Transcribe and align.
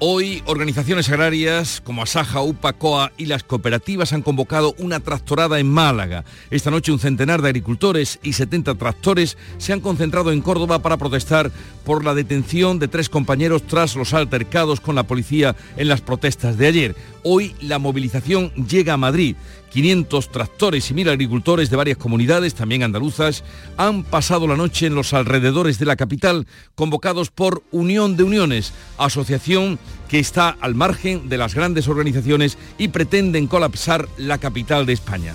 Hoy, 0.00 0.44
organizaciones 0.46 1.08
agrarias 1.08 1.82
como 1.84 2.02
Asaja, 2.02 2.40
UPA, 2.40 2.72
COA 2.74 3.12
y 3.16 3.26
las 3.26 3.42
cooperativas 3.42 4.12
han 4.12 4.22
convocado 4.22 4.76
una 4.78 5.00
tractorada 5.00 5.58
en 5.58 5.68
Málaga. 5.68 6.24
Esta 6.52 6.70
noche 6.70 6.92
un 6.92 7.00
centenar 7.00 7.42
de 7.42 7.48
agricultores 7.48 8.20
y 8.22 8.34
70 8.34 8.76
tractores 8.76 9.36
se 9.56 9.72
han 9.72 9.80
concentrado 9.80 10.30
en 10.30 10.40
Córdoba 10.40 10.78
para 10.78 10.98
protestar 10.98 11.50
por 11.84 12.04
la 12.04 12.14
detención 12.14 12.78
de 12.78 12.86
tres 12.86 13.08
compañeros 13.08 13.64
tras 13.64 13.96
los 13.96 14.14
altercados 14.14 14.78
con 14.78 14.94
la 14.94 15.02
policía 15.02 15.56
en 15.76 15.88
las 15.88 16.00
protestas 16.00 16.56
de 16.56 16.68
ayer. 16.68 16.96
Hoy 17.24 17.56
la 17.60 17.80
movilización 17.80 18.52
llega 18.54 18.92
a 18.92 18.98
Madrid. 18.98 19.34
500 19.70 20.30
tractores 20.30 20.90
y 20.90 20.94
mil 20.94 21.08
agricultores 21.08 21.70
de 21.70 21.76
varias 21.76 21.98
comunidades, 21.98 22.54
también 22.54 22.82
andaluzas, 22.82 23.44
han 23.76 24.02
pasado 24.04 24.46
la 24.46 24.56
noche 24.56 24.86
en 24.86 24.94
los 24.94 25.12
alrededores 25.12 25.78
de 25.78 25.86
la 25.86 25.96
capital, 25.96 26.46
convocados 26.74 27.30
por 27.30 27.62
Unión 27.70 28.16
de 28.16 28.22
Uniones, 28.22 28.72
asociación 28.96 29.78
que 30.08 30.18
está 30.18 30.56
al 30.60 30.74
margen 30.74 31.28
de 31.28 31.38
las 31.38 31.54
grandes 31.54 31.88
organizaciones 31.88 32.58
y 32.78 32.88
pretenden 32.88 33.46
colapsar 33.46 34.08
la 34.16 34.38
capital 34.38 34.86
de 34.86 34.94
España. 34.94 35.34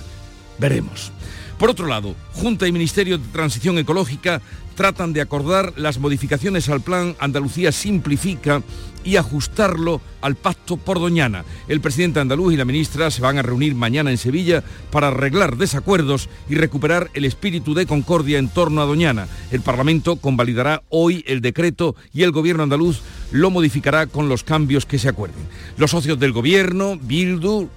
Veremos. 0.60 1.12
Por 1.58 1.70
otro 1.70 1.88
lado, 1.88 2.16
Junta 2.34 2.68
y 2.68 2.72
Ministerio 2.72 3.18
de 3.18 3.28
Transición 3.32 3.78
Ecológica 3.78 4.42
tratan 4.74 5.14
de 5.14 5.22
acordar 5.22 5.74
las 5.78 6.00
modificaciones 6.00 6.70
al 6.70 6.82
plan 6.82 7.16
Andalucía 7.20 7.72
Simplifica 7.72 8.62
y 9.04 9.18
ajustarlo 9.18 10.02
al 10.22 10.36
pacto 10.36 10.78
por 10.78 11.00
Doñana. 11.00 11.44
El 11.68 11.82
presidente 11.82 12.20
andaluz 12.20 12.54
y 12.54 12.58
la 12.58 12.66
ministra 12.66 13.12
se 13.12 13.22
van 13.22 13.38
a 13.38 13.42
reunir 13.42 13.76
mañana 13.76 14.12
en 14.12 14.18
Sevilla 14.18 14.64
para 14.92 15.10
arreglar 15.10 15.58
desacuerdos 15.58 16.30
y 16.50 16.56
recuperar 16.56 17.10
el 17.14 17.26
espíritu 17.26 17.74
de 17.74 17.86
concordia 17.86 18.40
en 18.40 18.50
torno 18.50 18.82
a 18.82 18.86
Doñana. 18.86 19.28
El 19.52 19.62
Parlamento 19.62 20.16
convalidará 20.16 20.84
hoy 20.90 21.24
el 21.28 21.42
decreto 21.42 21.96
y 22.14 22.24
el 22.24 22.32
gobierno 22.32 22.64
andaluz 22.64 23.02
lo 23.32 23.50
modificará 23.50 24.08
con 24.08 24.30
los 24.30 24.44
cambios 24.44 24.86
que 24.86 25.00
se 25.00 25.10
acuerden. 25.10 25.44
Los 25.78 25.92
socios 25.92 26.20
del 26.20 26.32
gobierno, 26.32 26.98
Bildu, 27.02 27.70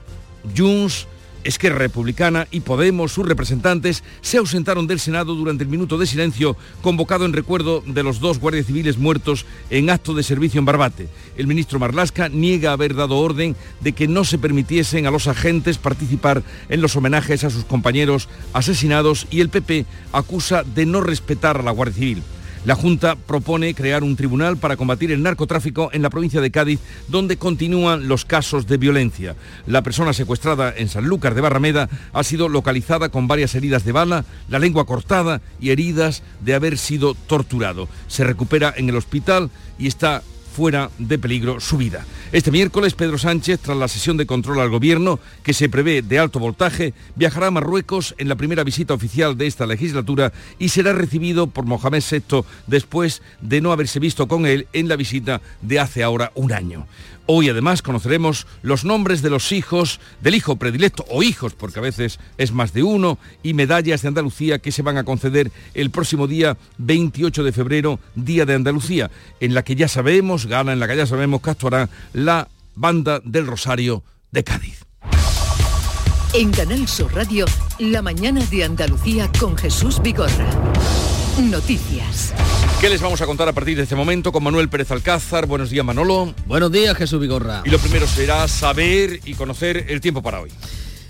Junts, 0.57 1.09
Esquerra 1.47 1.79
Republicana 1.79 2.49
y 2.51 2.61
Podemos, 2.61 3.13
sus 3.13 3.27
representantes, 3.27 4.03
se 4.21 4.39
ausentaron 4.39 4.87
del 4.87 5.01
Senado 5.01 5.35
durante 5.35 5.65
el 5.65 5.71
minuto 5.71 5.97
de 5.97 6.07
silencio 6.07 6.57
convocado 6.83 7.25
en 7.25 7.33
recuerdo 7.33 7.83
de 7.87 8.03
los 8.03 8.21
dos 8.21 8.39
guardias 8.39 8.67
civiles 8.67 8.99
muertos 8.99 9.47
en 9.71 9.91
acto 9.91 10.13
de 10.15 10.23
servicio 10.23 10.59
en 10.59 10.65
Barbate. 10.65 11.09
El 11.37 11.47
ministro 11.47 11.79
Marlasca 11.79 12.29
niega 12.29 12.73
haber 12.73 12.95
dado 12.95 13.19
orden 13.19 13.57
de 13.81 13.93
que 13.93 14.09
no 14.09 14.25
se 14.25 14.39
permitiesen 14.39 15.07
a 15.07 15.11
los 15.11 15.29
agentes 15.29 15.79
participar 15.79 16.43
en 16.69 16.81
los 16.81 16.97
homenajes 16.97 17.45
a 17.45 17.51
sus 17.51 17.65
compañeros 17.65 18.29
asesinados 18.53 19.27
y 19.31 19.41
el 19.41 19.49
PP 19.49 19.87
acusa 20.13 20.65
de 20.65 20.87
no 20.87 21.01
respetar 21.01 21.59
a 21.59 21.63
la 21.63 21.71
Guardia 21.71 21.97
Civil. 21.97 22.23
La 22.67 22.75
Junta 22.75 23.15
propone 23.15 23.75
crear 23.75 24.03
un 24.03 24.17
tribunal 24.17 24.57
para 24.57 24.77
combatir 24.77 25.13
el 25.13 25.23
narcotráfico 25.23 25.89
en 25.93 26.03
la 26.03 26.11
provincia 26.11 26.41
de 26.41 26.51
Cádiz, 26.51 26.81
donde 27.07 27.37
continúan 27.37 28.09
los 28.09 28.25
casos 28.25 28.67
de 28.67 28.77
violencia. 28.77 29.37
La 29.69 29.83
persona 29.83 30.13
secuestrada 30.13 30.75
en 30.77 30.89
Sanlúcar 30.89 31.37
de 31.37 31.43
Barrameda 31.43 31.89
ha 32.13 32.25
sido 32.25 32.49
localizada 32.49 33.09
con 33.09 33.29
varias 33.29 33.55
heridas 33.55 33.85
de 33.85 33.93
bala, 33.93 34.25
la 34.49 34.59
lengua 34.59 34.85
cortada 34.85 35.43
y 35.61 35.71
heridas 35.71 36.25
de 36.41 36.55
haber 36.55 36.77
sido 36.77 37.15
torturado. 37.15 37.89
Se 38.09 38.25
recupera 38.25 38.75
en 38.77 38.89
el 38.89 38.97
hospital 38.97 39.49
y 39.79 39.87
está 39.87 40.25
fuera 40.57 40.91
de 40.99 41.19
peligro 41.19 41.61
su 41.61 41.77
vida. 41.77 42.07
Este 42.33 42.51
miércoles, 42.51 42.95
Pedro 42.95 43.19
Sánchez, 43.19 43.61
tras 43.61 43.77
la 43.77 43.89
sesión 43.89 44.17
de 44.17 44.25
control 44.25 44.59
al 44.61 44.71
gobierno, 44.71 45.21
que 45.43 45.53
se 45.53 45.69
prevé 45.69 46.01
de 46.01 46.19
alto 46.19 46.39
voltaje, 46.39 46.95
viajará 47.15 47.49
a 47.49 47.51
Marruecos 47.51 48.15
en 48.17 48.31
la 48.31 48.37
primera 48.37 48.65
visita 48.65 48.95
oficial 48.95 49.37
de 49.37 49.49
esta 49.49 49.67
legislatura 49.67 50.33
y 50.59 50.71
será 50.71 50.95
recibido 50.95 51.47
por 51.47 51.67
Mohamed 51.67 52.03
VI 52.11 52.43
después 52.67 53.21
de 53.43 53.61
no 53.61 53.71
haberse 53.71 54.01
visto 54.01 54.29
con 54.29 54.47
él 54.47 54.67
en 54.73 54.89
la 54.89 54.97
visita 54.97 55.43
de 55.61 55.79
hace 55.79 56.03
ahora 56.03 56.33
un 56.35 56.51
año. 56.55 56.87
Hoy 57.29 57.49
además 57.49 57.83
conoceremos 57.83 58.47
los 58.63 58.85
nombres 58.85 59.21
de 59.21 59.31
los 59.31 59.51
hijos, 59.51 59.99
del 60.21 60.37
hijo 60.37 60.57
predilecto 60.57 61.05
o 61.11 61.25
hijos, 61.25 61.55
porque 61.55 61.81
a 61.81 61.83
veces 61.83 62.21
es 62.39 62.53
más 62.53 62.73
de 62.73 62.85
uno, 62.85 63.19
y 63.43 63.53
medallas 63.53 64.03
de 64.03 64.09
Andalucía 64.09 64.61
que 64.61 64.71
se 64.71 64.83
van 64.83 64.97
a 64.97 65.05
conceder 65.05 65.51
el 65.75 65.91
próximo 65.91 66.29
día 66.29 66.57
28 66.79 67.43
de 67.43 67.53
febrero, 67.53 67.99
Día 68.15 68.47
de 68.47 68.55
Andalucía, 68.55 69.11
en 69.41 69.55
la 69.55 69.65
que 69.65 69.75
ya 69.75 69.89
sabemos, 69.89 70.47
gana 70.47 70.73
en 70.73 70.79
la 70.79 70.87
que 70.87 70.97
ya 70.97 71.07
sabemos 71.07 71.41
que 71.41 71.51
actuará 71.51 71.89
la 72.13 72.49
banda 72.77 73.21
del 73.25 73.47
Rosario 73.47 74.05
de 74.31 74.45
Cádiz. 74.45 74.85
En 76.33 76.53
Canal 76.53 76.87
Sur 76.87 77.13
Radio, 77.15 77.47
la 77.79 78.03
mañana 78.03 78.45
de 78.47 78.65
Andalucía 78.65 79.31
con 79.41 79.57
Jesús 79.57 80.01
Vigorra. 80.01 80.47
Noticias. 81.41 82.35
¿Qué 82.87 82.91
les 82.91 83.03
vamos 83.03 83.21
a 83.21 83.27
contar 83.27 83.49
a 83.49 83.53
partir 83.53 83.77
de 83.77 83.83
este 83.83 83.97
momento 83.97 84.31
con 84.31 84.45
Manuel 84.45 84.69
Pérez 84.69 84.93
Alcázar? 84.93 85.47
Buenos 85.47 85.71
días, 85.71 85.85
Manolo. 85.85 86.33
Buenos 86.47 86.71
días, 86.71 86.97
Jesús 86.97 87.21
Vigorra. 87.21 87.63
Y 87.65 87.71
lo 87.71 87.81
primero 87.81 88.07
será 88.07 88.47
saber 88.47 89.19
y 89.25 89.35
conocer 89.35 89.87
el 89.89 90.01
tiempo 90.01 90.23
para 90.23 90.41
hoy. 90.41 90.51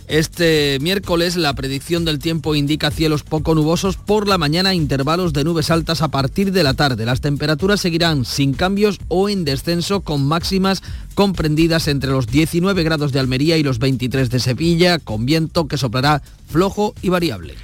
Este 0.09 0.78
miércoles 0.81 1.36
la 1.36 1.53
predicción 1.53 2.06
del 2.06 2.19
tiempo 2.19 2.54
indica 2.54 2.91
cielos 2.91 3.25
poco 3.25 3.54
nubosos 3.54 3.98
por 3.98 4.26
la 4.26 4.38
mañana, 4.38 4.72
intervalos 4.72 5.34
de 5.34 5.44
nubes 5.44 5.70
altas 5.70 6.00
a 6.00 6.09
partir 6.09 6.50
de 6.50 6.62
la 6.62 6.72
tarde. 6.72 7.04
Las 7.04 7.20
temperaturas 7.20 7.78
seguirán 7.78 8.25
sin 8.25 8.54
cambios 8.54 8.98
o 9.09 9.28
en 9.28 9.44
descenso 9.44 10.00
con 10.00 10.26
máximas 10.26 10.82
comprendidas 11.15 11.88
entre 11.88 12.10
los 12.10 12.26
19 12.26 12.84
grados 12.84 13.12
de 13.12 13.20
Almería 13.20 13.59
y 13.59 13.62
los 13.62 13.78
23 13.78 14.31
de 14.31 14.41
Sevilla, 14.41 14.98
con 14.98 15.26
viento 15.26 15.69
que 15.69 15.76
soplará 15.76 16.22
flojo 16.48 16.94
y 17.03 17.10
variable. 17.10 17.54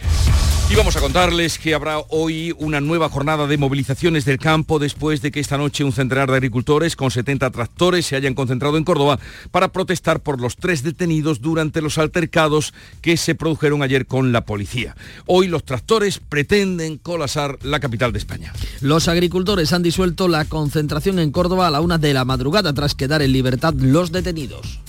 Y 0.73 0.75
vamos 0.75 0.97
a 0.97 1.03
contarles 1.03 1.59
que 1.59 1.75
habrá 1.75 1.99
hoy 2.09 2.55
una 2.59 2.81
nueva 2.81 3.11
jornada 3.11 3.47
de 3.47 3.59
movilizaciones 3.59 4.25
del 4.25 4.39
campo 4.39 4.79
después 4.79 5.21
de 5.21 5.31
que 5.31 5.39
esta 5.39 5.59
noche 5.59 5.85
un 5.85 5.93
centenar 5.93 6.31
de 6.31 6.37
agricultores 6.37 6.97
con 6.97 7.11
70 7.11 7.51
tractores 7.51 8.07
se 8.07 8.17
hayan 8.17 8.33
concentrado 8.33 8.79
en 8.79 8.85
Córdoba 8.85 9.19
para 9.51 9.69
protestar 9.69 10.21
por 10.21 10.41
los 10.41 10.57
tres 10.57 10.83
detenidos 10.83 11.43
durante 11.43 11.83
los 11.83 11.99
altercados 11.99 12.73
que 13.03 13.19
se 13.19 13.35
produjeron 13.35 13.83
ayer 13.83 14.07
con 14.07 14.33
la 14.33 14.47
policía. 14.47 14.97
Hoy 15.27 15.47
los 15.47 15.63
tractores 15.63 16.21
pretenden 16.27 16.97
colapsar 16.97 17.59
la 17.63 17.79
capital 17.79 18.13
de 18.13 18.21
España. 18.21 18.55
Los 18.81 19.09
agricultores 19.09 19.75
han 19.75 19.83
disuelto 19.83 20.27
la 20.27 20.47
concentración 20.47 21.19
en 21.19 21.33
Córdoba 21.33 21.67
a 21.67 21.71
la 21.71 21.83
una 21.83 21.99
de 21.99 22.15
la 22.15 22.25
madrugada 22.25 22.73
tras 22.73 22.95
quedar 22.95 23.21
en 23.21 23.33
libertad 23.33 23.75
los 23.75 24.11
detenidos. 24.11 24.81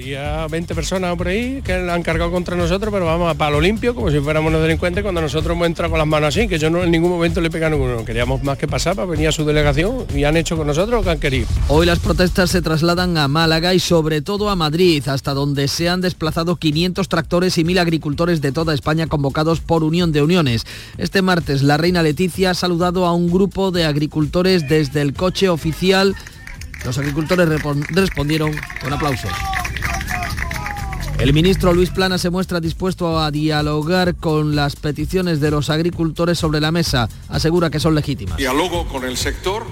Habría 0.00 0.46
20 0.46 0.74
personas 0.74 1.14
por 1.14 1.28
ahí 1.28 1.60
que 1.62 1.76
la 1.76 1.92
han 1.92 2.02
cargado 2.02 2.30
contra 2.30 2.56
nosotros, 2.56 2.90
pero 2.90 3.04
vamos 3.04 3.30
a 3.30 3.34
palo 3.34 3.60
limpio, 3.60 3.94
como 3.94 4.10
si 4.10 4.18
fuéramos 4.18 4.48
unos 4.48 4.62
delincuentes, 4.62 5.02
cuando 5.02 5.20
nosotros 5.20 5.54
hemos 5.54 5.66
entrado 5.66 5.90
con 5.90 5.98
las 5.98 6.08
manos 6.08 6.28
así, 6.28 6.48
que 6.48 6.58
yo 6.58 6.70
no 6.70 6.82
en 6.82 6.90
ningún 6.90 7.10
momento 7.10 7.42
le 7.42 7.50
pegué 7.50 7.66
a 7.66 7.68
ninguno. 7.68 8.02
Queríamos 8.02 8.42
más 8.42 8.56
que 8.56 8.66
pasar 8.66 8.96
para 8.96 9.06
venir 9.06 9.28
a 9.28 9.32
su 9.32 9.44
delegación 9.44 10.06
y 10.14 10.24
han 10.24 10.38
hecho 10.38 10.56
con 10.56 10.66
nosotros 10.66 11.00
lo 11.00 11.04
que 11.04 11.10
han 11.10 11.20
querido. 11.20 11.46
Hoy 11.68 11.84
las 11.84 11.98
protestas 11.98 12.48
se 12.48 12.62
trasladan 12.62 13.18
a 13.18 13.28
Málaga 13.28 13.74
y 13.74 13.78
sobre 13.78 14.22
todo 14.22 14.48
a 14.48 14.56
Madrid, 14.56 15.06
hasta 15.06 15.34
donde 15.34 15.68
se 15.68 15.90
han 15.90 16.00
desplazado 16.00 16.56
500 16.56 17.06
tractores 17.06 17.58
y 17.58 17.64
1.000 17.64 17.80
agricultores 17.80 18.40
de 18.40 18.52
toda 18.52 18.72
España 18.72 19.06
convocados 19.06 19.60
por 19.60 19.84
Unión 19.84 20.12
de 20.12 20.22
Uniones. 20.22 20.64
Este 20.96 21.20
martes 21.20 21.62
la 21.62 21.76
reina 21.76 22.02
Leticia 22.02 22.52
ha 22.52 22.54
saludado 22.54 23.04
a 23.04 23.12
un 23.12 23.30
grupo 23.30 23.70
de 23.70 23.84
agricultores 23.84 24.66
desde 24.66 25.02
el 25.02 25.12
coche 25.12 25.50
oficial. 25.50 26.16
Los 26.86 26.96
agricultores 26.96 27.46
respondieron 27.90 28.52
con 28.82 28.94
aplausos. 28.94 29.30
El 31.20 31.34
ministro 31.34 31.74
Luis 31.74 31.90
Plana 31.90 32.16
se 32.16 32.30
muestra 32.30 32.60
dispuesto 32.60 33.18
a 33.18 33.30
dialogar 33.30 34.14
con 34.16 34.56
las 34.56 34.74
peticiones 34.74 35.38
de 35.38 35.50
los 35.50 35.68
agricultores 35.68 36.38
sobre 36.38 36.60
la 36.60 36.72
mesa. 36.72 37.10
Asegura 37.28 37.68
que 37.68 37.78
son 37.78 37.94
legítimas. 37.94 38.38
Diálogo 38.38 38.88
con 38.88 39.04
el 39.04 39.18
sector, 39.18 39.66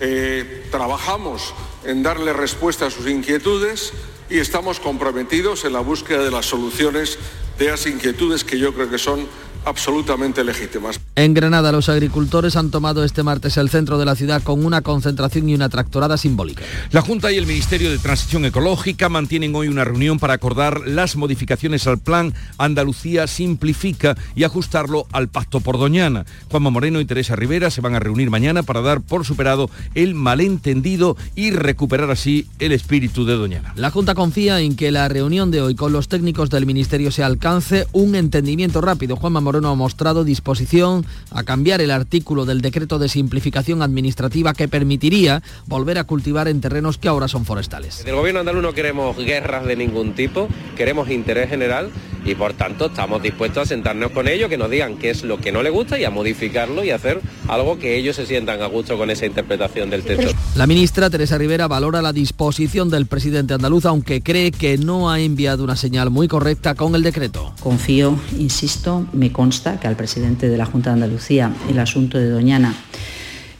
eh, 0.00 0.66
trabajamos 0.70 1.54
en 1.86 2.02
darle 2.02 2.34
respuesta 2.34 2.86
a 2.86 2.90
sus 2.90 3.08
inquietudes 3.08 3.94
y 4.28 4.36
estamos 4.36 4.78
comprometidos 4.78 5.64
en 5.64 5.72
la 5.72 5.80
búsqueda 5.80 6.22
de 6.22 6.30
las 6.30 6.44
soluciones 6.44 7.18
de 7.58 7.70
las 7.70 7.86
inquietudes 7.86 8.44
que 8.44 8.58
yo 8.58 8.74
creo 8.74 8.90
que 8.90 8.98
son 8.98 9.26
absolutamente 9.66 10.44
legítimas. 10.44 11.00
En 11.16 11.34
Granada 11.34 11.72
los 11.72 11.88
agricultores 11.88 12.56
han 12.56 12.70
tomado 12.70 13.04
este 13.04 13.22
martes 13.22 13.56
el 13.56 13.68
centro 13.68 13.98
de 13.98 14.04
la 14.04 14.14
ciudad 14.14 14.42
con 14.42 14.64
una 14.64 14.80
concentración 14.82 15.48
y 15.48 15.54
una 15.54 15.68
tractorada 15.68 16.16
simbólica. 16.16 16.62
La 16.92 17.02
Junta 17.02 17.32
y 17.32 17.36
el 17.36 17.46
Ministerio 17.46 17.90
de 17.90 17.98
Transición 17.98 18.44
Ecológica 18.44 19.08
mantienen 19.08 19.54
hoy 19.54 19.68
una 19.68 19.84
reunión 19.84 20.18
para 20.18 20.34
acordar 20.34 20.86
las 20.86 21.16
modificaciones 21.16 21.86
al 21.86 21.98
plan 21.98 22.32
Andalucía 22.58 23.26
Simplifica 23.26 24.16
y 24.36 24.44
ajustarlo 24.44 25.06
al 25.12 25.28
pacto 25.28 25.60
por 25.60 25.78
Doñana. 25.78 26.24
Juanma 26.48 26.70
Moreno 26.70 27.00
y 27.00 27.04
Teresa 27.04 27.34
Rivera 27.34 27.70
se 27.70 27.80
van 27.80 27.94
a 27.94 28.00
reunir 28.00 28.30
mañana 28.30 28.62
para 28.62 28.82
dar 28.82 29.00
por 29.00 29.24
superado 29.24 29.68
el 29.94 30.14
malentendido 30.14 31.16
y 31.34 31.50
recuperar 31.50 32.10
así 32.10 32.46
el 32.60 32.72
espíritu 32.72 33.24
de 33.24 33.34
Doñana. 33.34 33.72
La 33.74 33.90
Junta 33.90 34.14
confía 34.14 34.60
en 34.60 34.76
que 34.76 34.92
la 34.92 35.08
reunión 35.08 35.50
de 35.50 35.60
hoy 35.60 35.74
con 35.74 35.92
los 35.92 36.08
técnicos 36.08 36.50
del 36.50 36.66
Ministerio 36.66 37.10
el 37.16 37.22
alcance 37.24 37.86
un 37.92 38.14
entendimiento 38.14 38.80
rápido. 38.80 39.16
Juanma 39.16 39.40
Moreno 39.40 39.55
ha 39.64 39.74
mostrado 39.74 40.24
disposición 40.24 41.06
a 41.30 41.42
cambiar 41.42 41.80
el 41.80 41.90
artículo 41.90 42.44
del 42.44 42.60
decreto 42.60 42.98
de 42.98 43.08
simplificación 43.08 43.82
administrativa 43.82 44.54
que 44.54 44.68
permitiría 44.68 45.42
volver 45.66 45.98
a 45.98 46.04
cultivar 46.04 46.48
en 46.48 46.60
terrenos 46.60 46.98
que 46.98 47.08
ahora 47.08 47.28
son 47.28 47.44
forestales. 47.44 48.04
Del 48.04 48.14
gobierno 48.14 48.40
andaluz 48.40 48.62
no 48.62 48.72
queremos 48.72 49.16
guerras 49.16 49.64
de 49.64 49.76
ningún 49.76 50.14
tipo, 50.14 50.48
queremos 50.76 51.10
interés 51.10 51.48
general 51.48 51.90
y 52.26 52.34
por 52.34 52.54
tanto 52.54 52.86
estamos 52.86 53.22
dispuestos 53.22 53.62
a 53.62 53.66
sentarnos 53.66 54.10
con 54.10 54.26
ellos, 54.26 54.50
que 54.50 54.58
nos 54.58 54.68
digan 54.68 54.96
qué 54.98 55.10
es 55.10 55.22
lo 55.22 55.38
que 55.38 55.52
no 55.52 55.62
les 55.62 55.72
gusta 55.72 55.98
y 55.98 56.04
a 56.04 56.10
modificarlo 56.10 56.82
y 56.84 56.90
hacer 56.90 57.20
algo 57.46 57.78
que 57.78 57.96
ellos 57.96 58.16
se 58.16 58.26
sientan 58.26 58.60
a 58.62 58.66
gusto 58.66 58.98
con 58.98 59.10
esa 59.10 59.26
interpretación 59.26 59.90
del 59.90 60.02
texto. 60.02 60.32
La 60.56 60.66
ministra 60.66 61.08
Teresa 61.08 61.38
Rivera 61.38 61.68
valora 61.68 62.02
la 62.02 62.12
disposición 62.12 62.90
del 62.90 63.06
presidente 63.06 63.54
andaluz, 63.54 63.86
aunque 63.86 64.22
cree 64.22 64.50
que 64.50 64.76
no 64.76 65.08
ha 65.10 65.20
enviado 65.20 65.62
una 65.62 65.76
señal 65.76 66.10
muy 66.10 66.26
correcta 66.26 66.74
con 66.74 66.94
el 66.96 67.02
decreto. 67.02 67.54
Confío, 67.60 68.18
insisto, 68.38 69.06
me 69.12 69.30
consta 69.46 69.78
que 69.78 69.86
al 69.86 69.94
presidente 69.94 70.48
de 70.48 70.56
la 70.56 70.66
Junta 70.66 70.90
de 70.90 70.94
Andalucía 70.94 71.52
el 71.70 71.78
asunto 71.78 72.18
de 72.18 72.30
Doñana 72.30 72.74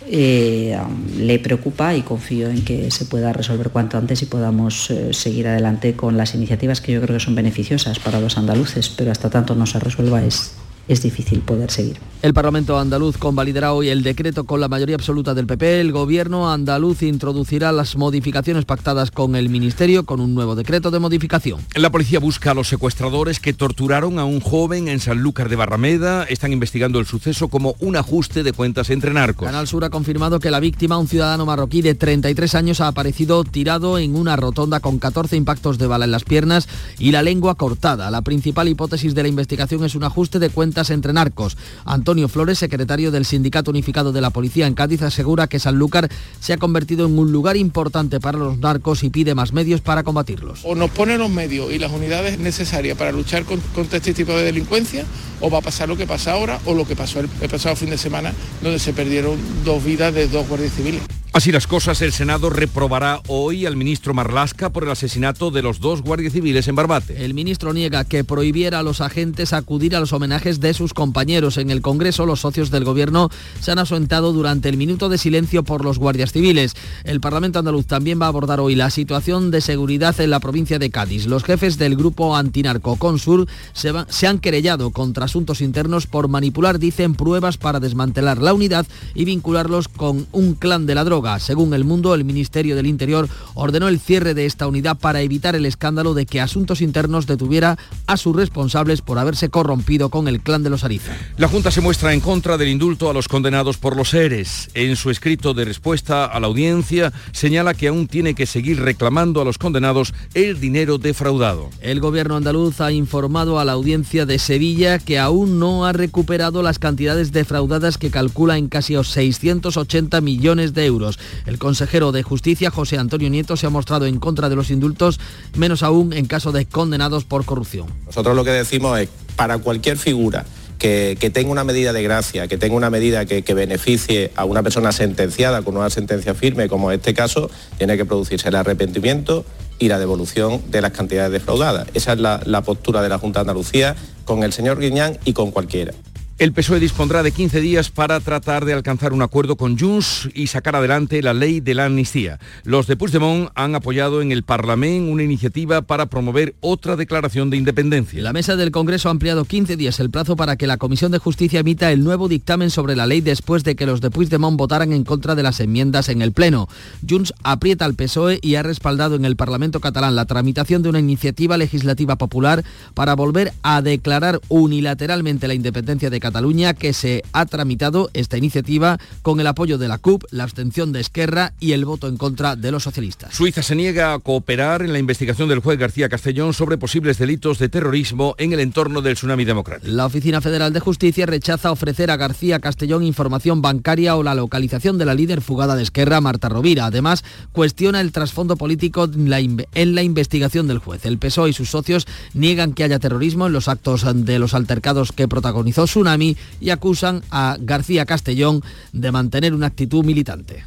eh, 0.09 0.77
le 1.17 1.39
preocupa 1.39 1.95
y 1.95 2.03
confío 2.03 2.49
en 2.49 2.65
que 2.65 2.91
se 2.91 3.05
pueda 3.05 3.33
resolver 3.33 3.71
cuanto 3.71 3.97
antes 3.97 4.21
y 4.23 4.27
podamos 4.27 4.91
eh, 4.91 5.15
seguir 5.15 5.47
adelante 5.47 5.95
con 5.95 6.17
las 6.17 6.35
iniciativas 6.35 6.81
que 6.81 6.91
yo 6.91 7.01
creo 7.01 7.17
que 7.17 7.25
son 7.25 7.37
beneficiosas 7.37 8.01
para 8.01 8.21
los 8.21 8.37
andaluces, 8.37 8.89
pero 8.89 9.13
hasta 9.13 9.31
tanto 9.31 9.55
no 9.55 9.65
se 9.65 9.79
resuelva 9.79 10.25
es 10.25 10.57
es 10.89 11.03
difícil 11.03 11.41
poder 11.41 11.71
seguir. 11.71 11.99
El 12.23 12.35
Parlamento 12.35 12.79
andaluz 12.79 13.19
convalidará 13.19 13.73
hoy 13.73 13.89
el 13.89 14.03
decreto 14.03 14.45
con 14.45 14.61
la 14.61 14.69
mayoría 14.69 14.97
absoluta 14.97 15.35
del 15.35 15.47
PP. 15.47 15.81
El 15.81 15.93
gobierno 15.93 16.51
andaluz 16.51 17.03
introducirá 17.03 17.73
las 17.73 17.97
modificaciones 17.97 18.65
pactadas 18.65 19.11
con 19.11 19.37
el 19.37 19.49
Ministerio 19.49 20.05
con 20.05 20.21
un 20.21 20.35
nuevo 20.35 20.57
decreto 20.57 20.91
de 20.91 20.99
modificación. 20.99 21.61
La 21.75 21.91
policía 21.91 22.19
busca 22.19 22.51
a 22.51 22.55
los 22.55 22.69
secuestradores 22.69 23.39
que 23.39 23.53
torturaron 23.53 24.19
a 24.19 24.25
un 24.25 24.41
joven 24.41 24.89
en 24.89 24.99
Sanlúcar 24.99 25.49
de 25.49 25.57
Barrameda. 25.57 26.25
Están 26.25 26.53
investigando 26.53 26.99
el 26.99 27.07
suceso 27.07 27.49
como 27.49 27.77
un 27.81 27.97
ajuste 27.97 28.43
de 28.43 28.53
cuentas 28.53 28.91
entre 28.91 29.13
narcos. 29.13 29.47
Canal 29.47 29.69
Sur 29.69 29.85
ha 29.85 29.91
confirmado 29.91 30.41
que 30.41 30.51
la 30.51 30.59
víctima, 30.59 30.99
un 30.99 31.09
ciudadano 31.09 31.47
marroquí 31.47 31.83
de 31.83 31.95
33 31.95 32.55
años, 32.55 32.81
ha 32.81 32.89
aparecido 32.89 33.45
tirado 33.45 33.99
en 33.99 34.17
una 34.17 34.37
rotonda 34.37 34.81
con 34.81 34.99
14 34.99 35.37
impactos 35.37 35.79
de 35.79 35.87
bala 35.87 36.07
en 36.07 36.13
las 36.13 36.25
piernas 36.25 36.67
y 36.99 37.13
la 37.13 37.23
lengua 37.23 37.55
cortada. 37.57 38.11
La 38.11 38.23
principal 38.23 38.69
hipótesis 38.69 39.15
de 39.15 39.23
la 39.23 39.29
investigación 39.29 39.85
es 39.85 39.95
un 39.95 40.05
ajuste 40.05 40.39
de 40.39 40.51
cuentas 40.51 40.76
entre 40.91 41.13
narcos. 41.13 41.57
Antonio 41.85 42.29
Flores, 42.29 42.59
secretario 42.59 43.11
del 43.11 43.25
Sindicato 43.25 43.71
Unificado 43.71 44.13
de 44.13 44.21
la 44.21 44.31
Policía 44.31 44.67
en 44.67 44.75
Cádiz, 44.75 45.03
asegura 45.03 45.47
que 45.47 45.59
Sanlúcar 45.59 46.11
se 46.41 46.53
ha 46.53 46.59
convertido 46.59 47.07
en 47.07 47.19
un 47.19 47.33
lugar 47.33 47.57
importante 47.57 48.21
para 48.21 48.39
los 48.39 48.59
narcos 48.59 49.03
y 49.03 49.11
pide 49.11 49.35
más 49.35 49.53
medios 49.53 49.81
para 49.81 50.03
combatirlos. 50.03 50.61
O 50.65 50.75
nos 50.75 50.91
ponen 50.91 51.19
los 51.19 51.31
medios 51.31 51.73
y 51.73 51.79
las 51.79 51.91
unidades 51.93 52.39
necesarias 52.39 52.99
para 52.99 53.13
luchar 53.13 53.45
contra 53.45 53.97
este 53.97 54.13
tipo 54.13 54.33
de 54.33 54.45
delincuencia, 54.45 55.05
o 55.41 55.51
va 55.51 55.59
a 55.59 55.63
pasar 55.63 55.89
lo 55.89 55.97
que 55.97 56.07
pasa 56.07 56.33
ahora 56.33 56.61
o 56.67 56.75
lo 56.75 56.87
que 56.87 56.95
pasó 56.95 57.21
el, 57.21 57.29
el 57.41 57.49
pasado 57.49 57.75
fin 57.77 57.91
de 57.91 57.99
semana, 57.99 58.33
donde 58.63 58.79
se 58.79 58.93
perdieron 58.93 59.39
dos 59.65 59.83
vidas 59.83 60.13
de 60.15 60.29
dos 60.29 60.47
guardias 60.47 60.73
civiles. 60.75 61.03
Así 61.33 61.53
las 61.53 61.67
cosas, 61.67 62.01
el 62.01 62.13
Senado 62.13 62.49
reprobará 62.49 63.21
hoy 63.27 63.67
al 63.67 63.77
ministro 63.77 64.15
Marlasca 64.15 64.71
por 64.71 64.85
el 64.85 64.91
asesinato 64.91 65.51
de 65.51 65.61
los 65.61 65.81
dos 65.81 66.01
guardias 66.01 66.33
civiles 66.33 66.67
en 66.67 66.77
Barbate. 66.77 67.25
El 67.25 67.35
ministro 67.35 67.75
niega 67.75 68.05
que 68.05 68.25
prohibiera 68.25 68.79
a 68.79 68.83
los 68.83 69.03
agentes 69.03 69.53
acudir 69.53 69.95
a 69.95 70.01
los 70.01 70.15
homenajes 70.15 70.61
de 70.61 70.73
sus 70.73 70.95
compañeros. 70.95 71.59
En 71.59 71.71
el 71.71 71.83
Congreso, 71.83 72.25
los 72.25 72.41
socios 72.41 72.71
del 72.71 72.85
Gobierno 72.85 73.29
se 73.61 73.71
han 73.71 73.79
asentado 73.79 74.33
durante 74.33 74.71
el 74.71 74.79
minuto 74.79 75.11
de 75.11 75.19
silencio 75.19 75.63
por 75.63 75.85
los 75.85 75.99
guardias 75.99 76.33
civiles. 76.33 76.75
El 77.05 77.21
Parlamento 77.21 77.59
andaluz 77.59 77.87
también 77.87 78.21
va 78.21 78.27
a 78.27 78.29
abordar 78.29 78.61
hoy 78.61 78.75
la 78.75 78.89
situación 78.89 79.51
de 79.51 79.61
seguridad 79.61 80.19
en 80.21 80.31
la 80.31 80.41
provincia 80.41 80.79
de 80.79 80.91
Cádiz. 80.91 81.27
Los 81.27 81.45
jefes 81.45 81.77
del 81.77 81.97
grupo 81.97 82.35
antinarco 82.35 82.97
Consur 82.97 83.47
se, 83.75 83.93
se 84.09 84.27
han 84.27 84.39
querellado 84.39 84.91
contra 84.91 85.27
asuntos 85.27 85.61
internos 85.61 86.07
por 86.07 86.29
manipular, 86.29 86.79
dicen, 86.79 87.15
pruebas 87.15 87.59
para 87.59 87.79
desmantelar 87.79 88.39
la 88.39 88.55
unidad 88.55 88.87
y 89.15 89.27
vincularlos 89.27 89.89
con 89.89 90.27
un 90.33 90.55
clan 90.55 90.87
de 90.87 90.95
la 90.95 91.05
droga. 91.17 91.39
Según 91.39 91.73
El 91.73 91.85
Mundo, 91.85 92.15
el 92.15 92.25
Ministerio 92.25 92.77
del 92.77 92.87
Interior 92.87 93.27
ordenó 93.55 93.89
el 93.89 93.99
cierre 93.99 94.35
de 94.35 94.45
esta 94.45 94.67
unidad 94.67 94.99
para 94.99 95.23
evitar 95.23 95.57
el 95.57 95.65
escándalo 95.65 96.13
de 96.13 96.27
que 96.27 96.43
Asuntos 96.43 96.83
Internos 96.83 97.27
detuviera 97.27 97.79
a 98.07 98.19
sus 98.19 98.37
responsables 98.37 99.01
por 99.01 99.19
haberse 99.19 99.49
corrompido 99.49 100.11
con 100.11 100.29
el 100.29 100.41
clan 100.41 100.63
de 100.63 100.69
los 100.69 100.85
Ariza. 100.85 101.17
La 101.39 101.49
Junta 101.49 101.71
se 101.71 101.81
muestra 101.81 102.13
en 102.13 102.21
contra 102.21 102.59
del 102.59 102.69
indulto 102.69 103.09
a 103.09 103.15
los 103.15 103.29
condenados 103.29 103.79
por 103.79 103.97
los 103.97 104.13
ERES. 104.13 104.69
En 104.75 104.95
su 104.97 105.09
escrito 105.09 105.55
de 105.55 105.65
respuesta 105.65 106.27
a 106.27 106.39
la 106.39 106.49
audiencia 106.49 107.15
señala 107.33 107.73
que 107.73 107.89
aún 107.89 108.09
tiene 108.09 108.35
que 108.35 108.45
seguir 108.45 108.83
reclamando 108.83 109.41
a 109.41 109.45
los 109.47 109.57
condenados 109.57 110.13
el 110.35 110.61
dinero 110.61 110.99
defraudado. 110.99 111.71
El 111.81 112.01
gobierno 112.01 112.37
andaluz 112.37 112.83
ha 112.83 112.93
informado 112.93 113.59
a 113.59 113.65
la 113.65 113.73
audiencia 113.73 114.27
de 114.27 114.39
Sevilla 114.39 114.99
que 114.99 115.19
aún 115.19 115.59
no 115.59 115.87
ha 115.87 115.95
recuperado 115.95 116.63
las 116.63 116.79
cantidades 116.79 117.33
defraudadas 117.33 117.97
que 117.97 118.11
calcula 118.11 118.59
en 118.59 118.69
casi 118.69 118.97
680 119.03 120.21
millones 120.21 120.75
de 120.75 120.87
euros. 120.87 121.06
El 121.47 121.59
consejero 121.59 122.13
de 122.13 122.23
Justicia, 122.23 122.71
José 122.71 122.99
Antonio 122.99 123.31
Nieto, 123.31 123.57
se 123.57 123.67
ha 123.67 123.71
mostrado 123.71 124.07
en 124.07 124.19
contra 124.19 124.49
de 124.49 124.57
los 124.57 124.71
indultos, 124.71 125.21
menos 125.57 125.83
aún 125.83 126.13
en 126.13 126.27
caso 126.27 126.53
de 126.53 126.67
condenados 126.67 127.25
por 127.25 127.45
corrupción. 127.45 127.87
Nosotros 128.07 128.35
lo 128.35 128.45
que 128.45 128.51
decimos 128.51 128.99
es, 128.99 129.09
para 129.37 129.59
cualquier 129.59 129.99
figura 129.99 130.45
que, 130.79 131.31
tenga 131.33 131.51
una 131.51 131.65
medida 131.65 131.93
de 131.93 132.03
gracia, 132.03 132.49
que 132.49 132.59
tenga 132.59 132.77
una 132.77 132.91
medida 132.91 133.25
que, 133.25 133.55
beneficie 133.55 134.33
a 134.37 134.45
una 134.45 134.63
persona 134.63 134.93
sentenciada 134.93 135.63
con 135.63 135.77
una 135.77 135.91
sentencia 135.91 136.35
firme, 136.35 136.69
como 136.69 136.93
este 136.93 137.15
caso, 137.15 137.51
tiene 137.79 137.97
que 137.97 138.05
producirse 138.05 138.49
el 138.49 138.55
arrepentimiento 138.55 139.45
y 139.79 139.89
la 139.89 139.99
devolución 139.99 140.63
de 140.71 140.81
las 140.81 140.93
cantidades 140.93 141.33
defraudadas. 141.33 141.89
Esa 141.95 142.13
es 142.13 142.21
la, 142.21 142.41
la 142.45 142.63
postura 142.63 143.03
de 143.03 143.09
la 143.09 143.19
Junta 143.19 143.41
de 143.41 143.43
Andalucía 143.43 143.97
con 144.25 144.43
el 144.43 144.53
señor 144.53 144.79
Guiñán 144.79 145.19
y 145.25 145.33
con 145.33 145.51
cualquiera. 145.51 145.93
El 146.39 146.53
PSOE 146.53 146.81
dispondrá 146.81 147.23
de 147.23 147.33
15 147.33 147.63
días 147.63 147.89
para 147.89 148.21
tratar 148.21 148.67
de 148.67 148.75
alcanzar 148.75 149.15
un 149.15 149.23
acuerdo 149.23 149.57
con 149.57 149.79
Junts 149.79 150.29
y 150.35 150.49
sacar 150.49 150.77
adelante 150.77 151.23
la 151.23 151.33
ley 151.33 151.61
de 151.61 151.73
la 151.73 151.87
amnistía. 151.87 152.39
Los 152.63 152.87
de 152.87 152.95
Puigdemont 152.95 153.49
han 153.55 153.75
apoyado 153.75 154.21
en 154.21 154.33
el 154.33 154.43
Parlamento 154.43 155.11
una 155.11 155.23
iniciativa 155.23 155.81
para 155.81 156.07
promover 156.07 156.55
otra 156.61 156.95
declaración 156.95 157.49
de 157.49 157.57
independencia. 157.57 158.23
La 158.23 158.35
mesa 158.35 158.55
del 158.55 158.71
Congreso 158.71 159.09
ha 159.09 159.13
ampliado 159.13 159.47
15 159.47 159.79
días 159.79 159.99
el 159.99 160.11
plazo 160.11 160.37
para 160.37 160.57
que 160.57 160.67
la 160.67 160.77
Comisión 160.77 161.11
de 161.11 161.17
Justicia 161.17 161.61
emita 161.61 161.91
el 161.91 162.05
nuevo 162.05 162.29
dictamen 162.29 162.69
sobre 162.69 162.97
la 162.97 163.07
ley 163.07 163.23
después 163.23 163.65
de 163.65 163.75
que 163.75 163.87
los 163.87 164.03
de 164.03 164.11
Puigdemont 164.11 164.59
votaran 164.59 164.93
en 164.93 165.05
contra 165.05 165.37
de 165.37 165.43
las 165.43 165.61
enmiendas 165.61 166.11
en 166.11 166.21
el 166.21 166.33
Pleno. 166.33 166.69
Junts 167.09 167.33
aprieta 167.45 167.87
al 167.87 167.95
PSOE 167.95 168.41
y 168.43 168.57
ha 168.57 168.63
respaldado 168.63 169.17
en 169.17 169.25
el 169.25 169.37
Parlamento 169.37 169.81
catalán 169.81 170.15
la 170.15 170.27
tramitación 170.27 170.83
de 170.83 170.91
una 170.91 171.01
iniciativa 171.01 171.57
legislativa 171.57 172.17
popular 172.17 172.63
para 172.93 173.15
volver 173.15 173.55
a 173.63 173.81
declarar 173.81 174.39
unilateralmente 174.51 175.49
la 175.49 175.55
independencia 175.55 176.11
de 176.11 176.26
Cataluña 176.27 176.75
que 176.75 176.93
se 176.93 177.23
ha 177.33 177.47
tramitado 177.47 178.11
esta 178.13 178.37
iniciativa 178.37 178.99
con 179.23 179.39
el 179.39 179.47
apoyo 179.47 179.79
de 179.79 179.87
la 179.87 179.99
CUP, 179.99 180.25
la 180.33 180.43
abstención 180.43 180.91
de 180.91 180.99
Esquerra 180.99 181.53
y 181.61 181.71
el 181.71 181.85
voto 181.85 182.09
en 182.09 182.17
contra 182.17 182.57
de 182.57 182.73
los 182.73 182.83
socialistas. 182.83 183.33
Suiza 183.33 183.63
se 183.63 183.77
niega 183.77 184.13
a 184.13 184.19
cooperar 184.19 184.83
en 184.83 184.93
la 184.93 184.99
investigación 184.99 185.49
del 185.49 185.61
juez 185.61 185.79
García 185.79 186.09
Castellón 186.09 186.53
sobre 186.53 186.79
posibles 186.79 187.19
delitos 187.19 187.61
de 187.61 187.69
terrorismo 187.69 188.35
en 188.39 188.53
el 188.53 188.59
entorno 188.59 189.03
del 189.03 189.15
tsunami 189.15 189.45
democrático. 189.45 189.93
La 189.93 190.07
Oficina 190.07 190.41
Federal 190.41 190.73
de 190.73 190.81
Justicia 190.81 191.27
rechaza 191.27 191.71
ofrecer 191.71 192.11
a 192.11 192.17
García 192.17 192.59
Castellón 192.59 193.05
información 193.05 193.63
bancaria 193.63 194.17
o 194.17 194.25
la 194.25 194.35
localización 194.35 194.99
de 194.99 195.05
la 195.05 195.15
líder 195.15 195.43
fugada 195.43 195.77
de 195.77 195.85
Esquerra, 195.85 196.21
Marta 196.21 196.49
Rovira. 196.49 196.87
Además, 196.87 197.25
cuestiona 197.53 198.01
el 198.01 198.11
trasfondo 198.11 198.57
político 198.57 199.05
en 199.05 199.31
la, 199.31 199.39
en 199.39 199.95
la 199.95 200.03
investigación 200.03 200.67
del 200.67 200.79
juez. 200.79 201.07
El 201.07 201.19
PSOE 201.19 201.51
y 201.51 201.53
sus 201.53 201.71
socios 201.71 202.07
niegan 202.35 202.73
que 202.73 202.85
haya 202.85 202.99
terrorismo 202.99 203.47
en 203.47 203.53
los 203.53 203.69
actos 203.69 204.05
de 204.25 204.39
los 204.39 204.55
altercados 204.55 205.13
que 205.13 205.29
protagonizó 205.29 205.87
Y 206.23 206.71
acusan 206.71 207.23
a 207.31 207.57
García 207.61 208.07
Castellón 208.07 208.63
de 208.93 209.13
mantener 209.13 209.55
una 209.55 209.67
actitud 209.67 210.05
militante. 210.05 210.65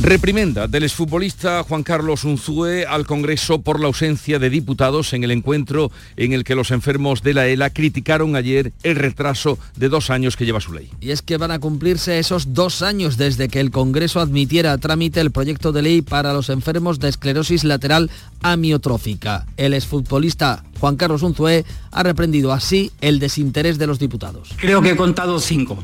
Reprimenda 0.00 0.68
del 0.68 0.84
exfutbolista 0.84 1.64
Juan 1.64 1.82
Carlos 1.82 2.22
Unzúe 2.22 2.86
al 2.88 3.04
Congreso 3.04 3.62
por 3.62 3.80
la 3.80 3.88
ausencia 3.88 4.38
de 4.38 4.48
diputados 4.48 5.12
en 5.12 5.24
el 5.24 5.32
encuentro 5.32 5.90
en 6.16 6.32
el 6.32 6.44
que 6.44 6.54
los 6.54 6.70
enfermos 6.70 7.22
de 7.22 7.34
la 7.34 7.48
ELA 7.48 7.70
criticaron 7.70 8.36
ayer 8.36 8.72
el 8.84 8.94
retraso 8.94 9.58
de 9.74 9.88
dos 9.88 10.10
años 10.10 10.36
que 10.36 10.46
lleva 10.46 10.60
su 10.60 10.72
ley. 10.72 10.88
Y 11.00 11.10
es 11.10 11.20
que 11.20 11.36
van 11.36 11.50
a 11.50 11.58
cumplirse 11.58 12.20
esos 12.20 12.54
dos 12.54 12.80
años 12.80 13.16
desde 13.16 13.48
que 13.48 13.58
el 13.58 13.72
Congreso 13.72 14.20
admitiera 14.20 14.72
a 14.72 14.78
trámite 14.78 15.20
el 15.20 15.32
proyecto 15.32 15.72
de 15.72 15.82
ley 15.82 16.00
para 16.00 16.32
los 16.32 16.48
enfermos 16.48 17.00
de 17.00 17.08
esclerosis 17.08 17.64
lateral 17.64 18.08
amiotrófica. 18.40 19.46
El 19.56 19.74
exfutbolista 19.74 20.62
Juan 20.78 20.94
Carlos 20.94 21.24
Unzué 21.24 21.64
ha 21.90 22.02
reprendido 22.04 22.52
así 22.52 22.92
el 23.00 23.18
desinterés 23.18 23.78
de 23.78 23.88
los 23.88 23.98
diputados. 23.98 24.50
Creo 24.58 24.80
que 24.80 24.90
he 24.90 24.96
contado 24.96 25.40
cinco. 25.40 25.76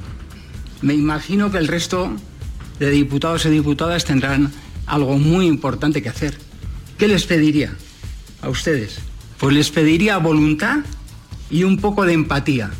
Me 0.83 0.94
imagino 0.94 1.50
que 1.50 1.59
el 1.59 1.66
resto 1.66 2.12
de 2.78 2.90
diputados 2.90 3.47
y 3.47 3.50
diputadas 3.50 4.04
tendrán 4.04 4.52
algo 4.87 5.19
muy 5.19 5.47
importante 5.47 6.02
que 6.02 6.09
hacer. 6.09 6.38
¿Qué 6.99 7.09
les 7.09 7.25
pediría 7.25 7.75
a 8.43 8.49
ustedes? 8.49 8.99
Pues 9.38 9.54
les 9.54 9.71
pediría 9.71 10.19
voluntad 10.19 10.78
y 11.50 11.64
un 11.64 11.78
poco 11.78 12.04
de 12.04 12.12
empatía. 12.12 12.71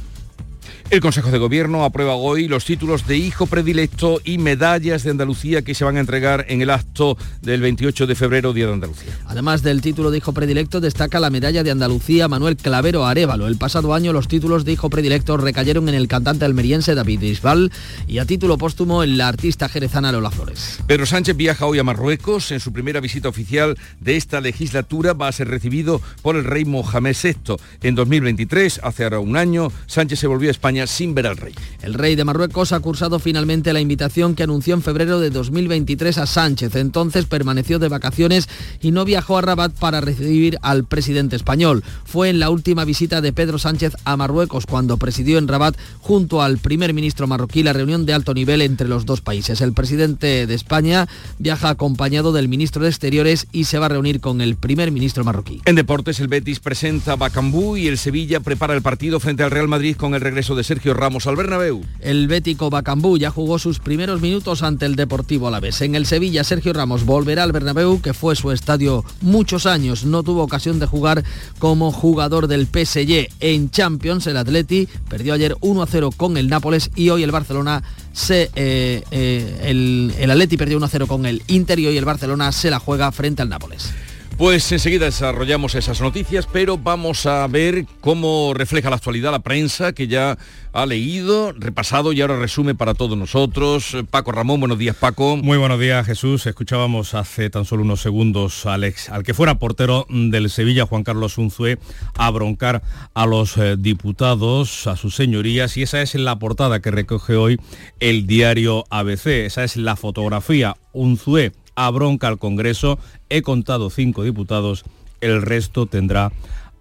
El 0.90 1.00
Consejo 1.00 1.30
de 1.30 1.38
Gobierno 1.38 1.82
aprueba 1.84 2.14
hoy 2.14 2.46
los 2.46 2.66
títulos 2.66 3.06
de 3.06 3.16
hijo 3.16 3.46
predilecto 3.46 4.20
y 4.22 4.36
medallas 4.36 5.02
de 5.02 5.10
Andalucía 5.10 5.62
que 5.62 5.74
se 5.74 5.82
van 5.82 5.96
a 5.96 6.00
entregar 6.00 6.44
en 6.48 6.60
el 6.60 6.68
acto 6.68 7.16
del 7.40 7.62
28 7.62 8.06
de 8.06 8.14
febrero, 8.14 8.52
Día 8.52 8.66
de 8.66 8.74
Andalucía. 8.74 9.18
Además 9.26 9.62
del 9.62 9.80
título 9.80 10.10
de 10.10 10.18
hijo 10.18 10.34
predilecto, 10.34 10.80
destaca 10.80 11.20
la 11.20 11.30
medalla 11.30 11.64
de 11.64 11.70
Andalucía 11.70 12.28
Manuel 12.28 12.56
Clavero 12.56 13.06
Arevalo. 13.06 13.48
El 13.48 13.56
pasado 13.56 13.94
año 13.94 14.12
los 14.12 14.28
títulos 14.28 14.66
de 14.66 14.72
hijo 14.72 14.90
predilecto 14.90 15.38
recayeron 15.38 15.88
en 15.88 15.94
el 15.94 16.06
cantante 16.06 16.44
almeriense 16.44 16.94
David 16.94 17.22
Isbal 17.22 17.72
y 18.06 18.18
a 18.18 18.26
título 18.26 18.58
póstumo 18.58 19.02
en 19.02 19.16
la 19.16 19.28
artista 19.28 19.70
jerezana 19.70 20.12
Lola 20.12 20.30
Flores. 20.30 20.80
Pedro 20.86 21.06
Sánchez 21.06 21.34
viaja 21.34 21.64
hoy 21.64 21.78
a 21.78 21.84
Marruecos. 21.84 22.52
En 22.52 22.60
su 22.60 22.74
primera 22.74 23.00
visita 23.00 23.30
oficial 23.30 23.78
de 24.00 24.16
esta 24.16 24.42
legislatura 24.42 25.14
va 25.14 25.28
a 25.28 25.32
ser 25.32 25.48
recibido 25.48 26.02
por 26.20 26.36
el 26.36 26.44
rey 26.44 26.66
Mohamed 26.66 27.16
VI. 27.20 27.56
En 27.82 27.94
2023, 27.94 28.80
hace 28.82 29.04
ahora 29.04 29.18
un 29.18 29.36
año, 29.38 29.72
Sánchez 29.86 30.20
se 30.20 30.26
volvió 30.26 30.50
a 30.50 30.52
España 30.52 30.74
sin 30.87 31.14
ver 31.14 31.26
al 31.26 31.37
rey. 31.37 31.54
El 31.83 31.95
rey 31.95 32.16
de 32.16 32.25
Marruecos 32.25 32.73
ha 32.73 32.81
cursado 32.81 33.19
finalmente 33.19 33.73
la 33.73 33.81
invitación 33.81 34.35
que 34.35 34.43
anunció 34.43 34.75
en 34.75 34.83
febrero 34.83 35.21
de 35.21 35.31
2023 35.31 36.19
a 36.19 36.26
Sánchez. 36.26 36.76
Entonces 36.76 37.26
permaneció 37.26 37.78
de 37.78 37.88
vacaciones 37.88 38.49
y 38.81 38.90
no 38.90 39.04
viajó 39.04 39.38
a 39.38 39.43
Rabat 39.43 39.73
para 39.73 40.00
recibir 40.00 40.59
al 40.62 40.85
presidente 40.85 41.37
español. 41.37 41.83
Fue 42.04 42.28
en 42.28 42.38
la 42.38 42.50
última 42.50 42.85
visita 42.85 43.21
de 43.21 43.33
Pedro 43.33 43.59
Sánchez 43.59 43.95
a 44.04 44.16
Marruecos 44.16 44.66
cuando 44.66 44.97
presidió 44.97 45.38
en 45.38 45.49
Rabat 45.49 45.76
junto 46.00 46.43
al 46.43 46.59
primer 46.59 46.93
ministro 46.93 47.26
marroquí 47.26 47.62
la 47.62 47.73
reunión 47.73 48.07
de 48.07 48.14
alto 48.14 48.35
nivel 48.35 48.62
entre 48.62 48.88
los 48.88 49.07
dos 49.07 49.21
países. 49.21 49.61
El 49.61 49.73
presidente 49.73 50.47
de 50.47 50.54
España 50.54 51.09
viaja 51.38 51.71
acompañado 51.71 52.33
del 52.33 52.49
ministro 52.49 52.83
de 52.83 52.90
Exteriores 52.90 53.47
y 53.52 53.64
se 53.64 53.78
va 53.78 53.87
a 53.87 53.90
reunir 53.90 54.21
con 54.21 54.40
el 54.40 54.57
primer 54.57 54.90
ministro 54.90 55.25
marroquí. 55.25 55.62
En 55.64 55.75
deportes, 55.76 56.21
el 56.21 56.28
Betis 56.28 56.61
presenta 56.61 57.16
Bacambú 57.16 57.76
y 57.76 57.88
el 57.88 57.99
Sevilla 57.99 58.40
prepara 58.40 58.75
el 58.75 58.83
partido 58.83 59.21
frente 59.21 59.43
al 59.43 59.50
Real 59.50 59.69
Madrid 59.69 59.97
con 59.97 60.14
el 60.14 60.21
regreso 60.21 60.54
de 60.54 60.63
Sergio 60.64 60.94
Ramos 60.94 61.26
al 61.26 61.37
Bernabéu. 61.37 61.83
El 62.00 62.26
bético 62.26 62.71
Bacambú 62.71 63.16
ya 63.18 63.30
jugó 63.30 63.59
sus 63.59 63.78
primeros 63.78 64.21
minutos 64.21 64.62
ante 64.62 64.87
el 64.87 64.97
Deportivo 64.97 65.49
Alavés. 65.49 65.80
En 65.83 65.94
el 65.94 66.06
Sevilla, 66.06 66.42
Sergio 66.42 66.73
Ramos 66.73 67.04
volverá 67.04 67.42
al 67.42 67.52
Bernabéu, 67.52 68.00
que 68.00 68.14
fue 68.14 68.35
su 68.35 68.50
estadio 68.50 69.04
muchos 69.21 69.66
años. 69.66 70.04
No 70.04 70.23
tuvo 70.23 70.42
ocasión 70.42 70.78
de 70.78 70.87
jugar 70.87 71.23
como 71.59 71.92
jugador 71.92 72.49
del 72.49 72.66
PSG. 72.66 73.28
En 73.40 73.71
Champions, 73.71 74.26
el 74.26 74.37
Atleti 74.37 74.88
perdió 75.09 75.35
ayer 75.35 75.54
1-0 75.56 76.16
con 76.16 76.37
el 76.37 76.49
Nápoles 76.49 76.90
y 76.97 77.11
hoy 77.11 77.23
el 77.23 77.30
Barcelona 77.30 77.83
se, 78.12 78.50
eh, 78.54 79.02
eh, 79.11 79.61
el, 79.64 80.14
el 80.18 80.30
Atleti 80.30 80.56
perdió 80.56 80.80
1-0 80.80 81.06
con 81.06 81.26
el 81.26 81.42
Inter 81.47 81.78
y 81.78 81.87
hoy 81.87 81.97
el 81.97 82.04
Barcelona 82.04 82.50
se 82.52 82.71
la 82.71 82.78
juega 82.78 83.12
frente 83.12 83.42
al 83.42 83.49
Nápoles. 83.49 83.92
Pues 84.36 84.72
enseguida 84.72 85.04
desarrollamos 85.04 85.76
esas 85.76 86.00
noticias, 86.00 86.48
pero 86.52 86.76
vamos 86.76 87.24
a 87.24 87.46
ver 87.46 87.86
cómo 88.00 88.52
refleja 88.52 88.90
la 88.90 88.96
actualidad 88.96 89.30
la 89.30 89.38
prensa 89.38 89.92
que 89.92 90.08
ya 90.08 90.36
ha 90.72 90.86
leído, 90.86 91.52
repasado 91.52 92.12
y 92.12 92.20
ahora 92.20 92.36
resume 92.36 92.74
para 92.74 92.94
todos 92.94 93.16
nosotros. 93.16 93.96
Paco 94.10 94.32
Ramón, 94.32 94.58
buenos 94.58 94.78
días 94.78 94.96
Paco. 94.96 95.36
Muy 95.36 95.56
buenos 95.56 95.78
días 95.78 96.04
Jesús. 96.04 96.46
Escuchábamos 96.46 97.14
hace 97.14 97.48
tan 97.48 97.64
solo 97.64 97.84
unos 97.84 98.00
segundos 98.00 98.66
al, 98.66 98.82
ex, 98.82 99.08
al 99.08 99.22
que 99.22 99.34
fuera 99.34 99.60
portero 99.60 100.04
del 100.08 100.50
Sevilla, 100.50 100.84
Juan 100.84 101.04
Carlos 101.04 101.38
Unzué, 101.38 101.78
a 102.14 102.28
broncar 102.30 102.82
a 103.14 103.26
los 103.26 103.56
eh, 103.56 103.76
diputados, 103.78 104.88
a 104.88 104.96
sus 104.96 105.14
señorías, 105.14 105.76
y 105.76 105.82
esa 105.82 106.02
es 106.02 106.16
la 106.16 106.40
portada 106.40 106.80
que 106.80 106.90
recoge 106.90 107.36
hoy 107.36 107.60
el 108.00 108.26
diario 108.26 108.84
ABC. 108.90 109.26
Esa 109.26 109.62
es 109.62 109.76
la 109.76 109.94
fotografía. 109.94 110.76
Unzué 110.92 111.52
a 111.75 111.90
bronca 111.90 112.28
al 112.28 112.38
Congreso. 112.38 112.99
He 113.28 113.43
contado 113.43 113.90
cinco 113.90 114.23
diputados, 114.23 114.85
el 115.21 115.43
resto 115.43 115.87
tendrá 115.87 116.33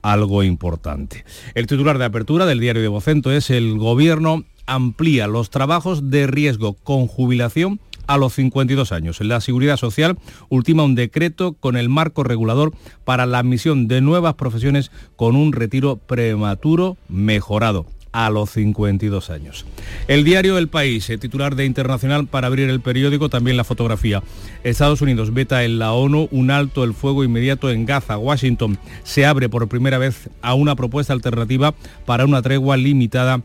algo 0.02 0.44
importante. 0.44 1.26
El 1.56 1.68
titular 1.68 1.98
de 1.98 2.06
apertura 2.06 2.46
del 2.46 2.60
diario 2.60 2.82
de 2.82 2.88
Vocento 2.88 3.32
es 3.32 3.50
el 3.50 3.78
gobierno 3.78 4.44
amplía 4.66 5.28
los 5.28 5.50
trabajos 5.50 6.10
de 6.10 6.28
riesgo 6.28 6.74
con 6.74 7.08
jubilación 7.08 7.80
a 8.08 8.18
los 8.18 8.34
52 8.34 8.92
años. 8.92 9.22
La 9.22 9.42
Seguridad 9.42 9.78
Social 9.78 10.18
ultima 10.50 10.84
un 10.84 10.96
decreto 10.96 11.54
con 11.54 11.78
el 11.78 11.90
marco 11.90 12.24
regulador 12.24 12.74
para 13.06 13.26
la 13.26 13.40
admisión 13.40 13.88
de 13.88 14.02
nuevas 14.02 14.36
profesiones 14.36 14.92
con 15.16 15.36
un 15.36 15.54
retiro 15.54 15.98
prematuro 15.98 16.98
mejorado 17.08 17.86
a 18.13 18.29
los 18.29 18.51
52 18.51 19.29
años. 19.29 19.65
El 20.08 20.24
diario 20.24 20.58
El 20.58 20.70
País, 20.70 21.10
el 21.10 21.20
titular 21.20 21.55
de 21.55 21.65
Internacional 21.65 22.27
para 22.27 22.48
abrir 22.48 22.70
el 22.70 22.79
periódico, 22.79 23.27
también 23.27 23.58
la 23.58 23.65
fotografía. 23.65 24.24
Estados 24.63 25.01
Unidos 25.01 25.34
veta 25.34 25.65
en 25.65 25.79
la 25.79 25.91
ONU 25.91 26.29
un 26.32 26.51
alto 26.51 26.86
el 26.86 26.93
fuego 26.93 27.24
inmediato 27.24 27.70
en 27.70 27.86
Gaza. 27.86 28.17
Washington 28.17 28.77
se 29.03 29.25
abre 29.25 29.50
por 29.50 29.67
primera 29.67 29.98
vez 29.98 30.29
a 30.41 30.53
una 30.53 30.75
propuesta 30.75 31.12
alternativa 31.12 31.74
para 32.05 32.25
una 32.25 32.41
tregua 32.41 32.77
limitada 32.77 33.41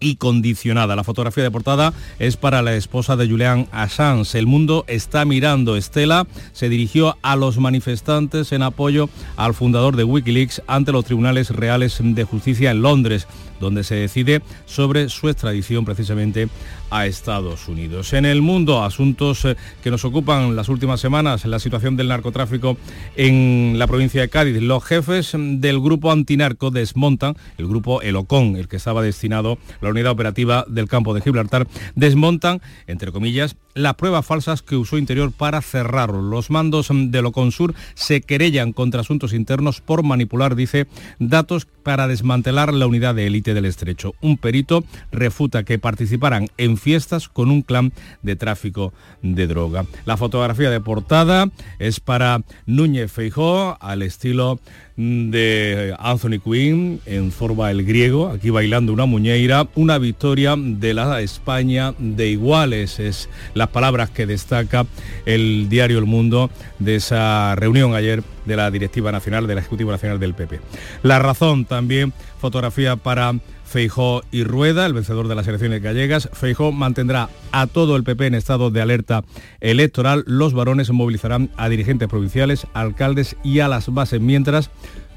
y 0.00 0.16
condicionada. 0.16 0.96
La 0.96 1.04
fotografía 1.04 1.44
de 1.44 1.50
portada 1.50 1.92
es 2.18 2.36
para 2.36 2.62
la 2.62 2.74
esposa 2.74 3.16
de 3.16 3.28
Julian 3.28 3.68
Assange. 3.70 4.38
El 4.38 4.46
mundo 4.46 4.84
está 4.88 5.24
mirando. 5.24 5.76
Estela 5.76 6.26
se 6.52 6.68
dirigió 6.68 7.16
a 7.22 7.36
los 7.36 7.58
manifestantes 7.58 8.52
en 8.52 8.62
apoyo 8.62 9.10
al 9.36 9.54
fundador 9.54 9.96
de 9.96 10.04
Wikileaks 10.04 10.62
ante 10.66 10.92
los 10.92 11.04
tribunales 11.04 11.50
reales 11.50 11.98
de 12.02 12.24
justicia 12.24 12.70
en 12.70 12.82
Londres 12.82 13.26
donde 13.60 13.84
se 13.84 13.94
decide 13.94 14.42
sobre 14.66 15.08
su 15.08 15.28
extradición 15.28 15.84
precisamente 15.84 16.48
a 16.90 17.06
Estados 17.06 17.68
Unidos. 17.68 18.12
En 18.12 18.24
el 18.24 18.42
mundo, 18.42 18.82
asuntos 18.82 19.44
eh, 19.44 19.56
que 19.82 19.90
nos 19.90 20.04
ocupan 20.04 20.56
las 20.56 20.68
últimas 20.68 21.00
semanas, 21.00 21.44
la 21.44 21.58
situación 21.58 21.96
del 21.96 22.08
narcotráfico 22.08 22.76
en 23.16 23.76
la 23.78 23.86
provincia 23.86 24.20
de 24.20 24.28
Cádiz. 24.28 24.60
Los 24.60 24.84
jefes 24.84 25.32
del 25.34 25.80
grupo 25.80 26.10
antinarco 26.10 26.70
desmontan, 26.70 27.36
el 27.58 27.68
grupo 27.68 28.02
Elocón, 28.02 28.56
el 28.56 28.68
que 28.68 28.76
estaba 28.76 29.02
destinado, 29.02 29.58
la 29.80 29.90
unidad 29.90 30.12
operativa 30.12 30.64
del 30.68 30.88
campo 30.88 31.14
de 31.14 31.20
Gibraltar, 31.20 31.68
desmontan, 31.94 32.60
entre 32.86 33.12
comillas, 33.12 33.56
las 33.74 33.94
pruebas 33.94 34.26
falsas 34.26 34.62
que 34.62 34.76
usó 34.76 34.98
Interior 34.98 35.32
para 35.32 35.62
cerrarlo. 35.62 36.22
Los 36.22 36.50
mandos 36.50 36.88
de 36.90 37.22
Loconsur 37.22 37.74
se 37.94 38.20
querellan 38.20 38.72
contra 38.72 39.00
asuntos 39.00 39.32
internos 39.32 39.80
por 39.80 40.02
manipular, 40.02 40.56
dice, 40.56 40.86
datos 41.18 41.66
para 41.82 42.08
desmantelar 42.08 42.74
la 42.74 42.86
unidad 42.86 43.14
de 43.14 43.26
élite 43.26 43.54
del 43.54 43.64
estrecho. 43.64 44.14
Un 44.20 44.36
perito 44.36 44.84
refuta 45.10 45.64
que 45.64 45.78
participaran 45.78 46.48
en 46.56 46.76
fiestas 46.76 47.28
con 47.28 47.50
un 47.50 47.62
clan 47.62 47.92
de 48.22 48.36
tráfico 48.36 48.92
de 49.22 49.46
droga. 49.46 49.86
La 50.04 50.16
fotografía 50.16 50.70
de 50.70 50.80
portada 50.80 51.50
es 51.78 52.00
para 52.00 52.42
Núñez 52.66 53.10
Feijó 53.10 53.76
al 53.80 54.02
estilo 54.02 54.60
de 55.00 55.94
Anthony 55.98 56.40
Quinn 56.44 57.00
en 57.06 57.32
Zorba 57.32 57.70
el 57.70 57.84
griego, 57.84 58.28
aquí 58.28 58.50
bailando 58.50 58.92
una 58.92 59.06
muñeira, 59.06 59.66
una 59.74 59.96
victoria 59.96 60.56
de 60.58 60.92
la 60.92 61.22
España 61.22 61.94
de 61.98 62.28
iguales, 62.28 63.00
es 63.00 63.30
las 63.60 63.68
palabras 63.68 64.08
que 64.08 64.26
destaca 64.26 64.86
el 65.26 65.68
diario 65.68 65.98
El 65.98 66.06
Mundo 66.06 66.50
de 66.78 66.96
esa 66.96 67.54
reunión 67.56 67.94
ayer 67.94 68.22
de 68.46 68.56
la 68.56 68.70
Directiva 68.70 69.12
Nacional, 69.12 69.46
de 69.46 69.54
la 69.54 69.60
Ejecutiva 69.60 69.92
Nacional 69.92 70.18
del 70.18 70.32
PP. 70.32 70.60
La 71.02 71.18
razón 71.18 71.66
también, 71.66 72.14
fotografía 72.40 72.96
para 72.96 73.34
Feijó 73.64 74.22
y 74.32 74.44
Rueda, 74.44 74.86
el 74.86 74.94
vencedor 74.94 75.28
de 75.28 75.34
las 75.34 75.46
elecciones 75.46 75.82
gallegas. 75.82 76.30
Feijó 76.32 76.72
mantendrá 76.72 77.28
a 77.52 77.66
todo 77.66 77.96
el 77.96 78.02
PP 78.02 78.28
en 78.28 78.34
estado 78.34 78.70
de 78.70 78.80
alerta 78.80 79.24
electoral. 79.60 80.24
Los 80.26 80.54
varones 80.54 80.90
movilizarán 80.90 81.50
a 81.58 81.68
dirigentes 81.68 82.08
provinciales, 82.08 82.66
alcaldes 82.72 83.36
y 83.44 83.60
a 83.60 83.68
las 83.68 83.92
bases, 83.92 84.22
mientras 84.22 84.70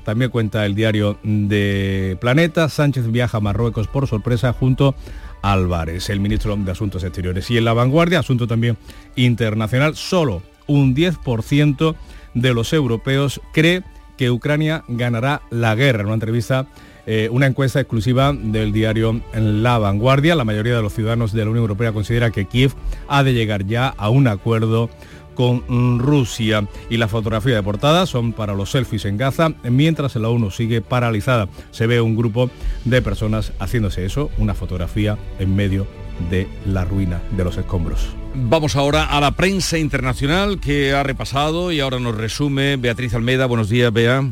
también 0.03 0.31
cuenta 0.31 0.65
el 0.65 0.75
diario 0.75 1.17
de 1.23 2.17
Planeta, 2.19 2.67
Sánchez 2.67 3.09
viaja 3.09 3.37
a 3.37 3.41
Marruecos 3.41 3.87
por 3.87 4.05
sorpresa 4.05 4.51
junto 4.51 4.95
Álvarez, 5.43 6.09
el 6.09 6.19
ministro 6.19 6.55
de 6.57 6.71
Asuntos 6.71 7.03
Exteriores. 7.03 7.51
Y 7.51 7.57
en 7.57 7.65
la 7.65 7.73
vanguardia, 7.73 8.19
asunto 8.19 8.47
también 8.47 8.77
internacional, 9.15 9.95
solo 9.95 10.41
un 10.65 10.95
10% 10.95 11.95
de 12.33 12.53
los 12.55 12.73
europeos 12.73 13.39
cree 13.53 13.83
que 14.17 14.31
Ucrania 14.31 14.83
ganará 14.87 15.43
la 15.51 15.75
guerra. 15.75 15.99
En 15.99 16.07
una 16.07 16.15
entrevista 16.15 16.67
eh, 17.05 17.27
una 17.31 17.47
encuesta 17.47 17.81
exclusiva 17.81 18.31
del 18.33 18.71
diario 18.71 19.19
La 19.33 19.77
Vanguardia. 19.77 20.35
La 20.35 20.45
mayoría 20.45 20.75
de 20.75 20.81
los 20.81 20.93
ciudadanos 20.93 21.33
de 21.33 21.43
la 21.43 21.51
Unión 21.51 21.63
Europea 21.63 21.91
considera 21.91 22.31
que 22.31 22.45
Kiev 22.45 22.71
ha 23.09 23.23
de 23.23 23.33
llegar 23.33 23.65
ya 23.65 23.89
a 23.89 24.09
un 24.09 24.27
acuerdo 24.27 24.89
con 25.33 25.99
Rusia 25.99 26.67
y 26.89 26.97
la 26.97 27.07
fotografía 27.07 27.55
de 27.55 27.63
portada 27.63 28.05
son 28.05 28.33
para 28.33 28.53
los 28.53 28.71
selfies 28.71 29.05
en 29.05 29.17
Gaza 29.17 29.53
mientras 29.63 30.15
la 30.15 30.29
ONU 30.29 30.51
sigue 30.51 30.81
paralizada. 30.81 31.47
Se 31.71 31.87
ve 31.87 32.01
un 32.01 32.15
grupo 32.15 32.49
de 32.85 33.01
personas 33.01 33.53
haciéndose 33.59 34.05
eso, 34.05 34.29
una 34.37 34.53
fotografía 34.53 35.17
en 35.39 35.55
medio 35.55 35.87
de 36.29 36.47
la 36.65 36.85
ruina 36.85 37.21
de 37.31 37.43
los 37.43 37.57
escombros. 37.57 38.07
Vamos 38.35 38.75
ahora 38.75 39.05
a 39.05 39.19
la 39.19 39.31
prensa 39.31 39.77
internacional 39.77 40.59
que 40.59 40.93
ha 40.93 41.03
repasado 41.03 41.71
y 41.71 41.79
ahora 41.79 41.99
nos 41.99 42.15
resume 42.15 42.77
Beatriz 42.77 43.13
Almeida. 43.13 43.45
Buenos 43.45 43.69
días, 43.69 43.93
Bea. 43.93 44.23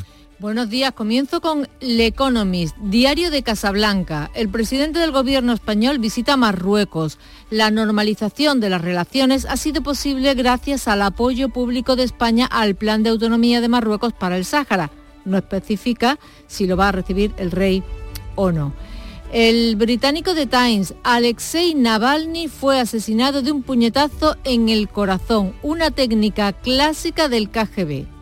Buenos 0.42 0.72
días, 0.72 0.92
comienzo 0.94 1.40
con 1.40 1.70
Le 1.82 2.08
Economist, 2.08 2.76
diario 2.78 3.30
de 3.30 3.44
Casablanca. 3.44 4.32
El 4.34 4.50
presidente 4.50 4.98
del 4.98 5.12
gobierno 5.12 5.54
español 5.54 6.00
visita 6.00 6.36
Marruecos. 6.36 7.20
La 7.52 7.70
normalización 7.70 8.60
de 8.60 8.72
las 8.72 8.82
relaciones 8.82 9.46
ha 9.46 9.56
sido 9.56 9.84
posible 9.84 10.34
gracias 10.34 10.88
al 10.88 11.04
apoyo 11.04 11.50
público 11.50 11.96
de 11.96 12.06
España 12.06 12.48
al 12.48 12.74
plan 12.74 13.04
de 13.04 13.12
autonomía 13.12 13.62
de 13.62 13.68
Marruecos 13.68 14.14
para 14.14 14.36
el 14.36 14.44
Sáhara. 14.44 14.90
No 15.26 15.38
especifica 15.38 16.18
si 16.48 16.66
lo 16.66 16.76
va 16.76 16.88
a 16.88 16.92
recibir 16.92 17.32
el 17.38 17.52
rey 17.52 17.84
o 18.34 18.52
no. 18.52 18.74
El 19.32 19.76
británico 19.76 20.34
The 20.34 20.48
Times, 20.48 20.96
Alexei 21.04 21.76
Navalny, 21.76 22.48
fue 22.48 22.80
asesinado 22.80 23.44
de 23.44 23.52
un 23.52 23.62
puñetazo 23.62 24.38
en 24.44 24.70
el 24.70 24.90
corazón, 24.90 25.54
una 25.62 25.92
técnica 25.92 26.52
clásica 26.52 27.30
del 27.30 27.52
KGB. 27.52 28.21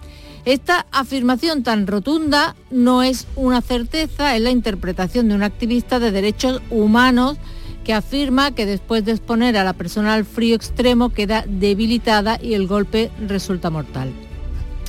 Esta 0.49 0.87
afirmación 0.91 1.61
tan 1.61 1.85
rotunda 1.85 2.55
no 2.71 3.03
es 3.03 3.27
una 3.35 3.61
certeza, 3.61 4.35
es 4.35 4.41
la 4.41 4.49
interpretación 4.49 5.29
de 5.29 5.35
un 5.35 5.43
activista 5.43 5.99
de 5.99 6.11
derechos 6.11 6.59
humanos 6.71 7.37
que 7.83 7.93
afirma 7.93 8.49
que 8.49 8.65
después 8.65 9.05
de 9.05 9.11
exponer 9.11 9.57
a 9.57 9.63
la 9.63 9.73
persona 9.73 10.15
al 10.15 10.25
frío 10.25 10.55
extremo 10.55 11.09
queda 11.09 11.45
debilitada 11.47 12.39
y 12.41 12.55
el 12.55 12.65
golpe 12.65 13.11
resulta 13.27 13.69
mortal. 13.69 14.11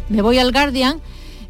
Me 0.09 0.23
voy 0.23 0.39
al 0.39 0.51
Guardian. 0.51 0.99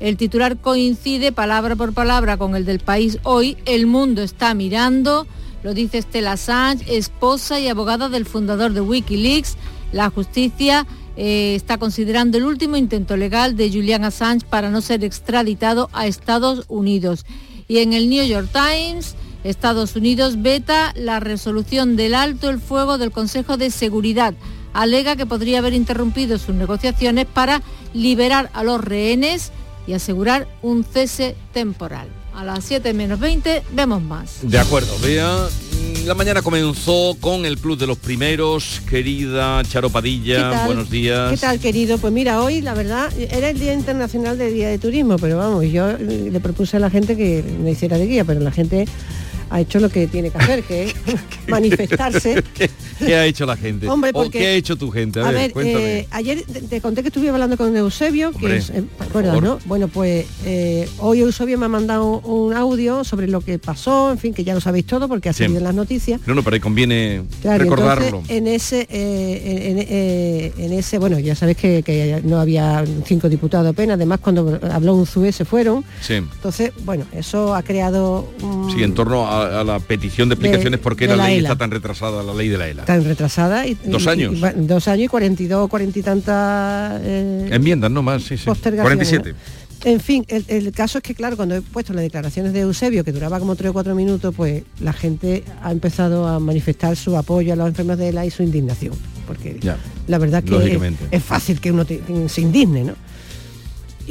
El 0.01 0.17
titular 0.17 0.57
coincide 0.57 1.31
palabra 1.31 1.77
por 1.77 1.93
palabra 1.93 2.37
con 2.37 2.57
el 2.57 2.65
del 2.65 2.81
país 2.81 3.17
hoy. 3.23 3.59
El 3.65 3.87
mundo 3.87 4.23
está 4.23 4.55
mirando, 4.55 5.29
lo 5.63 5.73
dice 5.73 6.03
Stella 6.03 6.33
Assange, 6.33 6.97
esposa 6.97 7.61
y 7.61 7.69
abogada 7.69 8.09
del 8.09 8.27
fundador 8.27 8.73
de 8.73 8.81
Wikileaks. 8.81 9.57
La 9.93 10.11
justicia 10.11 10.85
eh, 11.23 11.55
está 11.55 11.77
considerando 11.77 12.39
el 12.39 12.45
último 12.45 12.79
intento 12.79 13.15
legal 13.15 13.55
de 13.55 13.71
Julian 13.71 14.05
Assange 14.05 14.47
para 14.47 14.71
no 14.71 14.81
ser 14.81 15.05
extraditado 15.05 15.91
a 15.93 16.07
Estados 16.07 16.65
Unidos. 16.69 17.27
Y 17.69 17.81
en 17.81 17.93
el 17.93 18.09
New 18.09 18.25
York 18.25 18.49
Times, 18.51 19.17
Estados 19.45 19.97
Unidos 19.97 20.41
veta 20.41 20.95
la 20.97 21.21
resolución 21.21 21.95
del 21.95 22.15
alto 22.15 22.49
el 22.49 22.59
fuego 22.59 22.97
del 22.97 23.11
Consejo 23.11 23.59
de 23.59 23.71
Seguridad. 23.71 24.33
Alega 24.73 25.15
que 25.15 25.27
podría 25.27 25.59
haber 25.59 25.75
interrumpido 25.75 26.39
sus 26.39 26.55
negociaciones 26.55 27.27
para 27.27 27.61
liberar 27.93 28.49
a 28.55 28.65
los 28.65 28.83
rehenes 28.83 29.53
y 29.87 29.93
asegurar 29.93 30.49
un 30.63 30.85
cese 30.85 31.37
temporal. 31.53 32.09
A 32.35 32.45
las 32.45 32.65
7 32.65 32.93
menos 32.95 33.19
20 33.21 33.63
vemos 33.73 34.03
más. 34.03 34.39
De 34.43 34.59
acuerdo, 34.59 34.97
vea. 35.03 35.49
La 36.07 36.15
mañana 36.15 36.41
comenzó 36.43 37.17
con 37.21 37.45
el 37.45 37.59
Club 37.59 37.79
de 37.79 37.87
los 37.87 37.99
Primeros. 37.99 38.81
Querida 38.89 39.63
Charo 39.65 39.91
Padilla, 39.91 40.65
buenos 40.65 40.89
días. 40.91 41.31
¿Qué 41.31 41.37
tal, 41.37 41.59
querido? 41.59 41.99
Pues 41.99 42.13
mira, 42.13 42.43
hoy 42.43 42.63
la 42.63 42.75
verdad 42.75 43.13
era 43.19 43.51
el 43.51 43.59
Día 43.59 43.75
Internacional 43.75 44.39
del 44.39 44.55
Día 44.55 44.69
de 44.69 44.79
Turismo, 44.79 45.17
pero 45.19 45.37
vamos, 45.37 45.65
yo 45.67 45.93
le 45.99 46.41
propuse 46.41 46.79
a 46.79 46.81
la 46.81 46.89
gente 46.89 47.17
que 47.17 47.45
me 47.63 47.73
hiciera 47.73 47.99
de 47.99 48.07
guía, 48.07 48.25
pero 48.25 48.41
la 48.41 48.51
gente 48.51 48.87
ha 49.51 49.61
hecho 49.61 49.81
lo 49.81 49.89
que 49.89 50.07
tiene 50.07 50.31
que 50.31 50.39
hacer, 50.39 50.63
que 50.63 50.85
es 50.85 50.95
manifestarse. 51.49 52.43
¿Qué, 52.99 53.15
ha 53.15 53.27
hecho 53.27 53.47
la 53.47 53.57
gente? 53.57 53.89
Hombre, 53.89 54.13
¿O 54.15 54.31
qué 54.31 54.47
ha 54.47 54.53
hecho 54.53 54.77
tu 54.77 54.91
gente? 54.91 55.21
A, 55.21 55.31
ver, 55.31 55.53
eh, 55.57 56.07
ayer 56.11 56.45
te, 56.45 56.81
conté 56.81 57.03
que 57.03 57.09
estuve 57.09 57.29
hablando 57.31 57.57
con 57.57 57.75
Eusebio, 57.77 58.33
que 58.33 58.57
es, 58.57 58.71
eh, 58.71 58.85
¿no? 59.43 59.59
Bueno, 59.65 59.89
pues 59.89 60.27
eh, 60.45 60.89
hoy 60.99 61.21
Eusebio 61.21 61.59
me 61.59 61.67
ha 61.67 61.69
mandado 61.69 62.21
un 62.21 62.55
audio 62.55 63.03
sobre 63.03 63.27
lo 63.27 63.41
que 63.41 63.59
pasó, 63.59 64.13
en 64.13 64.19
fin, 64.19 64.35
que 64.35 64.45
ya 64.45 64.55
lo 64.55 64.61
sabéis 64.61 64.87
todo 64.87 65.09
porque 65.09 65.31
ha 65.31 65.33
salido 65.33 65.59
en 65.59 65.65
las 65.65 65.75
noticias. 65.75 66.21
No, 66.27 66.35
no, 66.35 66.43
pero 66.43 66.55
ahí 66.55 66.61
conviene 66.61 67.23
recordarlo. 67.43 68.23
en 68.29 68.47
ese, 68.47 68.87
en, 68.91 70.73
ese, 70.73 70.99
bueno, 70.99 71.19
ya 71.19 71.35
sabéis 71.35 71.59
que, 71.59 72.21
no 72.25 72.39
había 72.39 72.85
cinco 73.07 73.29
diputados 73.29 73.69
apenas, 73.69 73.95
además 73.95 74.21
cuando 74.21 74.61
habló 74.71 74.95
un 74.95 75.07
ZUE 75.07 75.33
se 75.33 75.45
fueron. 75.45 75.85
Sí. 76.01 76.15
Entonces, 76.15 76.73
bueno, 76.85 77.07
eso 77.13 77.55
ha 77.55 77.63
creado... 77.63 78.29
Sí, 78.75 78.83
en 78.83 78.95
torno 78.95 79.27
a 79.31 79.40
a, 79.41 79.65
la 79.65 79.79
petición 79.81 80.29
de 80.29 80.35
explicaciones 80.35 80.81
por 80.81 80.97
qué 80.97 81.07
la, 81.07 81.17
ley 81.17 81.39
está 81.39 81.57
tan 81.57 81.71
retrasada, 81.71 82.23
la 82.23 82.35
ley 82.35 82.49
de 82.49 82.59
la 82.59 82.69
ELA. 82.69 82.85
Tan 82.85 83.05
retrasada. 83.05 83.67
Y, 83.67 83.77
dos 83.85 84.07
años. 84.07 84.35
dos 84.57 84.89
años 84.89 85.05
y 85.05 85.09
42, 85.09 85.69
40 85.69 85.99
y 85.99 86.03
tantas... 86.03 87.01
Eh, 87.05 87.49
Enmiendas, 87.53 87.91
no 87.91 88.03
más, 88.03 88.23
sí, 88.23 88.37
sí. 88.37 88.45
47. 88.45 89.35
En 89.85 90.01
fin, 90.01 90.27
el, 90.29 90.73
caso 90.73 90.99
es 90.99 91.05
que, 91.05 91.15
claro, 91.15 91.37
cuando 91.37 91.57
he 91.57 91.63
puesto 91.63 91.95
las 91.95 92.03
declaraciones 92.03 92.53
de 92.53 92.61
Eusebio, 92.61 93.03
que 93.03 93.13
duraba 93.13 93.39
como 93.39 93.57
3 93.57 93.71
o 93.71 93.73
4 93.73 93.95
minutos, 93.95 94.35
pues 94.37 94.63
la 94.79 94.93
gente 94.93 95.43
ha 95.63 95.73
empezado 95.73 96.29
a 96.29 96.39
manifestar 96.39 96.97
su 96.97 97.17
apoyo 97.17 97.55
a 97.55 97.57
los 97.57 97.69
enfermos 97.69 97.97
de 97.97 98.11
ELA 98.11 98.27
y 98.27 98.31
su 98.31 98.43
indignación. 98.43 98.95
Porque 99.27 99.59
la 100.07 100.19
verdad 100.19 100.43
que 100.45 100.57
es, 100.57 100.95
es, 101.11 101.23
fácil 101.23 101.61
que 101.61 101.73
uno 101.73 101.87
se 102.29 102.41
indigne, 102.41 102.85
¿no? 102.85 102.95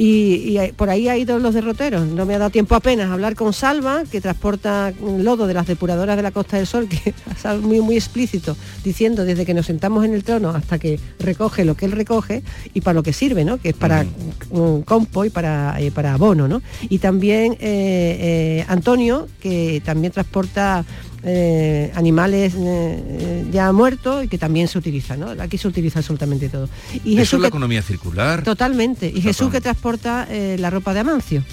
Y, 0.02 0.56
por 0.76 0.88
ahí 0.88 1.08
ha 1.08 1.18
ido 1.18 1.38
los 1.38 1.52
derroteros. 1.52 2.06
No 2.06 2.24
me 2.24 2.34
ha 2.34 2.38
dado 2.38 2.50
tiempo 2.50 2.74
apenas 2.74 3.10
a 3.10 3.12
hablar 3.12 3.34
con 3.34 3.52
Salva, 3.52 4.04
que 4.10 4.22
transporta 4.22 4.94
lodo 4.98 5.46
de 5.46 5.52
las 5.52 5.66
depuradoras 5.66 6.16
de 6.16 6.22
la 6.22 6.30
Costa 6.30 6.56
del 6.56 6.66
Sol, 6.66 6.88
que 7.04 7.10
es 7.10 7.60
muy, 7.60 7.82
muy 7.82 7.96
explícito, 7.96 8.56
diciendo 8.82 9.26
desde 9.26 9.44
que 9.44 9.52
nos 9.52 9.66
sentamos 9.66 10.06
en 10.06 10.14
el 10.14 10.24
trono 10.24 10.50
hasta 10.50 10.78
que 10.78 10.98
recoge 11.18 11.66
lo 11.66 11.74
que 11.74 11.84
él 11.84 11.92
recoge 11.92 12.42
y 12.72 12.80
para 12.80 12.94
lo 12.94 13.02
que 13.02 13.12
sirve, 13.12 13.44
¿no? 13.44 13.58
que 13.58 13.70
es 13.70 13.76
para 13.76 14.06
un 14.48 14.80
compo 14.84 15.26
y 15.26 15.30
para, 15.30 15.78
eh, 15.78 15.90
para 15.90 16.14
abono. 16.14 16.48
¿no? 16.48 16.62
Y 16.88 16.96
también 16.96 17.52
eh, 17.52 17.58
eh, 17.60 18.64
Antonio, 18.68 19.28
que 19.38 19.82
también 19.84 20.14
transporta 20.14 20.82
eh, 21.22 21.92
animales 21.94 22.54
eh, 22.56 23.46
ya 23.50 23.72
muertos 23.72 24.24
y 24.24 24.28
que 24.28 24.38
también 24.38 24.68
se 24.68 24.78
utilizan, 24.78 25.20
¿no? 25.20 25.30
Aquí 25.42 25.58
se 25.58 25.68
utiliza 25.68 25.98
absolutamente 25.98 26.48
todo. 26.48 26.68
Y 27.04 27.18
Eso 27.18 27.36
es 27.36 27.42
la 27.42 27.48
economía 27.48 27.82
circular. 27.82 28.42
Totalmente. 28.42 29.12
Y 29.14 29.20
Jesús 29.20 29.50
que 29.50 29.60
transporta 29.60 30.26
eh, 30.30 30.56
la 30.58 30.70
ropa 30.70 30.94
de 30.94 31.00
Amancio. 31.00 31.44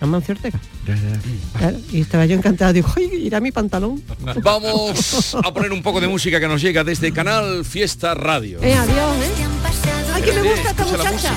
Amancio 0.00 0.34
Ortega. 0.34 0.58
y 1.92 2.00
estaba 2.00 2.26
yo 2.26 2.34
encantado, 2.34 2.72
digo, 2.72 2.88
¡ay, 2.96 3.08
irá 3.24 3.38
mi 3.40 3.52
pantalón! 3.52 4.02
Vamos 4.42 5.36
a 5.36 5.54
poner 5.54 5.72
un 5.72 5.80
poco 5.80 6.00
de 6.00 6.08
música 6.08 6.40
que 6.40 6.48
nos 6.48 6.60
llega 6.60 6.82
desde 6.82 7.12
Canal 7.12 7.64
Fiesta 7.64 8.12
Radio. 8.14 8.60
Eh, 8.62 8.74
adiós, 8.74 9.16
¿eh? 9.16 9.30
¡Ay, 10.12 10.22
que 10.22 10.32
me 10.32 10.42
gusta 10.42 10.70
esta 10.70 10.84
muchacha! 10.84 11.34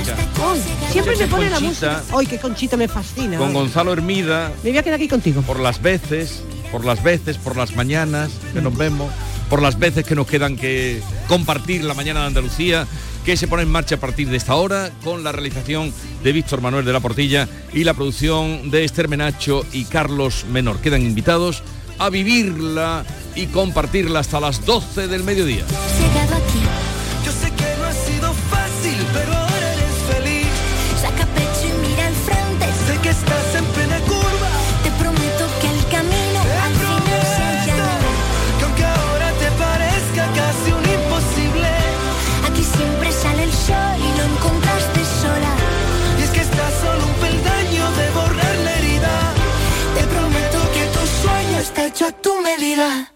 siempre 0.91 1.15
me 1.15 1.27
pone 1.27 1.49
la 1.51 1.59
música. 1.59 2.03
¡Ay, 2.17 2.25
qué 2.25 2.39
conchita 2.39 2.75
me 2.75 2.87
fascina! 2.87 3.37
Con 3.37 3.53
Gonzalo 3.53 3.93
Hermida. 3.93 4.51
Me 4.63 4.71
voy 4.71 4.79
a 4.79 4.83
quedar 4.83 4.95
aquí 4.95 5.07
contigo. 5.07 5.43
Por 5.43 5.59
las 5.59 5.79
veces 5.79 6.41
por 6.71 6.85
las 6.85 7.03
veces, 7.03 7.37
por 7.37 7.57
las 7.57 7.75
mañanas 7.75 8.31
que 8.53 8.61
nos 8.61 8.75
vemos, 8.77 9.11
por 9.49 9.61
las 9.61 9.77
veces 9.79 10.05
que 10.05 10.15
nos 10.15 10.27
quedan 10.27 10.55
que 10.55 11.01
compartir 11.27 11.83
la 11.83 11.93
mañana 11.93 12.21
de 12.21 12.27
Andalucía, 12.27 12.87
que 13.23 13.37
se 13.37 13.47
pone 13.47 13.63
en 13.63 13.71
marcha 13.71 13.95
a 13.95 13.99
partir 13.99 14.29
de 14.29 14.37
esta 14.37 14.55
hora 14.55 14.91
con 15.03 15.23
la 15.23 15.31
realización 15.31 15.93
de 16.23 16.31
Víctor 16.31 16.61
Manuel 16.61 16.85
de 16.85 16.93
la 16.93 16.99
Portilla 16.99 17.47
y 17.73 17.83
la 17.83 17.93
producción 17.93 18.69
de 18.69 18.83
Esther 18.83 19.07
Menacho 19.07 19.65
y 19.71 19.85
Carlos 19.85 20.45
Menor. 20.51 20.79
Quedan 20.79 21.01
invitados 21.01 21.63
a 21.97 22.09
vivirla 22.09 23.05
y 23.35 23.47
compartirla 23.47 24.19
hasta 24.19 24.39
las 24.39 24.65
12 24.65 25.07
del 25.07 25.23
mediodía. 25.23 25.65
Tu 52.21 52.41
medida. 52.41 53.13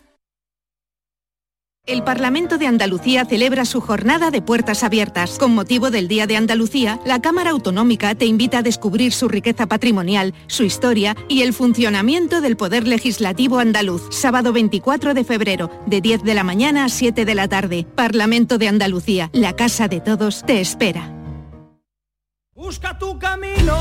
El 1.85 2.03
Parlamento 2.03 2.57
de 2.57 2.67
Andalucía 2.67 3.25
celebra 3.25 3.65
su 3.65 3.81
jornada 3.81 4.31
de 4.31 4.41
puertas 4.41 4.83
abiertas. 4.83 5.37
Con 5.37 5.53
motivo 5.53 5.89
del 5.89 6.07
Día 6.07 6.27
de 6.27 6.37
Andalucía, 6.37 6.99
la 7.03 7.19
Cámara 7.19 7.49
Autonómica 7.49 8.13
te 8.15 8.25
invita 8.25 8.59
a 8.59 8.61
descubrir 8.61 9.11
su 9.11 9.27
riqueza 9.27 9.65
patrimonial, 9.65 10.33
su 10.47 10.63
historia 10.63 11.15
y 11.27 11.41
el 11.41 11.53
funcionamiento 11.53 12.41
del 12.41 12.57
Poder 12.57 12.87
Legislativo 12.87 13.59
andaluz. 13.59 14.03
Sábado 14.11 14.53
24 14.53 15.13
de 15.13 15.23
febrero, 15.23 15.71
de 15.87 15.99
10 15.99 16.23
de 16.23 16.33
la 16.35 16.43
mañana 16.43 16.85
a 16.85 16.89
7 16.89 17.25
de 17.25 17.35
la 17.35 17.47
tarde. 17.47 17.85
Parlamento 17.95 18.57
de 18.57 18.67
Andalucía, 18.67 19.29
la 19.33 19.55
casa 19.55 19.87
de 19.87 19.99
todos, 19.99 20.45
te 20.45 20.61
espera. 20.61 21.11
Busca 22.53 22.97
tu 22.97 23.17
camino, 23.17 23.75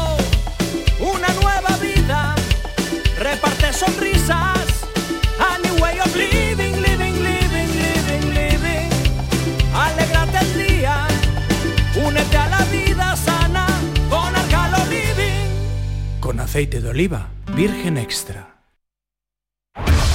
aceite 16.59 16.81
de 16.81 16.89
oliva, 16.89 17.29
virgen 17.55 17.97
extra. 17.97 18.57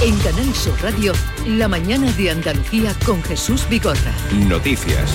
En 0.02 0.14
Canal 0.18 0.54
Sur 0.54 0.78
Radio, 0.82 1.14
la 1.46 1.68
mañana 1.68 2.12
de 2.12 2.32
Andalucía 2.32 2.94
con 3.06 3.22
Jesús 3.22 3.66
Bigorra. 3.70 4.12
Noticias. 4.46 5.10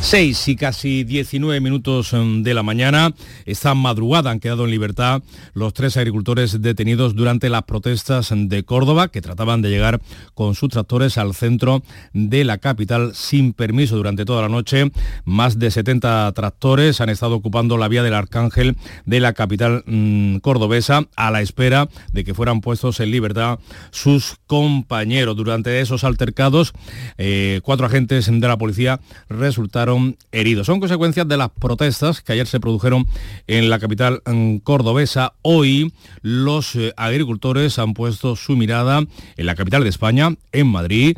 6 0.00 0.48
y 0.48 0.56
casi 0.56 1.04
19 1.04 1.60
minutos 1.60 2.12
mm, 2.12 2.42
de 2.42 2.54
la 2.54 2.62
mañana. 2.62 3.12
Esta 3.44 3.74
madrugada 3.74 4.30
han 4.30 4.40
quedado 4.40 4.64
en 4.64 4.70
libertad 4.70 5.22
los 5.54 5.74
tres 5.74 5.96
agricultores 5.96 6.62
detenidos 6.62 7.14
durante 7.14 7.50
las 7.50 7.64
protestas 7.64 8.32
de 8.32 8.62
Córdoba 8.64 9.08
que 9.08 9.20
trataban 9.20 9.60
de 9.60 9.70
llegar 9.70 10.00
con 10.34 10.54
sus 10.54 10.70
tractores 10.70 11.18
al 11.18 11.34
centro 11.34 11.82
de 12.14 12.44
la 12.44 12.58
capital 12.58 13.14
sin 13.14 13.52
permiso 13.52 13.96
durante 13.96 14.24
toda 14.24 14.42
la 14.42 14.48
noche. 14.48 14.90
Más 15.24 15.58
de 15.58 15.70
70 15.70 16.32
tractores 16.32 17.00
han 17.00 17.10
estado 17.10 17.34
ocupando 17.34 17.76
la 17.76 17.88
vía 17.88 18.02
del 18.02 18.14
Arcángel 18.14 18.76
de 19.04 19.20
la 19.20 19.32
capital 19.34 19.82
mmm, 19.86 20.36
cordobesa 20.38 21.06
a 21.16 21.30
la 21.30 21.42
espera 21.42 21.88
de 22.12 22.24
que 22.24 22.34
fueran 22.34 22.60
puestos 22.60 23.00
en 23.00 23.10
libertad 23.10 23.58
sus 23.90 24.36
compañeros. 24.46 25.36
Durante 25.36 25.80
esos 25.80 26.04
altercados, 26.04 26.72
eh, 27.18 27.60
cuatro 27.62 27.86
agentes 27.86 28.26
de 28.30 28.48
la 28.48 28.56
policía 28.56 29.00
resultaron 29.28 29.87
heridos. 30.32 30.66
Son 30.66 30.80
consecuencias 30.80 31.26
de 31.28 31.36
las 31.36 31.50
protestas 31.50 32.20
que 32.20 32.32
ayer 32.32 32.46
se 32.46 32.60
produjeron 32.60 33.06
en 33.46 33.70
la 33.70 33.78
capital 33.78 34.22
mm, 34.26 34.58
cordobesa. 34.58 35.34
Hoy 35.42 35.92
los 36.22 36.74
eh, 36.74 36.92
agricultores 36.96 37.78
han 37.78 37.94
puesto 37.94 38.36
su 38.36 38.56
mirada 38.56 39.04
en 39.36 39.46
la 39.46 39.54
capital 39.54 39.82
de 39.82 39.90
España, 39.90 40.34
en 40.52 40.66
Madrid. 40.66 41.16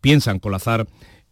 Piensan 0.00 0.38
colazar 0.38 0.86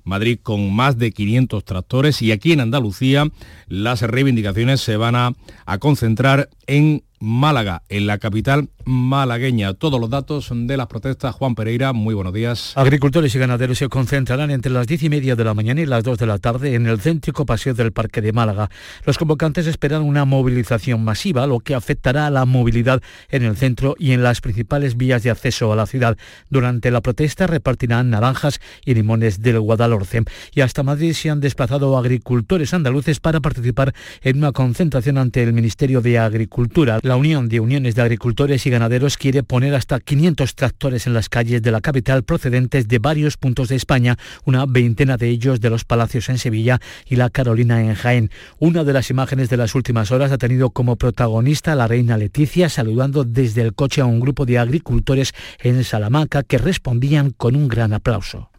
Madrid 0.04 0.38
con 0.42 0.72
más 0.74 0.98
de 0.98 1.12
500 1.12 1.64
tractores 1.64 2.22
y 2.22 2.32
aquí 2.32 2.52
en 2.52 2.60
Andalucía 2.60 3.28
las 3.68 4.02
reivindicaciones 4.02 4.80
se 4.80 4.96
van 4.96 5.14
a, 5.14 5.32
a 5.66 5.78
concentrar 5.78 6.48
en 6.66 7.02
Málaga, 7.22 7.82
en 7.90 8.06
la 8.06 8.16
capital 8.16 8.70
malagueña. 8.86 9.74
Todos 9.74 10.00
los 10.00 10.08
datos 10.08 10.50
de 10.52 10.76
las 10.78 10.86
protestas. 10.86 11.34
Juan 11.34 11.54
Pereira, 11.54 11.92
muy 11.92 12.14
buenos 12.14 12.32
días. 12.32 12.72
Agricultores 12.76 13.34
y 13.34 13.38
ganaderos 13.38 13.76
se 13.76 13.90
concentrarán 13.90 14.50
entre 14.50 14.72
las 14.72 14.86
diez 14.86 15.02
y 15.02 15.10
media 15.10 15.36
de 15.36 15.44
la 15.44 15.52
mañana 15.52 15.82
y 15.82 15.86
las 15.86 16.02
2 16.02 16.16
de 16.16 16.26
la 16.26 16.38
tarde 16.38 16.74
en 16.74 16.86
el 16.86 16.98
céntrico 16.98 17.44
paseo 17.44 17.74
del 17.74 17.92
Parque 17.92 18.22
de 18.22 18.32
Málaga. 18.32 18.70
Los 19.04 19.18
convocantes 19.18 19.66
esperan 19.66 20.00
una 20.00 20.24
movilización 20.24 21.04
masiva, 21.04 21.46
lo 21.46 21.60
que 21.60 21.74
afectará 21.74 22.26
a 22.26 22.30
la 22.30 22.46
movilidad 22.46 23.02
en 23.28 23.42
el 23.42 23.54
centro 23.54 23.96
y 23.98 24.12
en 24.12 24.22
las 24.22 24.40
principales 24.40 24.96
vías 24.96 25.22
de 25.22 25.30
acceso 25.30 25.70
a 25.74 25.76
la 25.76 25.84
ciudad. 25.84 26.16
Durante 26.48 26.90
la 26.90 27.02
protesta 27.02 27.46
repartirán 27.46 28.08
naranjas 28.08 28.60
y 28.86 28.94
limones 28.94 29.42
del 29.42 29.60
Guadalhorce. 29.60 30.22
Y 30.54 30.62
hasta 30.62 30.82
Madrid 30.82 31.12
se 31.12 31.28
han 31.28 31.40
desplazado 31.40 31.98
agricultores 31.98 32.72
andaluces 32.72 33.20
para 33.20 33.40
participar 33.40 33.94
en 34.22 34.38
una 34.38 34.52
concentración 34.52 35.18
ante 35.18 35.42
el 35.42 35.52
Ministerio 35.52 36.00
de 36.00 36.18
Agricultura. 36.18 36.98
La 37.10 37.16
Unión 37.16 37.48
de 37.48 37.58
Uniones 37.58 37.96
de 37.96 38.02
Agricultores 38.02 38.64
y 38.66 38.70
Ganaderos 38.70 39.16
quiere 39.16 39.42
poner 39.42 39.74
hasta 39.74 39.98
500 39.98 40.54
tractores 40.54 41.08
en 41.08 41.12
las 41.12 41.28
calles 41.28 41.60
de 41.60 41.72
la 41.72 41.80
capital 41.80 42.22
procedentes 42.22 42.86
de 42.86 43.00
varios 43.00 43.36
puntos 43.36 43.68
de 43.68 43.74
España, 43.74 44.16
una 44.44 44.64
veintena 44.64 45.16
de 45.16 45.28
ellos 45.28 45.60
de 45.60 45.70
los 45.70 45.84
Palacios 45.84 46.28
en 46.28 46.38
Sevilla 46.38 46.80
y 47.06 47.16
la 47.16 47.28
Carolina 47.28 47.80
en 47.80 47.96
Jaén. 47.96 48.30
Una 48.60 48.84
de 48.84 48.92
las 48.92 49.10
imágenes 49.10 49.50
de 49.50 49.56
las 49.56 49.74
últimas 49.74 50.12
horas 50.12 50.30
ha 50.30 50.38
tenido 50.38 50.70
como 50.70 50.94
protagonista 50.94 51.72
a 51.72 51.74
la 51.74 51.88
reina 51.88 52.16
Leticia 52.16 52.68
saludando 52.68 53.24
desde 53.24 53.62
el 53.62 53.74
coche 53.74 54.02
a 54.02 54.06
un 54.06 54.20
grupo 54.20 54.46
de 54.46 54.60
agricultores 54.60 55.32
en 55.58 55.82
Salamanca 55.82 56.44
que 56.44 56.58
respondían 56.58 57.32
con 57.32 57.56
un 57.56 57.66
gran 57.66 57.92
aplauso. 57.92 58.50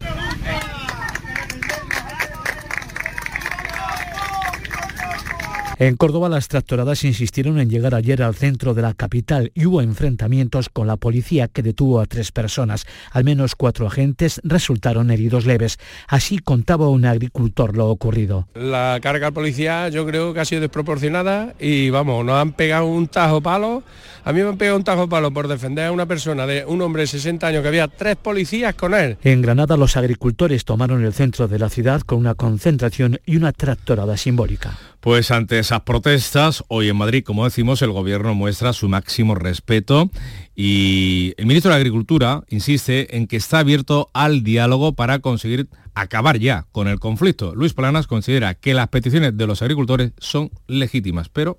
En 5.82 5.96
Córdoba 5.96 6.28
las 6.28 6.46
tractoradas 6.46 7.02
insistieron 7.02 7.58
en 7.58 7.68
llegar 7.68 7.96
ayer 7.96 8.22
al 8.22 8.36
centro 8.36 8.72
de 8.72 8.82
la 8.82 8.94
capital 8.94 9.50
y 9.52 9.66
hubo 9.66 9.82
enfrentamientos 9.82 10.68
con 10.68 10.86
la 10.86 10.96
policía 10.96 11.48
que 11.48 11.60
detuvo 11.60 11.98
a 11.98 12.06
tres 12.06 12.30
personas. 12.30 12.86
Al 13.10 13.24
menos 13.24 13.56
cuatro 13.56 13.88
agentes 13.88 14.40
resultaron 14.44 15.10
heridos 15.10 15.44
leves. 15.44 15.80
Así 16.06 16.38
contaba 16.38 16.88
un 16.88 17.04
agricultor 17.04 17.76
lo 17.76 17.88
ocurrido. 17.88 18.46
La 18.54 19.00
carga 19.02 19.26
al 19.26 19.32
policía 19.32 19.88
yo 19.88 20.06
creo 20.06 20.32
que 20.32 20.38
ha 20.38 20.44
sido 20.44 20.60
desproporcionada 20.60 21.54
y 21.58 21.90
vamos, 21.90 22.24
nos 22.24 22.36
han 22.36 22.52
pegado 22.52 22.86
un 22.86 23.08
tajo 23.08 23.40
palo. 23.40 23.82
A 24.24 24.32
mí 24.32 24.40
me 24.40 24.50
han 24.50 24.58
pegado 24.58 24.76
un 24.76 24.84
tajo 24.84 25.08
palo 25.08 25.32
por 25.32 25.48
defender 25.48 25.86
a 25.86 25.90
una 25.90 26.06
persona 26.06 26.46
de 26.46 26.64
un 26.64 26.80
hombre 26.80 27.02
de 27.02 27.06
60 27.08 27.44
años 27.44 27.62
que 27.62 27.66
había 27.66 27.88
tres 27.88 28.14
policías 28.14 28.76
con 28.76 28.94
él. 28.94 29.16
En 29.24 29.42
Granada 29.42 29.76
los 29.76 29.96
agricultores 29.96 30.64
tomaron 30.64 31.04
el 31.04 31.12
centro 31.12 31.48
de 31.48 31.58
la 31.58 31.68
ciudad 31.68 32.02
con 32.02 32.18
una 32.18 32.36
concentración 32.36 33.18
y 33.26 33.34
una 33.34 33.50
tractorada 33.50 34.16
simbólica. 34.16 34.78
Pues 35.02 35.32
ante 35.32 35.58
esas 35.58 35.80
protestas, 35.80 36.62
hoy 36.68 36.88
en 36.88 36.94
Madrid, 36.94 37.24
como 37.24 37.44
decimos, 37.44 37.82
el 37.82 37.90
gobierno 37.90 38.36
muestra 38.36 38.72
su 38.72 38.88
máximo 38.88 39.34
respeto 39.34 40.12
y 40.54 41.34
el 41.38 41.46
ministro 41.46 41.72
de 41.72 41.76
Agricultura 41.78 42.44
insiste 42.50 43.16
en 43.16 43.26
que 43.26 43.34
está 43.34 43.58
abierto 43.58 44.10
al 44.12 44.44
diálogo 44.44 44.92
para 44.92 45.18
conseguir 45.18 45.66
acabar 45.94 46.38
ya 46.38 46.66
con 46.70 46.86
el 46.86 47.00
conflicto. 47.00 47.52
Luis 47.52 47.72
Planas 47.74 48.06
considera 48.06 48.54
que 48.54 48.74
las 48.74 48.90
peticiones 48.90 49.36
de 49.36 49.44
los 49.48 49.60
agricultores 49.60 50.12
son 50.18 50.52
legítimas, 50.68 51.28
pero... 51.28 51.58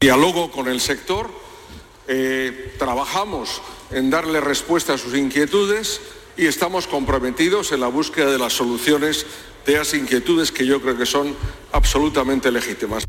Diálogo 0.00 0.50
con 0.50 0.66
el 0.66 0.80
sector, 0.80 1.30
eh, 2.06 2.72
trabajamos 2.78 3.60
en 3.90 4.08
darle 4.08 4.40
respuesta 4.40 4.94
a 4.94 4.98
sus 4.98 5.14
inquietudes 5.14 6.00
y 6.38 6.46
estamos 6.46 6.86
comprometidos 6.86 7.72
en 7.72 7.80
la 7.80 7.88
búsqueda 7.88 8.30
de 8.30 8.38
las 8.38 8.52
soluciones 8.52 9.26
de 9.66 9.74
esas 9.74 9.94
inquietudes 9.94 10.52
que 10.52 10.64
yo 10.64 10.80
creo 10.80 10.96
que 10.96 11.04
son 11.04 11.34
absolutamente 11.72 12.50
legítimas. 12.52 13.04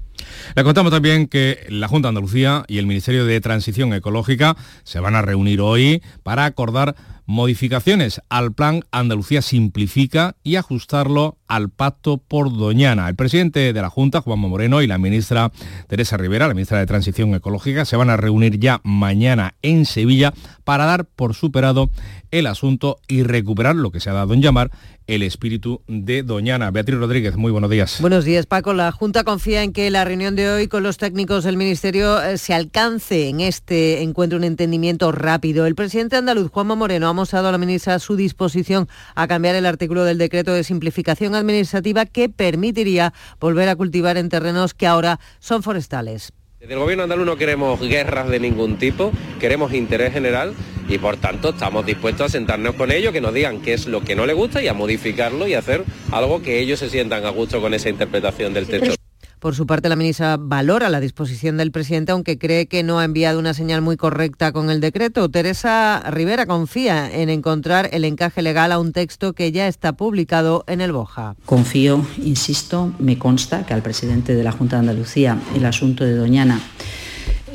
Le 0.55 0.63
contamos 0.63 0.91
también 0.91 1.27
que 1.27 1.65
la 1.69 1.87
Junta 1.87 2.07
de 2.07 2.09
Andalucía 2.09 2.65
y 2.67 2.79
el 2.79 2.87
Ministerio 2.87 3.25
de 3.25 3.39
Transición 3.39 3.93
Ecológica 3.93 4.57
se 4.83 4.99
van 4.99 5.15
a 5.15 5.21
reunir 5.21 5.61
hoy 5.61 6.01
para 6.23 6.45
acordar 6.45 6.95
modificaciones 7.27 8.19
al 8.29 8.51
plan 8.53 8.83
Andalucía 8.91 9.43
Simplifica 9.43 10.35
y 10.43 10.55
ajustarlo 10.55 11.37
al 11.49 11.69
pacto 11.69 12.17
por 12.17 12.55
Doñana. 12.55 13.09
El 13.09 13.15
presidente 13.15 13.73
de 13.73 13.81
la 13.81 13.89
Junta, 13.89 14.21
Juanma 14.21 14.47
Moreno, 14.47 14.81
y 14.81 14.88
la 14.88 14.97
ministra 14.97 15.51
Teresa 15.88 16.15
Rivera, 16.15 16.47
la 16.47 16.53
ministra 16.53 16.79
de 16.79 16.85
Transición 16.85 17.33
Ecológica, 17.33 17.83
se 17.83 17.97
van 17.97 18.09
a 18.09 18.15
reunir 18.15 18.59
ya 18.59 18.79
mañana 18.83 19.55
en 19.62 19.85
Sevilla 19.85 20.33
para 20.63 20.85
dar 20.85 21.05
por 21.05 21.33
superado 21.33 21.89
el 22.31 22.45
asunto 22.47 22.99
y 23.07 23.23
recuperar 23.23 23.75
lo 23.75 23.91
que 23.91 23.99
se 23.99 24.09
ha 24.09 24.13
dado 24.13 24.33
en 24.33 24.41
llamar 24.41 24.71
el 25.07 25.23
espíritu 25.23 25.81
de 25.88 26.21
Doñana. 26.21 26.69
Beatriz 26.69 26.99
Rodríguez, 26.99 27.35
muy 27.35 27.51
buenos 27.51 27.71
días. 27.71 27.97
Buenos 27.99 28.25
días, 28.25 28.45
Paco. 28.45 28.73
La 28.73 28.91
Junta 28.91 29.23
confía 29.23 29.63
en 29.63 29.73
que 29.73 29.89
la 29.89 30.05
reunión 30.05 30.35
de 30.35 30.51
hoy 30.51 30.67
con 30.67 30.83
los 30.83 30.97
técnicos 30.97 31.43
del 31.43 31.57
Ministerio 31.57 32.21
eh, 32.21 32.38
se 32.38 32.53
alcance 32.53 33.27
en 33.27 33.39
este 33.39 34.03
encuentro 34.03 34.38
un 34.38 34.43
entendimiento 34.43 35.12
rápido. 35.12 35.65
El 35.65 35.73
presidente 35.73 36.15
andaluz, 36.15 36.51
Juanma 36.51 36.75
Moreno, 36.75 37.07
ha 37.07 37.13
mostrado 37.13 37.47
a 37.47 37.51
la 37.51 37.57
ministra 37.57 37.97
su 37.97 38.15
disposición 38.15 38.88
a 39.15 39.27
cambiar 39.27 39.55
el 39.55 39.65
artículo 39.65 40.03
del 40.03 40.19
decreto 40.19 40.53
de 40.53 40.63
simplificación 40.63 41.33
administrativa 41.39 42.06
que 42.06 42.30
permitiría 42.30 43.13
volver 43.39 43.69
a 43.69 43.75
cultivar 43.75 44.17
en 44.17 44.30
terrenos 44.30 44.73
que 44.73 44.88
ahora 44.88 45.19
son 45.39 45.63
forestales. 45.63 46.32
Desde 46.60 46.73
el 46.73 46.80
gobierno 46.80 47.04
andaluz 47.04 47.25
no 47.25 47.38
queremos 47.38 47.80
guerras 47.80 48.28
de 48.28 48.39
ningún 48.39 48.78
tipo, 48.78 49.13
queremos 49.39 49.73
interés 49.73 50.12
general 50.12 50.54
y 50.89 50.97
por 50.97 51.15
tanto 51.15 51.52
estamos 51.52 51.86
dispuestos 51.86 52.25
a 52.25 52.30
sentarnos 52.30 52.75
con 52.75 52.91
ellos, 52.91 53.13
que 53.13 53.21
nos 53.21 53.34
digan 53.34 53.62
qué 53.62 53.73
es 53.73 53.88
lo 53.88 54.02
que 54.02 54.15
no 54.15 54.25
les 54.25 54.36
gusta 54.36 54.62
y 54.62 54.67
a 54.67 54.73
modificarlo 54.73 55.47
y 55.47 55.54
hacer 55.54 55.86
algo 56.12 56.41
que 56.41 56.60
ellos 56.60 56.80
se 56.80 56.89
sientan 56.89 57.25
a 57.25 57.30
gusto 57.30 57.62
con 57.62 57.73
esa 57.73 57.88
interpretación 57.88 58.54
del 58.54 58.67
texto. 58.67 58.98
Por 59.39 59.56
su 59.56 59.65
parte, 59.65 59.88
la 59.88 59.95
ministra 59.95 60.36
valora 60.38 60.89
la 60.89 60.99
disposición 60.99 61.56
del 61.56 61.71
presidente, 61.71 62.12
aunque 62.12 62.38
cree 62.38 62.67
que 62.67 62.84
no 62.84 62.99
ha 62.99 63.06
enviado 63.06 63.39
una 63.39 63.54
señal 63.54 63.82
muy 63.82 63.95
correcta 63.95 64.52
con 64.52 64.69
el 64.69 64.82
decreto. 64.82 65.30
Teresa 65.30 66.04
Rivera 66.12 66.45
confía 66.45 67.10
en 67.10 67.30
encontrar 67.30 67.89
el 67.93 68.04
encaje 68.04 68.41
legal 68.41 68.73
a 68.73 68.80
un 68.80 68.91
texto 68.91 69.32
que 69.32 69.54
ya 69.54 69.69
está 69.69 69.93
publicado 69.93 70.65
en 70.67 70.82
el 70.82 70.91
Boja. 70.91 71.36
Confío, 71.45 72.06
insisto, 72.17 72.93
me 72.99 73.17
consta 73.17 73.65
que 73.65 73.73
al 73.73 73.82
presidente 73.82 74.36
de 74.36 74.43
la 74.43 74.52
Junta 74.52 74.75
de 74.75 74.82
Andalucía 74.82 75.39
el 75.56 75.65
asunto 75.65 76.04
de 76.04 76.15
Doñana 76.15 76.60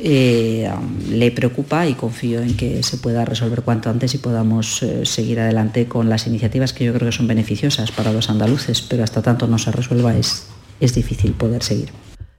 eh, 0.01 0.69
le 1.09 1.31
preocupa 1.31 1.87
y 1.87 1.93
confío 1.93 2.41
en 2.41 2.57
que 2.57 2.81
se 2.81 2.97
pueda 2.97 3.25
resolver 3.25 3.61
cuanto 3.61 3.91
antes 3.91 4.13
y 4.15 4.17
podamos 4.17 4.81
eh, 4.81 5.05
seguir 5.05 5.39
adelante 5.39 5.87
con 5.87 6.09
las 6.09 6.25
iniciativas 6.25 6.73
que 6.73 6.83
yo 6.83 6.93
creo 6.93 7.09
que 7.09 7.15
son 7.15 7.27
beneficiosas 7.27 7.91
para 7.91 8.11
los 8.11 8.29
andaluces, 8.29 8.81
pero 8.81 9.03
hasta 9.03 9.21
tanto 9.21 9.47
no 9.47 9.57
se 9.59 9.71
resuelva 9.71 10.17
es 10.17 10.47
es 10.79 10.93
difícil 10.93 11.33
poder 11.33 11.63
seguir. 11.63 11.89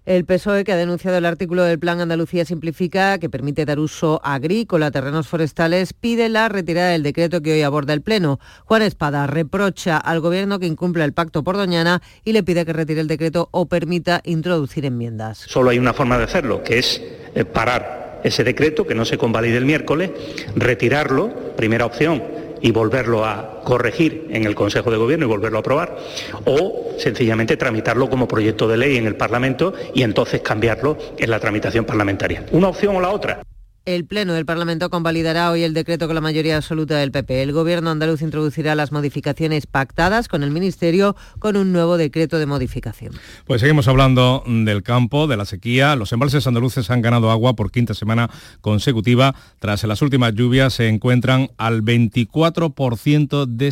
El 0.07 0.25
PSOE, 0.25 0.63
que 0.63 0.71
ha 0.71 0.77
denunciado 0.77 1.19
el 1.19 1.27
artículo 1.27 1.65
del 1.65 1.81
Plan 1.81 2.01
Andalucía 2.01 2.45
Simplifica, 2.45 3.19
que 3.19 3.29
permite 3.29 3.65
dar 3.65 3.81
uso 3.81 4.21
agrícola 4.23 4.87
a 4.87 4.91
terrenos 4.93 5.27
forestales, 5.27 5.93
pide 5.95 6.29
la 6.29 6.49
retirada 6.49 6.91
del 6.91 7.03
decreto 7.03 7.43
que 7.43 7.55
hoy 7.55 7.63
aborda 7.63 7.93
el 7.93 8.03
Pleno. 8.03 8.39
Juan 8.67 8.83
Espada 8.83 9.27
reprocha 9.27 9.97
al 9.97 10.21
Gobierno 10.21 10.61
que 10.61 10.67
incumple 10.67 11.03
el 11.03 11.13
pacto 11.13 11.43
por 11.43 11.57
Doñana 11.57 12.03
y 12.25 12.35
le 12.35 12.45
pide 12.45 12.65
que 12.65 12.73
retire 12.73 13.01
el 13.01 13.09
decreto 13.09 13.49
o 13.51 13.67
permita 13.67 14.21
introducir 14.25 14.85
enmiendas. 14.85 15.39
Solo 15.39 15.71
hay 15.71 15.81
una 15.81 15.93
forma 15.93 16.19
de 16.19 16.25
hacerlo, 16.25 16.63
que 16.63 16.79
es 16.79 17.03
eh, 17.35 17.45
parar 17.45 18.21
ese 18.23 18.45
decreto, 18.45 18.87
que 18.87 18.95
no 18.95 19.05
se 19.05 19.19
convalide 19.19 19.57
el 19.57 19.65
miércoles, 19.65 20.13
retirarlo, 20.55 21.57
primera 21.57 21.85
opción, 21.85 22.23
y 22.67 22.73
volverlo 22.73 23.25
a 23.25 23.61
corregir 23.63 24.27
en 24.29 24.45
el 24.45 24.57
Consejo 24.57 24.91
de 24.91 24.97
Gobierno 24.97 25.27
y 25.27 25.29
volverlo 25.29 25.59
a 25.59 25.61
aprobar, 25.61 25.99
o 26.47 26.97
sencillamente 26.99 27.57
tramitarlo 27.57 28.11
como 28.11 28.27
proyecto 28.27 28.67
de 28.67 28.77
ley 28.77 28.97
en 28.97 29.07
el 29.07 29.15
Parlamento 29.15 29.73
y 29.95 30.03
entonces 30.03 30.41
cambiarlo 30.41 30.99
en 31.17 31.31
la 31.31 31.39
tramitación 31.39 31.85
parlamentaria. 31.85 32.45
Una 32.51 32.67
opción 32.67 32.97
o 32.97 33.01
la 33.01 33.11
otra. 33.11 33.41
El 33.87 34.05
Pleno 34.05 34.33
del 34.33 34.45
Parlamento 34.45 34.91
convalidará 34.91 35.49
hoy 35.53 35.63
el 35.63 35.73
decreto 35.73 36.09
con 36.09 36.17
la 36.17 36.21
mayoría 36.21 36.57
absoluta 36.57 36.97
del 36.99 37.13
PP. 37.13 37.41
El 37.41 37.53
Gobierno 37.53 37.89
andaluz 37.89 38.21
introducirá 38.21 38.75
las 38.75 38.91
modificaciones 38.91 39.69
pactadas 39.69 40.27
con 40.27 40.43
el 40.43 40.51
Ministerio 40.51 41.15
con 41.39 41.57
un 41.57 41.73
nuevo 41.73 41.97
decreto 41.97 42.41
de 42.41 42.47
modificación. 42.47 43.13
Pues 43.45 43.61
seguimos 43.61 43.87
hablando 43.87 44.43
del 44.45 44.83
campo, 44.83 45.29
de 45.29 45.37
la 45.37 45.45
sequía. 45.45 45.95
Los 45.95 46.13
embalses 46.13 46.49
andaluces 46.49 46.91
han 46.91 47.01
ganado 47.01 47.31
agua 47.31 47.55
por 47.55 47.71
quinta 47.71 47.95
semana 47.95 48.29
consecutiva. 48.61 49.37
Tras 49.61 49.85
las 49.85 50.03
últimas 50.03 50.35
lluvias 50.35 50.75
se 50.75 50.89
encuentran 50.89 51.51
al 51.57 51.85
24% 51.85 53.47
de 53.47 53.71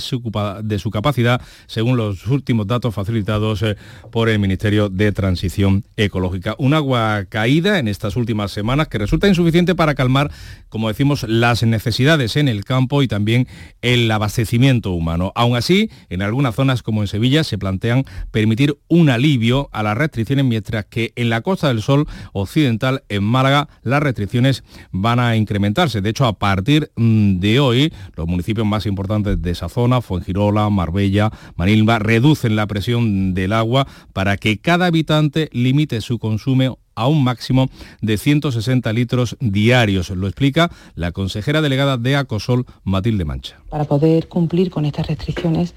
su, 0.79 0.91
capacidad, 0.93 1.43
según 1.67 1.97
los 1.97 2.25
últimos 2.29 2.69
datos 2.69 2.95
facilitados 2.95 3.63
eh, 3.63 3.77
por 4.13 4.29
el 4.29 4.39
Ministerio 4.39 4.91
de 4.91 5.11
Transición 5.11 5.83
Ecológica. 5.97 6.55
Un 6.59 6.73
agua 6.73 7.25
caída 7.29 7.81
en 7.81 7.89
estas 7.89 8.15
últimas 8.15 8.53
semanas 8.53 8.87
que 8.87 8.99
resulta 8.99 9.27
insuficiente 9.27 9.75
para 9.75 9.97
calmar, 10.05 10.31
como 10.69 10.89
decimos, 10.89 11.25
las 11.29 11.63
necesidades 11.63 12.37
en 12.37 12.49
el 12.49 12.65
campo 12.65 13.03
y 13.03 13.09
también 13.09 13.47
el 13.81 14.11
abastecimiento 14.11 14.91
humano. 14.91 15.33
Aún 15.35 15.57
así, 15.57 15.91
en 16.11 16.23
algunas 16.23 16.55
zonas 16.55 16.83
como 16.83 17.03
en 17.03 17.09
Sevilla 17.09 17.45
se 17.45 17.59
plantean 17.59 18.05
permitir 18.31 18.77
un 18.89 19.09
alivio 19.09 19.69
a 19.73 19.83
las 19.83 19.97
restricciones, 19.97 20.45
mientras 20.45 20.87
que 20.87 21.13
en 21.17 21.31
la 21.31 21.41
Costa 21.43 21.69
del 21.69 21.81
Sol 21.83 22.07
Occidental, 22.33 23.05
en 23.09 23.25
Málaga, 23.25 23.69
las 23.83 24.03
restricciones 24.03 24.65
van 24.91 25.21
a 25.21 25.37
incrementarse. 25.37 26.01
De 26.01 26.11
hecho, 26.11 26.27
a 26.27 26.39
partir 26.39 26.91
mm, 26.97 27.39
de 27.39 27.61
hoy, 27.61 27.93
los 28.17 28.27
municipios 28.27 28.67
más 28.67 28.87
importantes 28.87 29.41
de 29.41 29.51
esa 29.51 29.69
zona, 29.69 30.01
Fuengirola, 30.01 30.69
Marbella, 30.71 31.31
Manilva, 31.57 31.99
reducen 31.99 32.57
la 32.57 32.67
presión 32.67 33.35
del 33.35 33.53
agua 33.53 33.87
para 34.13 34.37
que 34.37 34.59
cada 34.59 34.87
habitante 34.87 35.49
limite 35.53 36.01
su 36.01 36.19
consumo 36.19 36.79
a 36.95 37.07
un 37.07 37.25
máximo 37.25 37.69
de 38.01 38.19
160 38.19 38.93
litros 38.93 39.37
diarios. 39.41 40.11
Lo 40.11 40.27
explica 40.27 40.71
la 40.95 41.13
consejera 41.13 41.63
delegada 41.63 41.97
de 41.97 42.17
Acosol, 42.17 42.67
Matilde 42.85 43.25
Mancha. 43.25 43.57
Para 43.69 43.85
poder 43.85 44.29
cumplir 44.29 44.71
con 44.71 44.85
estas 44.85 45.07
restricciones, 45.07 45.75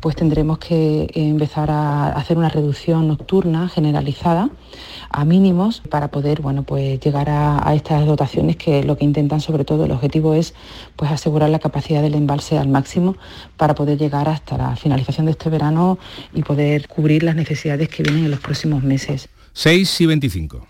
pues 0.00 0.16
tendremos 0.16 0.58
que 0.58 1.10
empezar 1.14 1.70
a 1.70 2.08
hacer 2.08 2.38
una 2.38 2.48
reducción 2.48 3.08
nocturna 3.08 3.68
generalizada 3.68 4.50
a 5.10 5.24
mínimos 5.24 5.80
para 5.88 6.08
poder 6.08 6.42
bueno, 6.42 6.62
pues 6.62 7.00
llegar 7.00 7.28
a, 7.30 7.74
estas 7.74 8.06
dotaciones 8.06 8.56
que 8.56 8.82
lo 8.82 8.96
que 8.96 9.04
intentan 9.04 9.40
sobre 9.40 9.64
todo 9.64 9.84
el 9.84 9.92
objetivo 9.92 10.34
es 10.34 10.54
pues 10.96 11.10
asegurar 11.10 11.50
la 11.50 11.58
capacidad 11.58 12.02
del 12.02 12.14
embalse 12.14 12.58
al 12.58 12.68
máximo 12.68 13.16
para 13.56 13.74
poder 13.74 13.98
llegar 13.98 14.28
hasta 14.28 14.56
la 14.56 14.76
finalización 14.76 15.26
de 15.26 15.32
este 15.32 15.50
verano 15.50 15.98
y 16.34 16.42
poder 16.42 16.88
cubrir 16.88 17.22
las 17.22 17.36
necesidades 17.36 17.88
que 17.88 18.02
vienen 18.02 18.24
en 18.24 18.30
los 18.30 18.40
próximos 18.40 18.82
meses. 18.82 19.28
6 19.56 20.02
y 20.02 20.06
25. 20.06 20.66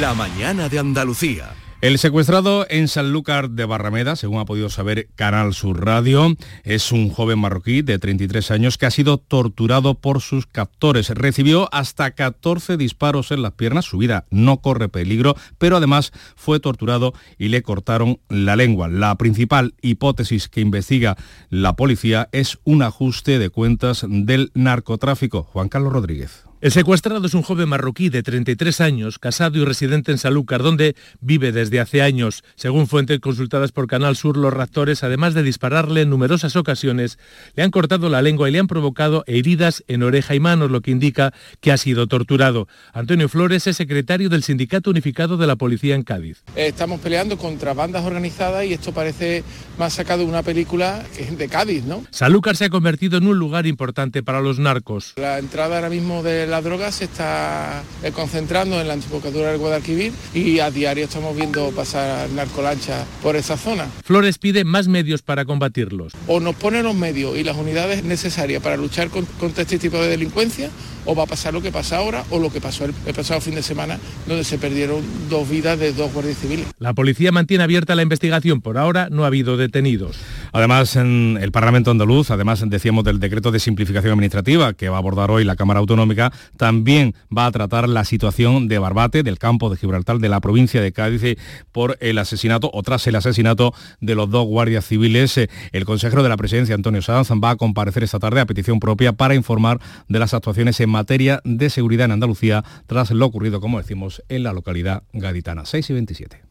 La 0.00 0.14
mañana 0.14 0.70
de 0.70 0.78
Andalucía. 0.78 1.52
El 1.82 1.98
secuestrado 1.98 2.66
en 2.70 2.88
Sanlúcar 2.88 3.50
de 3.50 3.66
Barrameda, 3.66 4.16
según 4.16 4.40
ha 4.40 4.46
podido 4.46 4.70
saber 4.70 5.08
Canal 5.14 5.52
Sur 5.52 5.84
Radio, 5.84 6.34
es 6.62 6.90
un 6.90 7.10
joven 7.10 7.38
marroquí 7.38 7.82
de 7.82 7.98
33 7.98 8.50
años 8.50 8.78
que 8.78 8.86
ha 8.86 8.90
sido 8.90 9.18
torturado 9.18 9.92
por 9.92 10.22
sus 10.22 10.46
captores. 10.46 11.10
Recibió 11.10 11.68
hasta 11.70 12.12
14 12.12 12.78
disparos 12.78 13.30
en 13.30 13.42
las 13.42 13.52
piernas, 13.52 13.84
su 13.84 13.98
vida 13.98 14.24
no 14.30 14.62
corre 14.62 14.88
peligro, 14.88 15.36
pero 15.58 15.76
además 15.76 16.10
fue 16.34 16.60
torturado 16.60 17.12
y 17.36 17.48
le 17.48 17.60
cortaron 17.60 18.20
la 18.30 18.56
lengua. 18.56 18.88
La 18.88 19.16
principal 19.16 19.74
hipótesis 19.82 20.48
que 20.48 20.62
investiga 20.62 21.18
la 21.50 21.76
policía 21.76 22.30
es 22.32 22.58
un 22.64 22.82
ajuste 22.82 23.38
de 23.38 23.50
cuentas 23.50 24.06
del 24.08 24.50
narcotráfico. 24.54 25.42
Juan 25.42 25.68
Carlos 25.68 25.92
Rodríguez. 25.92 26.44
El 26.64 26.72
secuestrado 26.72 27.26
es 27.26 27.34
un 27.34 27.42
joven 27.42 27.68
marroquí 27.68 28.08
de 28.08 28.22
33 28.22 28.80
años, 28.80 29.18
casado 29.18 29.58
y 29.58 29.66
residente 29.66 30.12
en 30.12 30.16
Sanlúcar, 30.16 30.62
donde 30.62 30.96
vive 31.20 31.52
desde 31.52 31.78
hace 31.78 32.00
años. 32.00 32.42
Según 32.54 32.86
fuentes 32.86 33.20
consultadas 33.20 33.70
por 33.70 33.86
Canal 33.86 34.16
Sur, 34.16 34.38
los 34.38 34.50
raptores, 34.50 35.04
además 35.04 35.34
de 35.34 35.42
dispararle 35.42 36.00
en 36.00 36.08
numerosas 36.08 36.56
ocasiones, 36.56 37.18
le 37.54 37.64
han 37.64 37.70
cortado 37.70 38.08
la 38.08 38.22
lengua 38.22 38.48
y 38.48 38.52
le 38.52 38.60
han 38.60 38.66
provocado 38.66 39.24
heridas 39.26 39.84
en 39.88 40.04
oreja 40.04 40.34
y 40.34 40.40
manos, 40.40 40.70
lo 40.70 40.80
que 40.80 40.90
indica 40.90 41.34
que 41.60 41.70
ha 41.70 41.76
sido 41.76 42.06
torturado. 42.06 42.66
Antonio 42.94 43.28
Flores 43.28 43.66
es 43.66 43.76
secretario 43.76 44.30
del 44.30 44.42
Sindicato 44.42 44.88
Unificado 44.88 45.36
de 45.36 45.46
la 45.46 45.56
Policía 45.56 45.94
en 45.94 46.02
Cádiz. 46.02 46.44
Estamos 46.56 46.98
peleando 47.00 47.36
contra 47.36 47.74
bandas 47.74 48.06
organizadas 48.06 48.64
y 48.64 48.72
esto 48.72 48.94
parece 48.94 49.44
más 49.76 49.92
sacado 49.92 50.22
de 50.22 50.28
una 50.30 50.42
película 50.42 51.04
de 51.30 51.46
Cádiz, 51.46 51.84
¿no? 51.84 52.06
Sanlúcar 52.08 52.56
se 52.56 52.64
ha 52.64 52.70
convertido 52.70 53.18
en 53.18 53.26
un 53.26 53.38
lugar 53.38 53.66
importante 53.66 54.22
para 54.22 54.40
los 54.40 54.58
narcos. 54.58 55.12
La 55.16 55.38
entrada 55.38 55.76
ahora 55.76 55.90
mismo 55.90 56.22
de 56.22 56.53
la 56.53 56.53
droga 56.60 56.92
se 56.92 57.04
está 57.04 57.82
eh, 58.02 58.12
concentrando 58.12 58.80
en 58.80 58.88
la 58.88 58.96
desembocadura 58.96 59.50
del 59.50 59.58
Guadalquivir 59.58 60.12
y 60.34 60.58
a 60.58 60.70
diario 60.70 61.04
estamos 61.04 61.36
viendo 61.36 61.70
pasar 61.70 62.28
narcolanchas 62.30 63.06
por 63.22 63.36
esa 63.36 63.56
zona. 63.56 63.86
Flores 64.04 64.38
pide 64.38 64.64
más 64.64 64.88
medios 64.88 65.22
para 65.22 65.44
combatirlos. 65.44 66.12
O 66.26 66.40
nos 66.40 66.54
ponen 66.54 66.84
los 66.84 66.94
medios 66.94 67.36
y 67.36 67.44
las 67.44 67.56
unidades 67.56 68.04
necesarias 68.04 68.62
para 68.62 68.76
luchar 68.76 69.08
contra 69.10 69.62
este 69.62 69.78
tipo 69.78 69.98
de 69.98 70.08
delincuencia 70.08 70.70
o 71.06 71.14
va 71.14 71.24
a 71.24 71.26
pasar 71.26 71.52
lo 71.52 71.62
que 71.62 71.70
pasa 71.70 71.98
ahora 71.98 72.24
o 72.30 72.38
lo 72.38 72.50
que 72.50 72.60
pasó 72.60 72.84
el, 72.84 72.92
pasado 73.14 73.40
fin 73.40 73.54
de 73.54 73.62
semana 73.62 73.98
donde 74.26 74.44
se 74.44 74.58
perdieron 74.58 75.02
dos 75.28 75.48
vidas 75.48 75.78
de 75.78 75.92
dos 75.92 76.12
guardias 76.12 76.38
civiles. 76.38 76.66
La 76.78 76.94
policía 76.94 77.32
mantiene 77.32 77.64
abierta 77.64 77.94
la 77.94 78.02
investigación. 78.02 78.60
Por 78.60 78.78
ahora 78.78 79.08
no 79.10 79.24
ha 79.24 79.28
habido 79.28 79.56
detenidos. 79.56 80.16
Además, 80.52 80.96
en 80.96 81.38
el 81.40 81.52
Parlamento 81.52 81.90
andaluz, 81.90 82.30
además 82.30 82.62
decíamos 82.66 83.04
del 83.04 83.20
decreto 83.20 83.50
de 83.50 83.60
simplificación 83.60 84.12
administrativa 84.12 84.72
que 84.74 84.88
va 84.88 84.96
a 84.96 84.98
abordar 84.98 85.30
hoy 85.30 85.44
la 85.44 85.56
Cámara 85.56 85.80
Autonómica, 85.80 86.32
también 86.56 87.14
va 87.36 87.46
a 87.46 87.52
tratar 87.52 87.88
la 87.88 88.04
situación 88.04 88.68
de 88.68 88.78
Barbate, 88.78 89.22
del 89.22 89.38
campo 89.38 89.70
de 89.70 89.76
Gibraltar, 89.76 90.18
de 90.18 90.28
la 90.28 90.40
provincia 90.40 90.80
de 90.80 90.92
Cádiz, 90.92 91.36
por 91.72 91.96
el 92.00 92.18
asesinato 92.18 92.70
o 92.72 92.82
tras 92.82 93.06
el 93.06 93.16
asesinato 93.16 93.74
de 94.00 94.14
los 94.14 94.30
dos 94.30 94.46
guardias 94.46 94.86
civiles. 94.86 95.36
Eh, 95.38 95.48
el 95.72 95.84
consejero 95.84 96.22
de 96.22 96.28
la 96.28 96.36
presidencia, 96.36 96.74
Antonio 96.74 97.02
Sanz, 97.02 97.30
va 97.30 97.50
a 97.50 97.56
comparecer 97.56 98.04
esta 98.04 98.18
tarde 98.18 98.40
a 98.40 98.46
petición 98.46 98.80
propia 98.80 99.12
para 99.12 99.34
informar 99.34 99.80
de 100.08 100.18
las 100.18 100.34
actuaciones 100.34 100.80
en 100.80 100.90
materia 100.90 101.40
de 101.44 101.70
seguridad 101.70 102.06
en 102.06 102.12
Andalucía 102.12 102.64
tras 102.86 103.10
lo 103.10 103.26
ocurrido, 103.26 103.60
como 103.60 103.78
decimos, 103.78 104.22
en 104.28 104.42
la 104.42 104.52
localidad 104.52 105.02
gaditana. 105.12 105.64
6 105.64 105.90
y 105.90 105.92
27. 105.92 106.42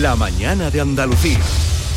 La 0.00 0.16
mañana 0.16 0.70
de 0.70 0.80
Andalucía. 0.80 1.40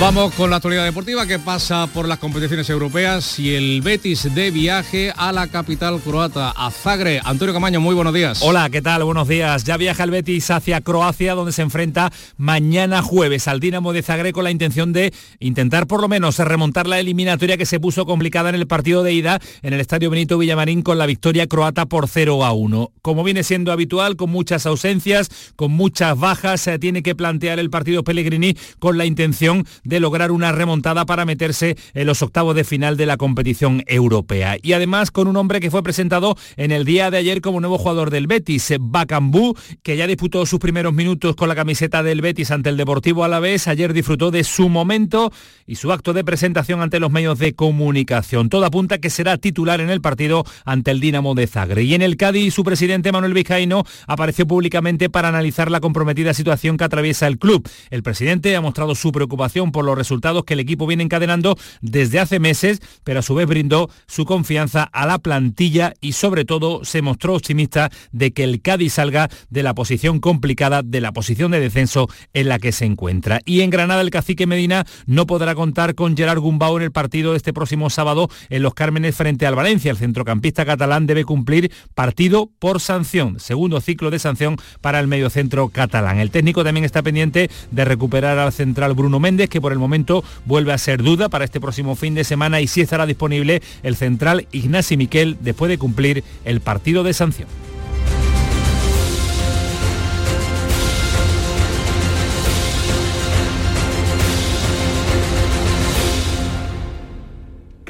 Vamos 0.00 0.32
con 0.32 0.48
la 0.48 0.56
actualidad 0.56 0.86
deportiva 0.86 1.26
que 1.26 1.38
pasa 1.38 1.86
por 1.86 2.08
las 2.08 2.18
competiciones 2.18 2.70
europeas 2.70 3.38
y 3.38 3.54
el 3.54 3.82
Betis 3.82 4.34
de 4.34 4.50
viaje 4.50 5.12
a 5.14 5.30
la 5.30 5.48
capital 5.48 6.00
croata, 6.00 6.54
a 6.56 6.70
Zagreb. 6.70 7.20
Antonio 7.22 7.52
Camaño, 7.52 7.80
muy 7.80 7.94
buenos 7.94 8.14
días. 8.14 8.40
Hola, 8.42 8.70
¿qué 8.70 8.80
tal? 8.80 9.04
Buenos 9.04 9.28
días. 9.28 9.64
Ya 9.64 9.76
viaja 9.76 10.02
el 10.04 10.10
Betis 10.10 10.50
hacia 10.50 10.80
Croacia, 10.80 11.34
donde 11.34 11.52
se 11.52 11.60
enfrenta 11.60 12.10
mañana 12.38 13.02
jueves 13.02 13.46
al 13.46 13.60
Dinamo 13.60 13.92
de 13.92 14.02
Zagreb 14.02 14.32
con 14.32 14.44
la 14.44 14.50
intención 14.50 14.94
de 14.94 15.12
intentar 15.38 15.86
por 15.86 16.00
lo 16.00 16.08
menos 16.08 16.38
remontar 16.38 16.86
la 16.86 16.98
eliminatoria 16.98 17.58
que 17.58 17.66
se 17.66 17.78
puso 17.78 18.06
complicada 18.06 18.48
en 18.48 18.54
el 18.54 18.66
partido 18.66 19.02
de 19.02 19.12
ida 19.12 19.38
en 19.60 19.74
el 19.74 19.80
Estadio 19.80 20.08
Benito 20.08 20.38
Villamarín 20.38 20.80
con 20.80 20.96
la 20.96 21.04
victoria 21.04 21.46
croata 21.46 21.84
por 21.84 22.08
0 22.08 22.46
a 22.46 22.52
1. 22.52 22.92
Como 23.02 23.22
viene 23.22 23.44
siendo 23.44 23.70
habitual, 23.70 24.16
con 24.16 24.30
muchas 24.30 24.64
ausencias, 24.64 25.28
con 25.56 25.72
muchas 25.72 26.18
bajas, 26.18 26.62
se 26.62 26.78
tiene 26.78 27.02
que 27.02 27.14
plantear 27.14 27.58
el 27.58 27.68
partido 27.68 28.02
Pellegrini 28.02 28.56
con 28.78 28.96
la 28.96 29.04
intención 29.04 29.66
de 29.89 29.89
lograr 29.98 30.30
una 30.30 30.52
remontada 30.52 31.06
para 31.06 31.24
meterse 31.24 31.76
en 31.94 32.06
los 32.06 32.22
octavos 32.22 32.54
de 32.54 32.62
final 32.62 32.96
de 32.96 33.06
la 33.06 33.16
competición 33.16 33.82
europea. 33.86 34.56
Y 34.62 34.74
además 34.74 35.10
con 35.10 35.26
un 35.26 35.36
hombre 35.36 35.58
que 35.58 35.70
fue 35.70 35.82
presentado 35.82 36.36
en 36.56 36.70
el 36.70 36.84
día 36.84 37.10
de 37.10 37.16
ayer 37.16 37.40
como 37.40 37.60
nuevo 37.60 37.78
jugador 37.78 38.10
del 38.10 38.26
Betis, 38.26 38.74
Bacambú, 38.78 39.56
que 39.82 39.96
ya 39.96 40.06
disputó 40.06 40.44
sus 40.46 40.60
primeros 40.60 40.92
minutos 40.92 41.34
con 41.34 41.48
la 41.48 41.54
camiseta 41.54 42.02
del 42.02 42.20
Betis 42.20 42.50
ante 42.50 42.68
el 42.68 42.76
Deportivo 42.76 43.24
Alavés. 43.24 43.66
Ayer 43.66 43.92
disfrutó 43.92 44.30
de 44.30 44.44
su 44.44 44.68
momento 44.68 45.32
y 45.66 45.76
su 45.76 45.92
acto 45.92 46.12
de 46.12 46.24
presentación 46.24 46.82
ante 46.82 47.00
los 47.00 47.10
medios 47.10 47.38
de 47.38 47.54
comunicación. 47.54 48.48
Todo 48.48 48.64
apunta 48.66 48.98
que 48.98 49.10
será 49.10 49.38
titular 49.38 49.80
en 49.80 49.90
el 49.90 50.00
partido 50.00 50.44
ante 50.64 50.90
el 50.90 51.00
Dinamo 51.00 51.34
de 51.34 51.46
Zagreb. 51.46 51.84
Y 51.84 51.94
en 51.94 52.02
el 52.02 52.16
Cádiz, 52.16 52.52
su 52.54 52.64
presidente 52.64 53.12
Manuel 53.12 53.34
Vizcaíno 53.34 53.84
apareció 54.06 54.46
públicamente 54.46 55.08
para 55.08 55.28
analizar 55.28 55.70
la 55.70 55.80
comprometida 55.80 56.34
situación 56.34 56.76
que 56.76 56.84
atraviesa 56.84 57.26
el 57.26 57.38
club. 57.38 57.68
El 57.90 58.02
presidente 58.02 58.54
ha 58.56 58.60
mostrado 58.60 58.94
su 58.94 59.12
preocupación 59.12 59.72
por 59.72 59.79
por 59.80 59.86
los 59.86 59.96
resultados 59.96 60.44
que 60.44 60.52
el 60.52 60.60
equipo 60.60 60.86
viene 60.86 61.04
encadenando 61.04 61.56
desde 61.80 62.20
hace 62.20 62.38
meses, 62.38 62.80
pero 63.02 63.20
a 63.20 63.22
su 63.22 63.34
vez 63.34 63.46
brindó 63.46 63.88
su 64.06 64.26
confianza 64.26 64.82
a 64.82 65.06
la 65.06 65.18
plantilla 65.18 65.94
y 66.02 66.12
sobre 66.12 66.44
todo 66.44 66.84
se 66.84 67.00
mostró 67.00 67.34
optimista 67.34 67.88
de 68.12 68.32
que 68.32 68.44
el 68.44 68.60
Cádiz 68.60 68.92
salga 68.92 69.30
de 69.48 69.62
la 69.62 69.72
posición 69.72 70.20
complicada, 70.20 70.82
de 70.82 71.00
la 71.00 71.12
posición 71.12 71.50
de 71.50 71.60
descenso 71.60 72.08
en 72.34 72.50
la 72.50 72.58
que 72.58 72.72
se 72.72 72.84
encuentra. 72.84 73.40
Y 73.46 73.62
en 73.62 73.70
Granada 73.70 74.02
el 74.02 74.10
cacique 74.10 74.46
Medina 74.46 74.84
no 75.06 75.26
podrá 75.26 75.54
contar 75.54 75.94
con 75.94 76.14
Gerard 76.14 76.40
Gumbau 76.40 76.76
en 76.76 76.82
el 76.82 76.92
partido 76.92 77.30
de 77.30 77.38
este 77.38 77.54
próximo 77.54 77.88
sábado 77.88 78.28
en 78.50 78.62
Los 78.62 78.74
Cármenes 78.74 79.16
frente 79.16 79.46
al 79.46 79.54
Valencia. 79.54 79.92
El 79.92 79.96
centrocampista 79.96 80.66
catalán 80.66 81.06
debe 81.06 81.24
cumplir 81.24 81.72
partido 81.94 82.50
por 82.58 82.80
sanción, 82.80 83.40
segundo 83.40 83.80
ciclo 83.80 84.10
de 84.10 84.18
sanción 84.18 84.58
para 84.82 85.00
el 85.00 85.06
mediocentro 85.06 85.70
catalán. 85.70 86.18
El 86.18 86.30
técnico 86.30 86.64
también 86.64 86.84
está 86.84 87.02
pendiente 87.02 87.48
de 87.70 87.84
recuperar 87.86 88.38
al 88.38 88.52
central 88.52 88.92
Bruno 88.92 89.20
Méndez, 89.20 89.48
que 89.48 89.62
por 89.62 89.69
el 89.72 89.78
momento 89.78 90.24
vuelve 90.44 90.72
a 90.72 90.78
ser 90.78 91.02
duda 91.02 91.28
para 91.28 91.44
este 91.44 91.60
próximo 91.60 91.96
fin 91.96 92.14
de 92.14 92.24
semana 92.24 92.60
y 92.60 92.66
sí 92.66 92.80
estará 92.80 93.06
disponible 93.06 93.62
el 93.82 93.96
central 93.96 94.46
Ignasi 94.52 94.96
Miquel 94.96 95.38
después 95.40 95.68
de 95.68 95.78
cumplir 95.78 96.24
el 96.44 96.60
partido 96.60 97.02
de 97.02 97.14
sanción. 97.14 97.48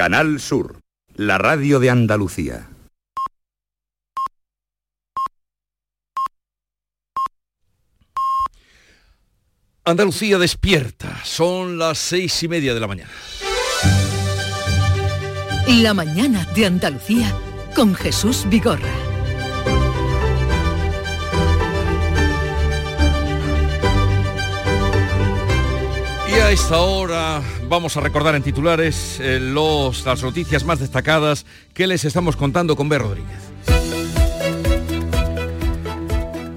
Canal 0.00 0.40
Sur, 0.40 0.80
la 1.14 1.36
radio 1.36 1.78
de 1.78 1.90
Andalucía. 1.90 2.69
Andalucía 9.90 10.38
despierta. 10.38 11.20
Son 11.24 11.78
las 11.78 11.98
seis 11.98 12.42
y 12.42 12.48
media 12.48 12.74
de 12.74 12.80
la 12.80 12.86
mañana. 12.86 13.10
La 15.66 15.94
mañana 15.94 16.46
de 16.54 16.66
Andalucía 16.66 17.34
con 17.74 17.94
Jesús 17.94 18.44
Vigorra. 18.48 18.88
Y 26.28 26.32
a 26.34 26.50
esta 26.52 26.78
hora 26.78 27.42
vamos 27.68 27.96
a 27.96 28.00
recordar 28.00 28.34
en 28.34 28.42
titulares 28.42 29.18
eh, 29.20 29.38
los, 29.40 30.04
las 30.04 30.22
noticias 30.22 30.64
más 30.64 30.78
destacadas 30.78 31.46
que 31.74 31.86
les 31.86 32.04
estamos 32.04 32.36
contando 32.36 32.76
con 32.76 32.88
B. 32.88 32.98
Rodríguez. 32.98 33.99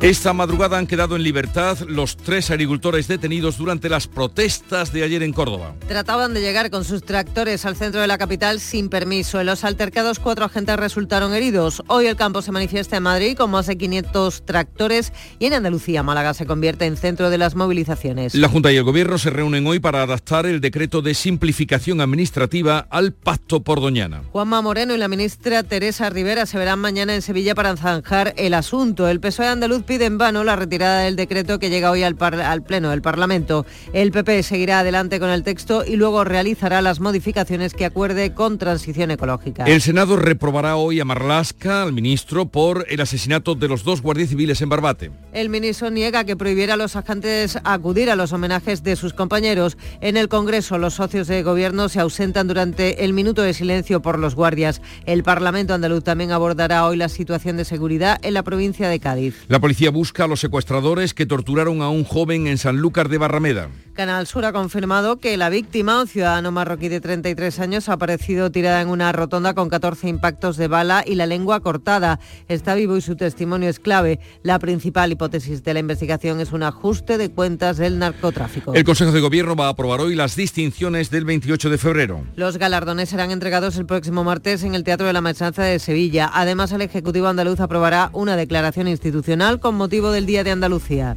Esta 0.03 0.33
madrugada 0.33 0.77
han 0.77 0.85
quedado 0.85 1.15
en 1.15 1.23
libertad 1.23 1.77
los 1.87 2.17
tres 2.17 2.51
agricultores 2.51 3.07
detenidos 3.07 3.57
durante 3.57 3.87
las 3.87 4.09
protestas 4.09 4.91
de 4.91 5.01
ayer 5.01 5.23
en 5.23 5.31
Córdoba. 5.31 5.75
Trataban 5.87 6.33
de 6.33 6.41
llegar 6.41 6.69
con 6.71 6.83
sus 6.83 7.05
tractores 7.05 7.65
al 7.65 7.77
centro 7.77 8.01
de 8.01 8.07
la 8.07 8.17
capital 8.17 8.59
sin 8.59 8.89
permiso. 8.89 9.39
En 9.39 9.45
los 9.45 9.63
altercados 9.63 10.19
cuatro 10.19 10.43
agentes 10.43 10.75
resultaron 10.75 11.33
heridos. 11.33 11.81
Hoy 11.87 12.07
el 12.07 12.17
campo 12.17 12.41
se 12.41 12.51
manifiesta 12.51 12.97
en 12.97 13.03
Madrid 13.03 13.37
con 13.37 13.49
más 13.49 13.67
de 13.67 13.77
500 13.77 14.45
tractores 14.45 15.13
y 15.39 15.45
en 15.45 15.53
Andalucía 15.53 16.03
Málaga 16.03 16.33
se 16.33 16.45
convierte 16.45 16.83
en 16.83 16.97
centro 16.97 17.29
de 17.29 17.37
las 17.37 17.55
movilizaciones. 17.55 18.35
La 18.35 18.49
Junta 18.49 18.73
y 18.73 18.75
el 18.75 18.83
Gobierno 18.83 19.17
se 19.17 19.29
reúnen 19.29 19.65
hoy 19.67 19.79
para 19.79 20.03
adaptar 20.03 20.45
el 20.45 20.59
decreto 20.59 21.01
de 21.01 21.13
simplificación 21.13 22.01
administrativa 22.01 22.87
al 22.89 23.13
pacto 23.13 23.63
por 23.63 23.79
Doñana. 23.79 24.23
Juanma 24.33 24.61
Moreno 24.61 24.93
y 24.93 24.97
la 24.97 25.07
ministra 25.07 25.63
Teresa 25.63 26.09
Rivera 26.09 26.45
se 26.45 26.57
verán 26.57 26.79
mañana 26.79 27.15
en 27.15 27.21
Sevilla 27.21 27.55
para 27.55 27.77
zanjar 27.77 28.33
el 28.35 28.53
asunto. 28.53 29.07
El 29.07 29.21
PSOE 29.21 29.47
andaluz 29.47 29.85
pide 29.93 30.05
en 30.05 30.17
vano 30.17 30.43
la 30.43 30.55
retirada 30.55 31.01
del 31.01 31.15
decreto 31.15 31.59
que 31.59 31.69
llega 31.69 31.91
hoy 31.91 32.01
al, 32.01 32.17
al, 32.19 32.63
Pleno 32.63 32.89
del 32.89 33.03
Parlamento. 33.03 33.63
El 33.93 34.11
PP 34.11 34.41
seguirá 34.41 34.79
adelante 34.79 35.19
con 35.19 35.29
el 35.29 35.43
texto 35.43 35.85
y 35.85 35.97
luego 35.97 36.23
realizará 36.23 36.81
las 36.81 36.99
modificaciones 36.99 37.75
que 37.75 37.85
acuerde 37.85 38.33
con 38.33 38.57
Transición 38.57 39.11
Ecológica. 39.11 39.65
El 39.65 39.81
Senado 39.81 40.15
reprobará 40.15 40.77
hoy 40.77 40.99
a 40.99 41.05
Marlasca, 41.05 41.83
al 41.83 41.93
ministro, 41.93 42.47
por 42.47 42.87
el 42.89 43.01
asesinato 43.01 43.53
de 43.53 43.67
los 43.67 43.83
dos 43.83 44.01
guardias 44.01 44.29
civiles 44.29 44.63
en 44.63 44.69
Barbate. 44.69 45.11
El 45.31 45.49
ministro 45.49 45.91
niega 45.91 46.23
que 46.23 46.35
prohibiera 46.35 46.73
a 46.73 46.77
los 46.77 46.95
agentes 46.95 47.59
acudir 47.63 48.09
a 48.09 48.15
los 48.15 48.33
homenajes 48.33 48.81
de 48.81 48.95
sus 48.95 49.13
compañeros. 49.13 49.77
En 50.01 50.17
el 50.17 50.27
Congreso, 50.27 50.79
los 50.79 50.95
socios 50.95 51.27
de 51.27 51.43
gobierno 51.43 51.87
se 51.87 51.99
ausentan 51.99 52.47
durante 52.47 53.05
el 53.05 53.13
minuto 53.13 53.43
de 53.43 53.53
silencio 53.53 54.01
por 54.01 54.17
los 54.17 54.33
guardias. 54.33 54.81
El 55.05 55.21
Parlamento 55.21 55.75
andaluz 55.75 56.03
también 56.03 56.31
abordará 56.31 56.87
hoy 56.87 56.97
la 56.97 57.09
situación 57.09 57.57
de 57.57 57.65
seguridad 57.65 58.19
en 58.23 58.33
la 58.33 58.41
provincia 58.41 58.89
de 58.89 58.99
Cádiz. 58.99 59.35
La 59.49 59.59
policía 59.59 59.82
busca 59.89 60.25
a 60.25 60.27
los 60.27 60.39
secuestradores 60.39 61.13
que 61.13 61.25
torturaron 61.25 61.81
a 61.81 61.89
un 61.89 62.03
joven 62.03 62.47
en 62.47 62.57
Sanlúcar 62.57 63.09
de 63.09 63.17
Barrameda. 63.17 63.69
Canal 63.93 64.25
Sur 64.25 64.43
ha 64.45 64.53
confirmado 64.53 65.17
que 65.17 65.37
la 65.37 65.49
víctima, 65.49 66.01
un 66.01 66.07
ciudadano 66.07 66.51
marroquí 66.51 66.89
de 66.89 66.99
33 66.99 67.59
años, 67.59 67.89
ha 67.89 67.93
aparecido 67.93 68.51
tirada 68.51 68.81
en 68.81 68.87
una 68.87 69.11
rotonda 69.11 69.53
con 69.53 69.69
14 69.69 70.07
impactos 70.07 70.57
de 70.57 70.67
bala 70.67 71.03
y 71.05 71.13
la 71.13 71.27
lengua 71.27 71.59
cortada. 71.59 72.19
Está 72.47 72.73
vivo 72.73 72.97
y 72.97 73.01
su 73.01 73.15
testimonio 73.15 73.69
es 73.69 73.79
clave. 73.79 74.19
La 74.41 74.57
principal 74.57 75.11
hipótesis 75.11 75.63
de 75.63 75.75
la 75.75 75.79
investigación 75.79 76.39
es 76.39 76.53
un 76.53 76.63
ajuste 76.63 77.19
de 77.19 77.29
cuentas 77.29 77.77
del 77.77 77.99
narcotráfico. 77.99 78.73
El 78.73 78.83
Consejo 78.83 79.11
de 79.11 79.21
Gobierno 79.21 79.55
va 79.55 79.67
a 79.67 79.69
aprobar 79.69 80.01
hoy 80.01 80.15
las 80.15 80.35
distinciones 80.35 81.11
del 81.11 81.25
28 81.25 81.69
de 81.69 81.77
febrero. 81.77 82.23
Los 82.35 82.57
galardones 82.57 83.09
serán 83.09 83.29
entregados 83.29 83.77
el 83.77 83.85
próximo 83.85 84.23
martes 84.23 84.63
en 84.63 84.73
el 84.73 84.83
Teatro 84.83 85.05
de 85.05 85.13
la 85.13 85.21
Maestranza 85.21 85.63
de 85.63 85.77
Sevilla. 85.77 86.31
Además, 86.33 86.71
el 86.71 86.81
Ejecutivo 86.81 87.27
andaluz 87.27 87.59
aprobará 87.59 88.09
una 88.13 88.35
declaración 88.35 88.87
institucional 88.87 89.59
con 89.63 89.75
motivo 89.75 90.11
del 90.11 90.27
Día 90.27 90.43
de 90.43 90.51
Andalucía. 90.51 91.15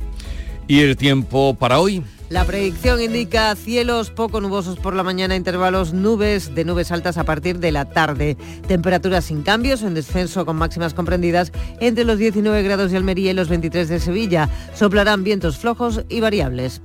¿Y 0.69 0.81
el 0.81 0.97
tiempo 0.97 1.55
para 1.59 1.81
hoy? 1.81 2.03
La 2.29 2.45
predicción 2.45 3.01
indica 3.01 3.55
cielos 3.55 4.11
poco 4.11 4.41
nubosos 4.41 4.79
por 4.79 4.95
la 4.95 5.03
mañana, 5.03 5.37
intervalos 5.37 5.93
nubes 5.93 6.55
de 6.55 6.65
nubes 6.65 6.91
altas 6.91 7.19
a 7.19 7.25
partir 7.25 7.59
de 7.59 7.73
la 7.73 7.85
tarde. 7.85 8.37
Temperaturas 8.67 9.27
sin 9.27 9.43
cambios, 9.43 9.83
en 9.83 9.95
descenso 9.95 10.47
con 10.47 10.57
máximas 10.57 10.95
comprendidas 10.95 11.53
entre 11.81 12.05
los 12.05 12.19
19 12.19 12.63
grados 12.63 12.91
de 12.91 12.97
Almería 12.97 13.33
y 13.33 13.35
los 13.35 13.49
23 13.49 13.89
de 13.89 14.01
Sevilla. 14.01 14.49
Soplarán 14.75 15.25
vientos 15.25 15.59
flojos 15.59 16.03
y 16.09 16.21
variables. 16.21 16.81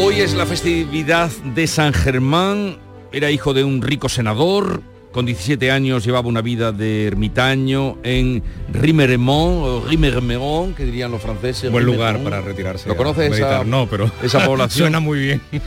Hoy 0.00 0.20
es 0.20 0.34
la 0.34 0.46
festividad 0.46 1.30
de 1.54 1.66
San 1.66 1.92
Germán. 1.92 2.87
Era 3.12 3.30
hijo 3.30 3.54
de 3.54 3.64
un 3.64 3.82
rico 3.82 4.08
senador, 4.08 4.82
con 5.12 5.24
17 5.24 5.70
años 5.70 6.04
llevaba 6.04 6.28
una 6.28 6.42
vida 6.42 6.72
de 6.72 7.06
ermitaño 7.06 7.96
en 8.02 8.42
Rimeremont, 8.72 9.64
o 9.64 9.84
Rimeremont, 9.88 10.76
que 10.76 10.84
dirían 10.84 11.10
los 11.10 11.22
franceses. 11.22 11.72
Buen 11.72 11.86
lugar 11.86 12.22
para 12.22 12.42
retirarse. 12.42 12.88
¿Lo 12.88 12.96
conoces 12.96 13.32
esa, 13.32 13.64
no, 13.64 13.88
pero 13.88 14.10
esa 14.22 14.44
población? 14.44 14.84
Suena 14.84 15.00
muy 15.00 15.20
bien. 15.20 15.40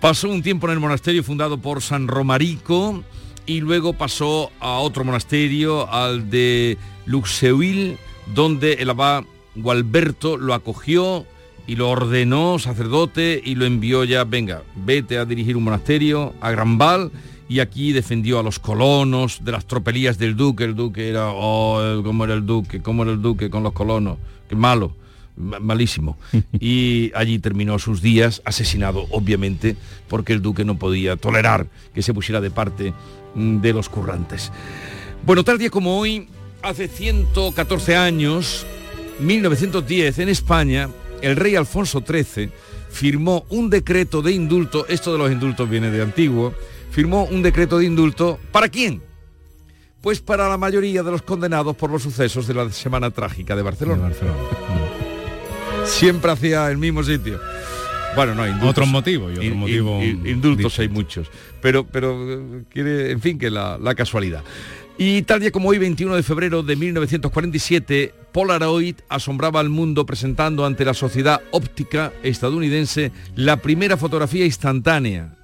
pasó 0.00 0.28
un 0.28 0.42
tiempo 0.42 0.66
en 0.66 0.74
el 0.74 0.80
monasterio 0.80 1.24
fundado 1.24 1.58
por 1.58 1.80
San 1.80 2.06
Romarico 2.06 3.02
y 3.46 3.60
luego 3.60 3.94
pasó 3.94 4.52
a 4.60 4.78
otro 4.78 5.02
monasterio, 5.02 5.90
al 5.90 6.28
de 6.28 6.76
Luxeuil, 7.06 7.96
donde 8.34 8.74
el 8.74 8.90
abad 8.90 9.24
Gualberto 9.54 10.36
lo 10.36 10.54
acogió 10.54 11.26
y 11.66 11.76
lo 11.76 11.90
ordenó 11.90 12.58
sacerdote 12.58 13.40
y 13.44 13.54
lo 13.54 13.64
envió 13.64 14.04
ya, 14.04 14.24
venga, 14.24 14.62
vete 14.74 15.18
a 15.18 15.24
dirigir 15.24 15.56
un 15.56 15.64
monasterio 15.64 16.34
a 16.40 16.50
Granval 16.50 17.10
y 17.48 17.60
aquí 17.60 17.92
defendió 17.92 18.38
a 18.38 18.42
los 18.42 18.58
colonos 18.58 19.44
de 19.44 19.52
las 19.52 19.66
tropelías 19.66 20.18
del 20.18 20.36
duque. 20.36 20.64
El 20.64 20.74
duque 20.74 21.08
era, 21.08 21.28
oh, 21.32 22.02
cómo 22.02 22.24
era 22.24 22.34
el 22.34 22.46
duque, 22.46 22.80
cómo 22.80 23.02
era 23.02 23.12
el 23.12 23.20
duque 23.20 23.50
con 23.50 23.62
los 23.62 23.72
colonos, 23.72 24.16
qué 24.48 24.56
malo, 24.56 24.94
malísimo. 25.36 26.16
Y 26.58 27.12
allí 27.14 27.38
terminó 27.38 27.78
sus 27.78 28.00
días 28.00 28.40
asesinado, 28.44 29.06
obviamente, 29.10 29.76
porque 30.08 30.32
el 30.32 30.40
duque 30.40 30.64
no 30.64 30.78
podía 30.78 31.16
tolerar 31.16 31.66
que 31.94 32.02
se 32.02 32.14
pusiera 32.14 32.40
de 32.40 32.50
parte 32.50 32.94
mm, 33.34 33.58
de 33.60 33.72
los 33.72 33.88
currantes. 33.88 34.50
Bueno, 35.24 35.44
tal 35.44 35.58
día 35.58 35.70
como 35.70 35.98
hoy, 35.98 36.28
hace 36.62 36.88
114 36.88 37.96
años, 37.96 38.66
1910, 39.20 40.20
en 40.20 40.28
España, 40.30 40.88
el 41.22 41.36
rey 41.36 41.56
Alfonso 41.56 42.04
XIII 42.06 42.50
firmó 42.90 43.46
un 43.48 43.70
decreto 43.70 44.20
de 44.22 44.32
indulto, 44.32 44.86
esto 44.88 45.12
de 45.12 45.18
los 45.18 45.32
indultos 45.32 45.68
viene 45.68 45.90
de 45.90 46.02
antiguo, 46.02 46.54
firmó 46.90 47.24
un 47.24 47.42
decreto 47.42 47.78
de 47.78 47.86
indulto, 47.86 48.38
¿para 48.52 48.68
quién? 48.68 49.02
Pues 50.02 50.20
para 50.20 50.48
la 50.48 50.58
mayoría 50.58 51.02
de 51.02 51.10
los 51.10 51.22
condenados 51.22 51.76
por 51.76 51.90
los 51.90 52.02
sucesos 52.02 52.46
de 52.46 52.54
la 52.54 52.70
Semana 52.70 53.10
Trágica 53.10 53.56
de 53.56 53.62
Barcelona. 53.62 54.10
Siempre 55.86 56.30
hacía 56.30 56.70
el 56.70 56.76
mismo 56.76 57.02
sitio. 57.02 57.40
Bueno, 58.14 58.34
no, 58.34 58.46
indultos. 58.46 58.70
Otros 58.70 58.88
motivos 58.88 59.32
y 59.32 59.38
otro 59.38 59.54
motivo 59.54 60.02
indultos 60.02 60.78
hay 60.78 60.88
muchos. 60.88 61.28
Pero, 61.62 61.86
pero 61.86 62.64
quiere, 62.68 63.10
en 63.10 63.20
fin, 63.20 63.38
que 63.38 63.48
la, 63.48 63.78
la 63.78 63.94
casualidad. 63.94 64.42
Y 64.98 65.22
tal 65.22 65.40
día 65.40 65.50
como 65.50 65.70
hoy, 65.70 65.78
21 65.78 66.16
de 66.16 66.22
febrero 66.22 66.62
de 66.62 66.76
1947, 66.76 68.14
Polaroid 68.32 68.96
asombraba 69.08 69.60
al 69.60 69.68
mundo 69.68 70.06
presentando 70.06 70.64
ante 70.64 70.84
la 70.84 70.94
sociedad 70.94 71.42
óptica 71.50 72.12
estadounidense 72.22 73.12
la 73.36 73.58
primera 73.58 73.96
fotografía 73.96 74.46
instantánea. 74.46 75.34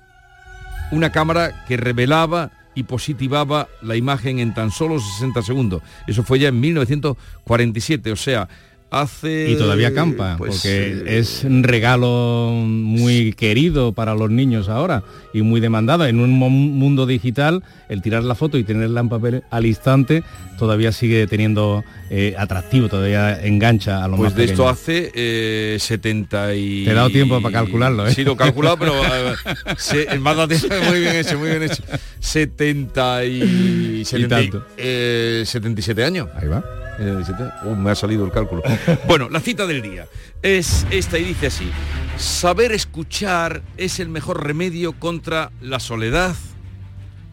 Una 0.90 1.12
cámara 1.12 1.64
que 1.66 1.76
revelaba 1.76 2.50
y 2.74 2.84
positivaba 2.84 3.68
la 3.82 3.96
imagen 3.96 4.38
en 4.38 4.54
tan 4.54 4.70
solo 4.70 5.00
60 5.00 5.42
segundos. 5.42 5.82
Eso 6.06 6.22
fue 6.22 6.38
ya 6.38 6.48
en 6.48 6.60
1947, 6.60 8.12
o 8.12 8.16
sea, 8.16 8.48
hace... 8.90 9.50
Y 9.50 9.56
todavía 9.56 9.92
campa, 9.94 10.36
pues, 10.38 10.54
porque 10.54 11.02
eh, 11.06 11.18
es 11.18 11.44
un 11.44 11.62
regalo 11.62 12.52
muy 12.64 13.32
querido 13.34 13.92
para 13.92 14.14
los 14.14 14.30
niños 14.30 14.68
ahora 14.68 15.02
y 15.34 15.42
muy 15.42 15.60
demandado. 15.60 16.06
En 16.06 16.20
un 16.20 16.30
mundo 16.30 17.06
digital, 17.06 17.62
el 17.88 18.02
tirar 18.02 18.24
la 18.24 18.34
foto 18.34 18.56
y 18.58 18.64
tenerla 18.64 19.00
en 19.00 19.08
papel 19.08 19.42
al 19.50 19.66
instante 19.66 20.22
todavía 20.58 20.90
sigue 20.90 21.26
teniendo 21.28 21.84
eh, 22.10 22.34
atractivo, 22.36 22.88
todavía 22.88 23.40
engancha 23.44 24.02
a 24.02 24.08
los 24.08 24.16
Pues 24.18 24.30
más 24.30 24.36
de 24.36 24.44
esto 24.44 24.68
hace 24.68 25.12
eh, 25.14 25.76
70 25.78 26.54
y... 26.56 26.84
Te 26.84 26.90
he 26.90 26.94
dado 26.94 27.10
tiempo 27.10 27.40
para 27.40 27.52
calcularlo, 27.52 28.08
¿eh? 28.08 28.12
Sí, 28.12 28.24
lo 28.24 28.32
he 28.32 28.36
calculado, 28.36 28.76
pero 28.76 28.92
eh, 29.04 29.34
se- 29.76 30.08
tiempo, 30.18 30.48
muy 30.90 31.00
bien 31.00 31.14
hecho, 31.14 31.38
muy 31.38 31.50
bien 31.50 31.62
hecho. 31.62 31.82
70 32.18 33.24
y... 33.26 34.04
70 34.04 34.16
y- 34.42 34.50
tanto. 34.50 34.66
eh, 34.76 35.42
77 35.46 36.04
años. 36.04 36.28
Ahí 36.34 36.48
va. 36.48 36.64
Eh, 36.98 37.22
77. 37.24 37.50
Uh, 37.64 37.76
me 37.76 37.90
ha 37.90 37.94
salido 37.94 38.24
el 38.24 38.32
cálculo. 38.32 38.62
Bueno, 39.06 39.28
la 39.28 39.40
cita 39.40 39.66
del 39.66 39.82
día 39.82 40.06
es 40.42 40.86
esta 40.90 41.18
y 41.18 41.24
dice 41.24 41.46
así. 41.46 41.70
Saber 42.16 42.72
escuchar 42.72 43.62
es 43.76 44.00
el 44.00 44.08
mejor 44.08 44.44
remedio 44.44 44.92
contra 44.92 45.52
la 45.60 45.78
soledad, 45.78 46.34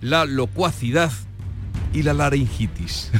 la 0.01 0.25
locuacidad 0.25 1.11
y 1.93 2.03
la 2.03 2.13
laringitis. 2.13 3.11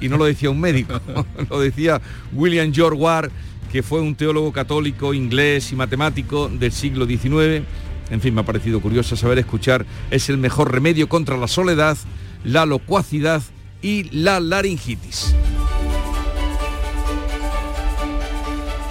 Y 0.00 0.08
no 0.08 0.16
lo 0.16 0.24
decía 0.24 0.50
un 0.50 0.60
médico, 0.60 1.00
lo 1.50 1.60
decía 1.60 2.00
William 2.32 2.72
George 2.72 2.98
Ward, 2.98 3.30
que 3.70 3.82
fue 3.82 4.00
un 4.00 4.14
teólogo 4.14 4.52
católico 4.52 5.14
inglés 5.14 5.72
y 5.72 5.76
matemático 5.76 6.48
del 6.48 6.72
siglo 6.72 7.06
XIX. 7.06 7.64
En 8.10 8.20
fin, 8.20 8.34
me 8.34 8.40
ha 8.40 8.44
parecido 8.44 8.80
curioso 8.80 9.16
saber 9.16 9.38
escuchar 9.38 9.86
es 10.10 10.28
el 10.28 10.38
mejor 10.38 10.72
remedio 10.72 11.08
contra 11.08 11.36
la 11.36 11.48
soledad, 11.48 11.96
la 12.44 12.66
locuacidad 12.66 13.42
y 13.80 14.04
la 14.10 14.40
laringitis. 14.40 15.34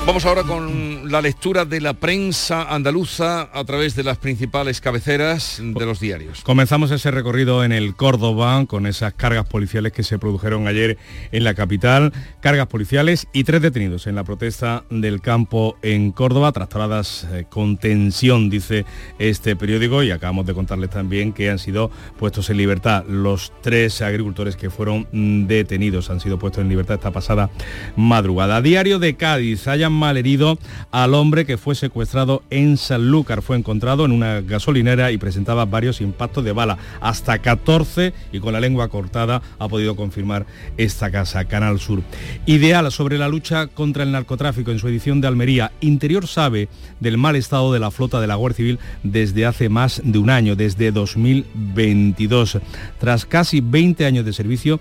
Vamos 0.04 0.26
ahora 0.26 0.42
con 0.44 1.12
la 1.12 1.22
lectura 1.22 1.64
de 1.64 1.80
la 1.80 1.94
prensa 1.94 2.74
andaluza 2.74 3.50
a 3.54 3.64
través 3.66 3.96
de 3.96 4.04
las 4.04 4.18
principales 4.18 4.82
cabeceras 4.82 5.62
de 5.64 5.86
los 5.86 6.00
diarios. 6.00 6.42
Comenzamos 6.42 6.90
ese 6.90 7.12
recorrido 7.12 7.64
en 7.64 7.72
el 7.72 7.96
Córdoba 7.96 8.66
con 8.66 8.88
esas 8.88 9.14
cargas 9.14 9.46
policiales 9.46 9.94
que 9.94 10.02
se 10.02 10.18
produjeron 10.18 10.68
ayer 10.68 10.98
en 11.32 11.44
la 11.44 11.54
capital, 11.54 12.14
cargas 12.40 12.66
policiales 12.66 13.28
y 13.32 13.44
tres 13.44 13.62
detenidos 13.62 14.08
en 14.08 14.16
la 14.16 14.24
protesta 14.24 14.84
del 14.90 15.22
campo 15.22 15.78
en 15.84 16.12
Córdoba, 16.12 16.52
trastornadas 16.52 17.28
eh, 17.32 17.46
con 17.48 17.78
tensión, 17.78 18.50
dice 18.50 18.86
este 19.20 19.56
periódico, 19.56 20.02
y 20.02 20.10
acabamos 20.10 20.48
de 20.48 20.56
contarles 20.56 20.90
también 20.90 21.32
que 21.32 21.52
han 21.52 21.60
sido 21.60 21.92
puestos 22.18 22.50
en 22.50 22.58
libertad 22.58 23.06
los 23.08 23.54
tres 23.62 24.02
agricultores 24.02 24.56
que 24.56 24.72
fueron 24.72 25.08
mm, 25.12 25.46
detenidos, 25.46 26.10
han 26.10 26.20
sido 26.20 26.40
puestos 26.40 26.64
en 26.64 26.70
libertad 26.70 26.96
esta 26.96 27.12
pasada 27.12 27.52
madrugada. 27.96 28.62
Diario 28.62 28.98
de 28.98 29.16
Cádiz, 29.16 29.68
hayan 29.92 30.00
malherido 30.00 30.58
al 30.92 31.14
hombre 31.14 31.46
que 31.46 31.58
fue 31.58 31.76
secuestrado 31.76 32.44
en 32.50 32.78
Sanlúcar, 32.78 33.42
fue 33.42 33.58
encontrado 33.58 34.06
en 34.06 34.12
una 34.12 34.42
gasolinera 34.42 35.12
y 35.12 35.18
presentaba 35.18 35.66
varios 35.66 36.02
impactos 36.02 36.44
de 36.44 36.52
bala, 36.52 36.78
hasta 37.02 37.40
14 37.40 38.14
y 38.32 38.40
con 38.40 38.54
la 38.54 38.60
lengua 38.60 38.88
cortada 38.88 39.42
ha 39.60 39.68
podido 39.68 39.96
confirmar 39.96 40.46
esta 40.78 41.12
casa, 41.12 41.46
Canal 41.46 41.80
Sur. 41.80 42.02
Ideal 42.46 42.92
sobre 42.92 43.18
la 43.18 43.28
lucha 43.28 43.68
contra 43.68 44.04
el 44.04 44.12
narcotráfico 44.12 44.72
en 44.72 44.80
su 44.80 44.88
edición 44.88 45.22
de 45.22 45.28
Almería. 45.28 45.72
Interior 45.82 46.28
sabe 46.28 46.70
del 47.00 47.18
mal 47.18 47.36
estado 47.36 47.74
de 47.74 47.80
la 47.80 47.92
flota 47.92 48.20
de 48.22 48.28
la 48.28 48.36
Guardia 48.36 48.58
Civil 48.58 48.80
desde 49.04 49.46
hace 49.46 49.70
más 49.70 50.02
de 50.04 50.18
un 50.18 50.30
año, 50.30 50.56
desde 50.56 50.92
2022. 50.92 52.60
Tras 53.00 53.26
casi 53.26 53.62
20 53.62 54.06
años 54.06 54.26
de 54.26 54.34
servicio, 54.34 54.80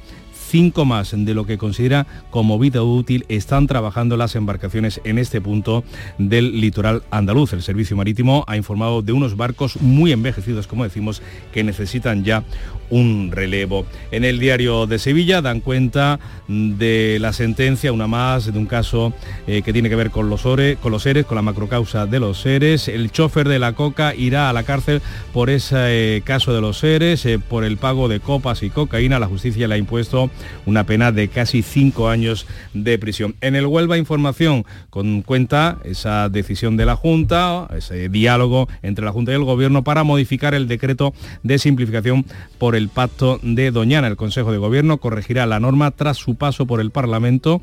cinco 0.51 0.85
más 0.85 1.13
de 1.17 1.33
lo 1.33 1.47
que 1.47 1.59
considera 1.59 2.09
como 2.31 2.59
vida 2.59 2.83
útil 2.83 3.25
están 3.29 3.69
trabajando 3.69 4.17
las 4.17 4.35
embarcaciones 4.35 5.01
en 5.05 5.19
este 5.19 5.41
punto 5.41 5.85
del 6.19 6.61
litoral 6.61 7.05
andaluz. 7.13 7.53
El 7.53 7.63
servicio 7.63 7.97
marítimo 7.97 8.45
ha 8.49 8.57
informado 8.57 9.01
de 9.01 9.13
unos 9.13 9.37
barcos 9.37 9.81
muy 9.81 10.11
envejecidos, 10.11 10.67
como 10.67 10.83
decimos, 10.83 11.23
que 11.53 11.63
necesitan 11.63 12.25
ya 12.25 12.43
un 12.91 13.31
relevo. 13.33 13.87
En 14.11 14.25
el 14.25 14.39
diario 14.39 14.87
de 14.87 14.99
Sevilla 14.99 15.41
dan 15.41 15.61
cuenta 15.61 16.19
de 16.49 17.19
la 17.21 17.33
sentencia, 17.33 17.93
una 17.93 18.07
más, 18.07 18.53
de 18.53 18.59
un 18.59 18.67
caso 18.67 19.13
eh, 19.47 19.63
que 19.63 19.73
tiene 19.73 19.89
que 19.89 19.97
ver 19.97 20.11
con 20.11 20.29
los, 20.29 20.47
ore, 20.47 20.77
con 20.77 20.93
los 20.93 21.03
seres, 21.03 21.25
con 21.25 21.37
la 21.37 21.43
macrocausa 21.43 22.07
de 22.07 22.21
los 22.21 22.41
seres. 22.41 22.89
El 22.89 23.11
chofer 23.11 23.49
de 23.49 23.59
la 23.59 23.73
coca 23.73 24.15
irá 24.15 24.51
a 24.51 24.53
la 24.53 24.65
cárcel 24.65 25.01
por 25.33 25.51
ese 25.51 26.17
eh, 26.17 26.23
caso 26.23 26.53
de 26.53 26.61
los 26.61 26.79
seres, 26.79 27.25
eh, 27.27 27.39
por 27.39 27.65
el 27.65 27.77
pago 27.77 28.09
de 28.09 28.21
copas 28.21 28.63
y 28.63 28.71
cocaína. 28.71 29.19
La 29.19 29.27
justicia 29.27 29.69
le 29.69 29.77
ha 29.77 29.79
impuesto 29.79 30.31
una 30.67 30.85
pena 30.85 31.13
de 31.13 31.29
casi 31.29 31.63
cinco 31.63 32.09
años 32.09 32.47
de 32.75 32.99
prisión. 32.99 33.35
En 33.41 33.55
el 33.55 33.67
Huelva 33.67 33.97
Información 33.97 34.65
con 34.91 35.23
cuenta 35.23 35.79
esa 35.85 36.29
decisión 36.29 36.77
de 36.77 36.87
la 36.87 36.97
Junta, 36.97 37.69
ese 37.77 38.09
diálogo 38.09 38.69
entre 38.83 39.05
la 39.05 39.13
Junta 39.13 39.33
y 39.33 39.35
el 39.35 39.45
Gobierno 39.45 39.85
para 39.85 40.05
modificar 40.05 40.55
el 40.55 40.69
decreto 40.69 41.15
de 41.43 41.59
simplificación 41.59 42.25
por 42.59 42.77
el 42.77 42.80
pacto 42.89 43.39
de 43.43 43.71
Doñana. 43.71 44.09
El 44.09 44.17
Consejo 44.17 44.53
de 44.53 44.59
Gobierno 44.59 44.99
corregirá 44.99 45.47
la 45.47 45.61
norma 45.61 45.91
tras 45.91 46.17
su 46.17 46.37
paso 46.37 46.67
por 46.67 46.81
el 46.81 46.91
Parlamento 46.91 47.61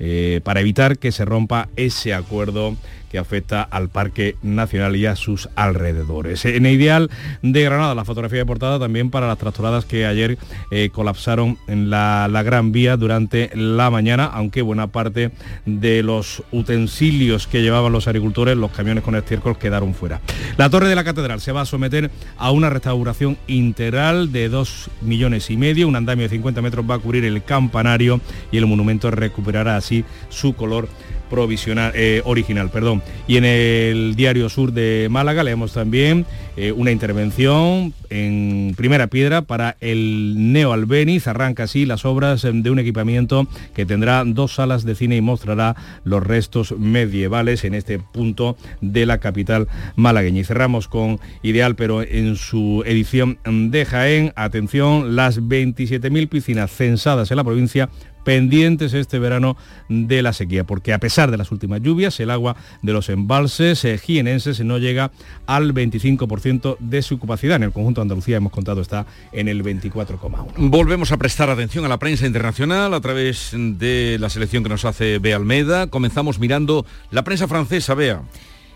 eh, 0.00 0.40
para 0.44 0.60
evitar 0.60 0.98
que 0.98 1.10
se 1.10 1.24
rompa 1.24 1.68
ese 1.76 2.14
acuerdo 2.14 2.76
que 3.10 3.18
afecta 3.18 3.62
al 3.62 3.88
Parque 3.88 4.36
Nacional 4.42 4.96
y 4.96 5.06
a 5.06 5.16
sus 5.16 5.48
alrededores. 5.56 6.44
En 6.44 6.66
Ideal 6.66 7.10
de 7.42 7.62
Granada, 7.62 7.94
la 7.94 8.04
fotografía 8.04 8.40
de 8.40 8.46
portada 8.46 8.78
también 8.78 9.10
para 9.10 9.26
las 9.26 9.38
tractoradas 9.38 9.84
que 9.84 10.06
ayer 10.06 10.38
eh, 10.70 10.90
colapsaron 10.90 11.58
en 11.66 11.90
la, 11.90 12.28
Gran 12.44 12.72
Vía 12.72 12.96
durante 12.96 13.50
la 13.54 13.90
mañana, 13.90 14.24
aunque 14.24 14.62
buena 14.62 14.86
parte 14.86 15.32
de 15.66 16.02
los 16.02 16.42
utensilios 16.52 17.46
que 17.46 17.62
llevaban 17.62 17.92
los 17.92 18.06
agricultores, 18.06 18.56
los 18.56 18.70
camiones 18.70 19.02
con 19.02 19.16
estiércol, 19.16 19.58
quedaron 19.58 19.94
fuera. 19.94 20.20
La 20.56 20.70
Torre 20.70 20.88
de 20.88 20.94
la 20.94 21.04
Catedral 21.04 21.40
se 21.40 21.52
va 21.52 21.62
a 21.62 21.66
someter 21.66 22.10
a 22.36 22.50
una 22.52 22.70
restauración 22.70 23.36
integral 23.48 24.32
de 24.32 24.48
2 24.48 24.90
millones 25.02 25.50
y 25.50 25.56
medio, 25.56 25.88
un 25.88 25.96
andamio 25.96 26.24
de 26.24 26.30
50 26.30 26.62
metros 26.62 26.88
va 26.88 26.94
a 26.94 26.98
cubrir 26.98 27.24
el 27.24 27.42
campanario 27.42 28.20
y 28.52 28.58
el 28.58 28.66
monumento 28.66 29.10
recuperará 29.10 29.76
así 29.76 30.04
su 30.28 30.54
color 30.54 30.88
provisional, 31.28 31.92
eh, 31.94 32.22
original, 32.24 32.70
perdón. 32.70 33.02
Y 33.26 33.36
en 33.36 33.44
el 33.44 34.14
Diario 34.16 34.48
Sur 34.48 34.72
de 34.72 35.08
Málaga 35.10 35.44
leemos 35.44 35.72
también 35.72 36.26
eh, 36.56 36.72
una 36.72 36.90
intervención 36.90 37.94
en 38.10 38.74
primera 38.76 39.06
piedra 39.06 39.42
para 39.42 39.76
el 39.80 40.52
Neo 40.52 40.72
Albeniz. 40.72 41.26
Arranca 41.26 41.64
así 41.64 41.86
las 41.86 42.04
obras 42.04 42.44
eh, 42.44 42.50
de 42.52 42.70
un 42.70 42.78
equipamiento 42.78 43.46
que 43.74 43.86
tendrá 43.86 44.24
dos 44.24 44.54
salas 44.54 44.84
de 44.84 44.94
cine 44.94 45.16
y 45.16 45.20
mostrará 45.20 45.76
los 46.04 46.22
restos 46.22 46.72
medievales 46.72 47.64
en 47.64 47.74
este 47.74 47.98
punto 47.98 48.56
de 48.80 49.06
la 49.06 49.18
capital 49.18 49.68
malagueña. 49.96 50.40
Y 50.40 50.44
cerramos 50.44 50.88
con 50.88 51.20
Ideal, 51.42 51.76
pero 51.76 52.02
en 52.02 52.36
su 52.36 52.82
edición 52.86 53.38
de 53.44 53.84
Jaén, 53.84 54.32
atención, 54.36 55.16
las 55.16 55.40
27.000 55.40 56.28
piscinas 56.28 56.70
censadas 56.70 57.30
en 57.30 57.36
la 57.36 57.44
provincia 57.44 57.88
pendientes 58.28 58.92
este 58.92 59.18
verano 59.18 59.56
de 59.88 60.20
la 60.20 60.34
sequía, 60.34 60.64
porque 60.64 60.92
a 60.92 60.98
pesar 60.98 61.30
de 61.30 61.38
las 61.38 61.50
últimas 61.50 61.80
lluvias, 61.80 62.20
el 62.20 62.30
agua 62.30 62.56
de 62.82 62.92
los 62.92 63.08
embalses 63.08 63.82
eh, 63.86 63.96
jienenses 63.96 64.60
no 64.60 64.76
llega 64.76 65.12
al 65.46 65.72
25% 65.72 66.76
de 66.78 67.00
su 67.00 67.18
capacidad. 67.18 67.56
En 67.56 67.62
el 67.62 67.72
conjunto 67.72 68.02
de 68.02 68.02
Andalucía, 68.02 68.36
hemos 68.36 68.52
contado, 68.52 68.82
está 68.82 69.06
en 69.32 69.48
el 69.48 69.64
24,1. 69.64 70.46
Volvemos 70.58 71.10
a 71.10 71.16
prestar 71.16 71.48
atención 71.48 71.86
a 71.86 71.88
la 71.88 71.96
prensa 71.96 72.26
internacional 72.26 72.92
a 72.92 73.00
través 73.00 73.52
de 73.54 74.18
la 74.20 74.28
selección 74.28 74.62
que 74.62 74.68
nos 74.68 74.84
hace 74.84 75.18
Bea 75.20 75.36
Almeda. 75.36 75.86
Comenzamos 75.86 76.38
mirando 76.38 76.84
la 77.10 77.24
prensa 77.24 77.48
francesa, 77.48 77.94
Bea. 77.94 78.20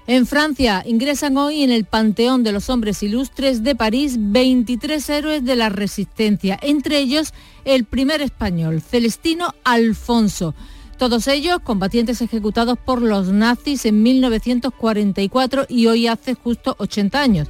En 0.08 0.26
Francia 0.26 0.82
ingresan 0.84 1.36
hoy 1.36 1.62
en 1.62 1.70
el 1.70 1.84
Panteón 1.84 2.42
de 2.42 2.50
los 2.50 2.68
Hombres 2.70 3.04
Ilustres 3.04 3.62
de 3.62 3.76
París 3.76 4.16
23 4.18 5.08
héroes 5.08 5.44
de 5.44 5.54
la 5.54 5.68
Resistencia, 5.68 6.58
entre 6.60 6.98
ellos 6.98 7.32
el 7.64 7.84
primer 7.84 8.20
español, 8.20 8.82
Celestino 8.82 9.54
Alfonso. 9.62 10.56
Todos 10.98 11.28
ellos 11.28 11.60
combatientes 11.62 12.20
ejecutados 12.20 12.78
por 12.84 13.00
los 13.00 13.28
nazis 13.28 13.86
en 13.86 14.02
1944 14.02 15.66
y 15.68 15.86
hoy 15.86 16.08
hace 16.08 16.34
justo 16.34 16.74
80 16.78 17.20
años. 17.20 17.48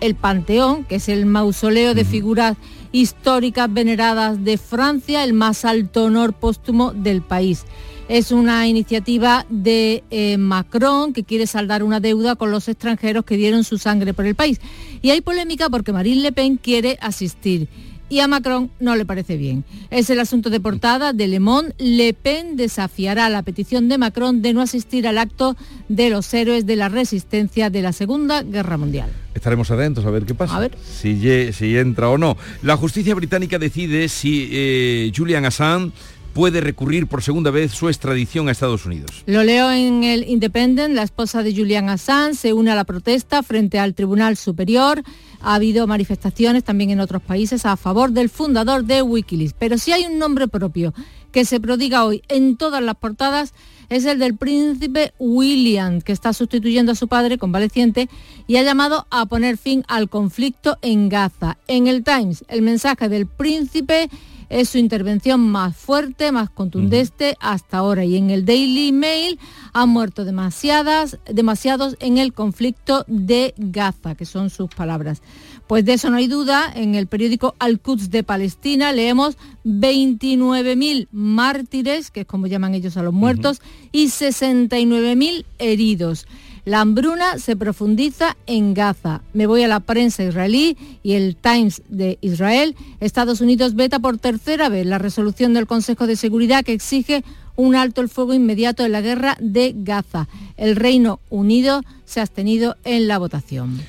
El 0.00 0.14
Panteón, 0.14 0.84
que 0.84 0.96
es 0.96 1.08
el 1.08 1.24
mausoleo 1.24 1.94
de 1.94 2.04
figuras 2.04 2.58
históricas 2.92 3.72
veneradas 3.72 4.44
de 4.44 4.58
Francia, 4.58 5.24
el 5.24 5.32
más 5.32 5.64
alto 5.64 6.04
honor 6.04 6.34
póstumo 6.34 6.92
del 6.92 7.22
país. 7.22 7.64
Es 8.08 8.32
una 8.32 8.68
iniciativa 8.68 9.46
de 9.48 10.04
eh, 10.10 10.36
Macron 10.36 11.12
que 11.14 11.24
quiere 11.24 11.46
saldar 11.46 11.82
una 11.82 12.00
deuda 12.00 12.36
con 12.36 12.50
los 12.50 12.68
extranjeros 12.68 13.24
que 13.24 13.36
dieron 13.38 13.64
su 13.64 13.78
sangre 13.78 14.12
por 14.12 14.26
el 14.26 14.34
país. 14.34 14.60
Y 15.00 15.10
hay 15.10 15.22
polémica 15.22 15.70
porque 15.70 15.92
Marine 15.92 16.20
Le 16.20 16.32
Pen 16.32 16.56
quiere 16.58 16.98
asistir. 17.00 17.68
y 18.10 18.20
a 18.20 18.28
Macron 18.28 18.70
no 18.78 18.94
le 18.94 19.06
parece 19.06 19.36
bien. 19.38 19.64
Es 19.90 20.10
el 20.10 20.20
asunto 20.20 20.50
de 20.50 20.60
portada 20.60 21.12
de 21.14 21.26
Le 21.26 21.40
Monde. 21.40 21.74
Le 21.78 22.12
Pen 22.12 22.56
desafiará 22.56 23.28
la 23.30 23.42
petición 23.42 23.88
de 23.88 23.96
Macron 23.98 24.42
de 24.42 24.52
no 24.52 24.60
asistir 24.60 25.08
al 25.08 25.16
acto 25.18 25.56
de 25.88 26.10
los 26.10 26.32
héroes 26.34 26.66
de 26.66 26.76
la 26.76 26.90
resistencia 26.90 27.70
de 27.70 27.82
la 27.82 27.92
Segunda 27.92 28.42
Guerra 28.42 28.76
Mundial. 28.76 29.10
Estaremos 29.34 29.70
atentos 29.70 30.04
a 30.04 30.10
ver 30.10 30.26
qué 30.26 30.34
pasa. 30.34 30.56
A 30.56 30.60
ver. 30.60 30.76
Si, 30.80 31.52
si 31.52 31.76
entra 31.76 32.08
o 32.10 32.18
no. 32.18 32.36
La 32.62 32.76
justicia 32.76 33.14
británica 33.14 33.58
decide 33.58 34.08
si 34.08 34.48
eh, 34.52 35.12
Julian 35.16 35.44
Assange 35.46 35.92
puede 36.34 36.60
recurrir 36.60 37.06
por 37.06 37.22
segunda 37.22 37.50
vez 37.50 37.72
su 37.72 37.88
extradición 37.88 38.48
a 38.48 38.52
Estados 38.52 38.84
Unidos. 38.84 39.22
Lo 39.26 39.44
leo 39.44 39.70
en 39.70 40.02
el 40.02 40.28
Independent, 40.28 40.94
la 40.94 41.04
esposa 41.04 41.42
de 41.42 41.54
Julian 41.54 41.88
Assange 41.88 42.34
se 42.34 42.52
une 42.52 42.72
a 42.72 42.74
la 42.74 42.84
protesta 42.84 43.42
frente 43.42 43.78
al 43.78 43.94
Tribunal 43.94 44.36
Superior. 44.36 45.02
Ha 45.40 45.54
habido 45.54 45.86
manifestaciones 45.86 46.64
también 46.64 46.90
en 46.90 47.00
otros 47.00 47.22
países 47.22 47.64
a 47.64 47.76
favor 47.76 48.10
del 48.10 48.28
fundador 48.28 48.84
de 48.84 49.02
Wikileaks. 49.02 49.54
Pero 49.58 49.78
si 49.78 49.92
hay 49.92 50.04
un 50.04 50.18
nombre 50.18 50.48
propio 50.48 50.92
que 51.30 51.44
se 51.44 51.60
prodiga 51.60 52.04
hoy 52.04 52.22
en 52.28 52.56
todas 52.56 52.82
las 52.82 52.96
portadas, 52.96 53.54
es 53.88 54.04
el 54.04 54.18
del 54.18 54.36
príncipe 54.36 55.12
William, 55.18 56.00
que 56.00 56.12
está 56.12 56.32
sustituyendo 56.32 56.92
a 56.92 56.94
su 56.96 57.06
padre 57.06 57.38
convaleciente 57.38 58.08
y 58.46 58.56
ha 58.56 58.62
llamado 58.62 59.06
a 59.10 59.26
poner 59.26 59.56
fin 59.56 59.84
al 59.88 60.08
conflicto 60.08 60.78
en 60.82 61.08
Gaza. 61.08 61.58
En 61.68 61.86
el 61.86 62.02
Times, 62.02 62.44
el 62.48 62.62
mensaje 62.62 63.08
del 63.08 63.26
príncipe 63.26 64.08
es 64.48 64.68
su 64.68 64.78
intervención 64.78 65.40
más 65.40 65.76
fuerte, 65.76 66.32
más 66.32 66.50
contundente 66.50 67.36
hasta 67.40 67.78
ahora. 67.78 68.04
Y 68.04 68.16
en 68.16 68.30
el 68.30 68.44
Daily 68.44 68.92
Mail 68.92 69.38
han 69.72 69.88
muerto 69.88 70.24
demasiadas, 70.24 71.18
demasiados 71.26 71.96
en 72.00 72.18
el 72.18 72.32
conflicto 72.32 73.04
de 73.06 73.54
Gaza, 73.56 74.14
que 74.14 74.24
son 74.24 74.50
sus 74.50 74.68
palabras. 74.68 75.22
Pues 75.66 75.84
de 75.84 75.94
eso 75.94 76.10
no 76.10 76.16
hay 76.16 76.26
duda. 76.26 76.70
En 76.74 76.94
el 76.94 77.06
periódico 77.06 77.54
Al-Quds 77.58 78.10
de 78.10 78.22
Palestina 78.22 78.92
leemos 78.92 79.36
29.000 79.64 81.08
mártires, 81.10 82.10
que 82.10 82.20
es 82.20 82.26
como 82.26 82.46
llaman 82.46 82.74
ellos 82.74 82.96
a 82.96 83.02
los 83.02 83.14
muertos, 83.14 83.60
y 83.90 84.06
69.000 84.06 85.44
heridos. 85.58 86.26
La 86.64 86.80
hambruna 86.80 87.38
se 87.38 87.56
profundiza 87.56 88.38
en 88.46 88.72
Gaza. 88.72 89.20
Me 89.34 89.46
voy 89.46 89.62
a 89.62 89.68
la 89.68 89.80
prensa 89.80 90.24
israelí 90.24 90.78
y 91.02 91.12
el 91.12 91.36
Times 91.36 91.82
de 91.90 92.18
Israel. 92.22 92.74
Estados 93.00 93.42
Unidos 93.42 93.74
veta 93.74 93.98
por 93.98 94.16
tercera 94.16 94.70
vez 94.70 94.86
la 94.86 94.98
resolución 94.98 95.52
del 95.52 95.66
Consejo 95.66 96.06
de 96.06 96.16
Seguridad 96.16 96.64
que 96.64 96.72
exige 96.72 97.22
un 97.56 97.76
alto 97.76 98.00
el 98.00 98.08
fuego 98.08 98.32
inmediato 98.32 98.84
en 98.84 98.92
la 98.92 99.02
guerra 99.02 99.36
de 99.40 99.74
Gaza. 99.76 100.26
El 100.56 100.76
Reino 100.76 101.20
Unido 101.28 101.82
se 102.06 102.20
ha 102.20 102.22
abstenido 102.22 102.76
en 102.84 103.08
la 103.08 103.18
votación. 103.18 103.80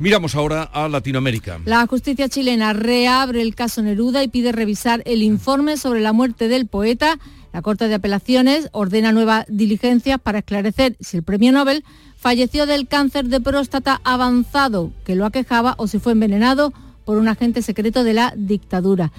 Miramos 0.00 0.34
ahora 0.34 0.62
a 0.62 0.88
Latinoamérica. 0.88 1.60
La 1.64 1.86
justicia 1.86 2.28
chilena 2.28 2.72
reabre 2.72 3.42
el 3.42 3.54
caso 3.54 3.82
Neruda 3.82 4.22
y 4.22 4.28
pide 4.28 4.52
revisar 4.52 5.02
el 5.06 5.22
informe 5.22 5.76
sobre 5.76 6.00
la 6.00 6.12
muerte 6.12 6.48
del 6.48 6.66
poeta. 6.66 7.18
La 7.58 7.62
Corte 7.62 7.88
de 7.88 7.96
Apelaciones 7.96 8.68
ordena 8.70 9.10
nuevas 9.10 9.44
diligencias 9.48 10.20
para 10.20 10.38
esclarecer 10.38 10.96
si 11.00 11.16
el 11.16 11.24
premio 11.24 11.50
Nobel 11.50 11.82
falleció 12.16 12.66
del 12.66 12.86
cáncer 12.86 13.24
de 13.24 13.40
próstata 13.40 14.00
avanzado 14.04 14.92
que 15.04 15.16
lo 15.16 15.26
aquejaba 15.26 15.74
o 15.76 15.88
si 15.88 15.98
fue 15.98 16.12
envenenado 16.12 16.72
por 17.04 17.18
un 17.18 17.26
agente 17.26 17.62
secreto 17.62 18.04
de 18.04 18.14
la 18.14 18.32
dictadura. 18.36 19.10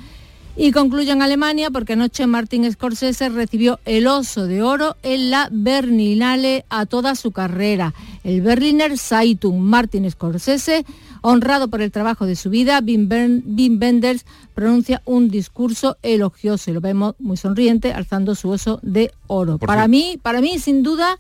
Y 0.56 0.72
concluyo 0.72 1.14
en 1.14 1.22
Alemania 1.22 1.70
porque 1.72 1.94
anoche 1.94 2.28
Martin 2.28 2.70
Scorsese 2.70 3.30
recibió 3.30 3.80
el 3.86 4.08
Oso 4.08 4.46
de 4.46 4.62
Oro 4.62 4.98
en 5.04 5.30
la 5.30 5.48
Berlinale 5.52 6.66
a 6.70 6.86
toda 6.86 7.16
su 7.16 7.32
carrera. 7.32 7.94
El 8.24 8.42
Berliner 8.42 8.98
Zeitung 8.98 9.62
Martin 9.62 10.10
Scorsese, 10.12 10.86
honrado 11.22 11.70
por 11.70 11.82
el 11.82 11.92
trabajo 11.92 12.26
de 12.26 12.36
su 12.36 12.50
vida, 12.50 12.82
Wim 12.86 13.10
Wenders 13.10 14.26
pronuncia 14.54 15.02
un 15.06 15.30
discurso 15.30 15.98
elogioso 16.04 16.72
y 16.72 16.74
lo 16.74 16.82
vemos 16.82 17.16
muy 17.20 17.38
sonriente 17.38 17.94
alzando 17.94 18.36
su 18.36 18.50
Oso 18.50 18.80
de 18.82 19.12
Oro. 19.28 19.60
Para 19.60 19.88
mí, 19.88 20.20
para 20.22 20.42
mí, 20.42 20.60
sin 20.60 20.84
duda, 20.84 21.20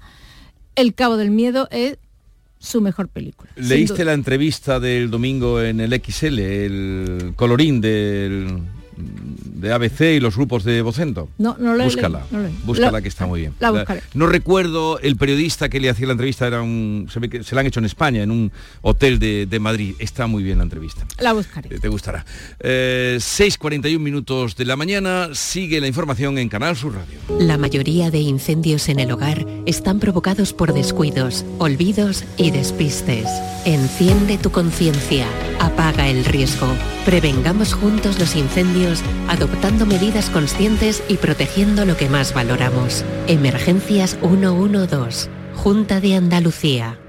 El 0.75 0.93
Cabo 0.93 1.15
del 1.15 1.31
Miedo 1.31 1.69
es 1.71 1.97
su 2.59 2.81
mejor 2.81 3.07
película. 3.07 3.49
¿Leíste 3.55 4.03
la 4.03 4.11
entrevista 4.13 4.81
del 4.81 5.09
domingo 5.09 5.61
en 5.61 5.79
el 5.79 5.93
XL, 5.93 6.39
el 6.39 7.33
colorín 7.37 7.79
del, 7.79 8.63
de 8.99 9.73
ABC 9.73 10.01
y 10.15 10.19
los 10.19 10.35
grupos 10.35 10.63
de 10.63 10.81
Vocento? 10.81 11.29
No, 11.37 11.55
no 11.59 11.73
lo 11.75 11.83
Búscala, 11.85 12.25
no 12.31 12.39
lo 12.39 12.49
búscala 12.65 12.91
La- 12.91 13.01
que 13.01 13.07
está 13.07 13.25
muy 13.25 13.41
bien. 13.41 13.53
la 13.59 13.71
buscaré. 13.71 14.01
No 14.13 14.27
recuerdo 14.27 14.99
el 14.99 15.15
periodista 15.15 15.69
que 15.69 15.79
le 15.79 15.89
hacía 15.89 16.05
la 16.07 16.13
entrevista, 16.13 16.47
era 16.47 16.61
un, 16.61 17.07
se 17.11 17.19
ve 17.19 17.29
que 17.29 17.43
se 17.43 17.55
la 17.55 17.61
han 17.61 17.67
hecho 17.67 17.79
en 17.79 17.85
España, 17.85 18.21
en 18.23 18.31
un 18.31 18.51
hotel 18.81 19.19
de, 19.19 19.45
de 19.45 19.59
Madrid. 19.59 19.95
Está 19.99 20.27
muy 20.27 20.43
bien 20.43 20.57
la 20.59 20.63
entrevista. 20.63 21.05
La 21.19 21.33
buscaré. 21.33 21.75
Eh, 21.75 21.79
Te 21.79 21.87
gustará. 21.87 22.25
Eh, 22.59 23.17
6.41 23.19 23.99
minutos 23.99 24.55
de 24.55 24.65
la 24.65 24.75
mañana, 24.75 25.29
sigue 25.33 25.79
la 25.81 25.87
información 25.87 26.37
en 26.37 26.49
Canal 26.49 26.75
Sur 26.75 26.95
Radio. 26.95 27.19
La 27.45 27.57
mayoría 27.57 28.11
de 28.11 28.19
incendios 28.19 28.89
en 28.89 28.99
el 28.99 29.11
hogar 29.11 29.45
están 29.65 29.99
provocados 29.99 30.53
por 30.53 30.73
descuidos, 30.73 31.45
olvidos 31.57 32.23
y 32.37 32.51
despistes. 32.51 33.25
Enciende 33.65 34.37
tu 34.37 34.51
conciencia, 34.51 35.25
apaga 35.59 36.07
el 36.09 36.25
riesgo. 36.25 36.67
Prevengamos 37.05 37.73
juntos 37.73 38.19
los 38.19 38.35
incendios 38.35 38.88
adoptando 39.27 39.85
medidas 39.85 40.29
conscientes 40.29 41.03
y 41.07 41.17
protegiendo 41.17 41.85
lo 41.85 41.97
que 41.97 42.09
más 42.09 42.33
valoramos. 42.33 43.03
Emergencias 43.27 44.17
112, 44.21 45.29
Junta 45.55 45.99
de 45.99 46.15
Andalucía. 46.15 47.08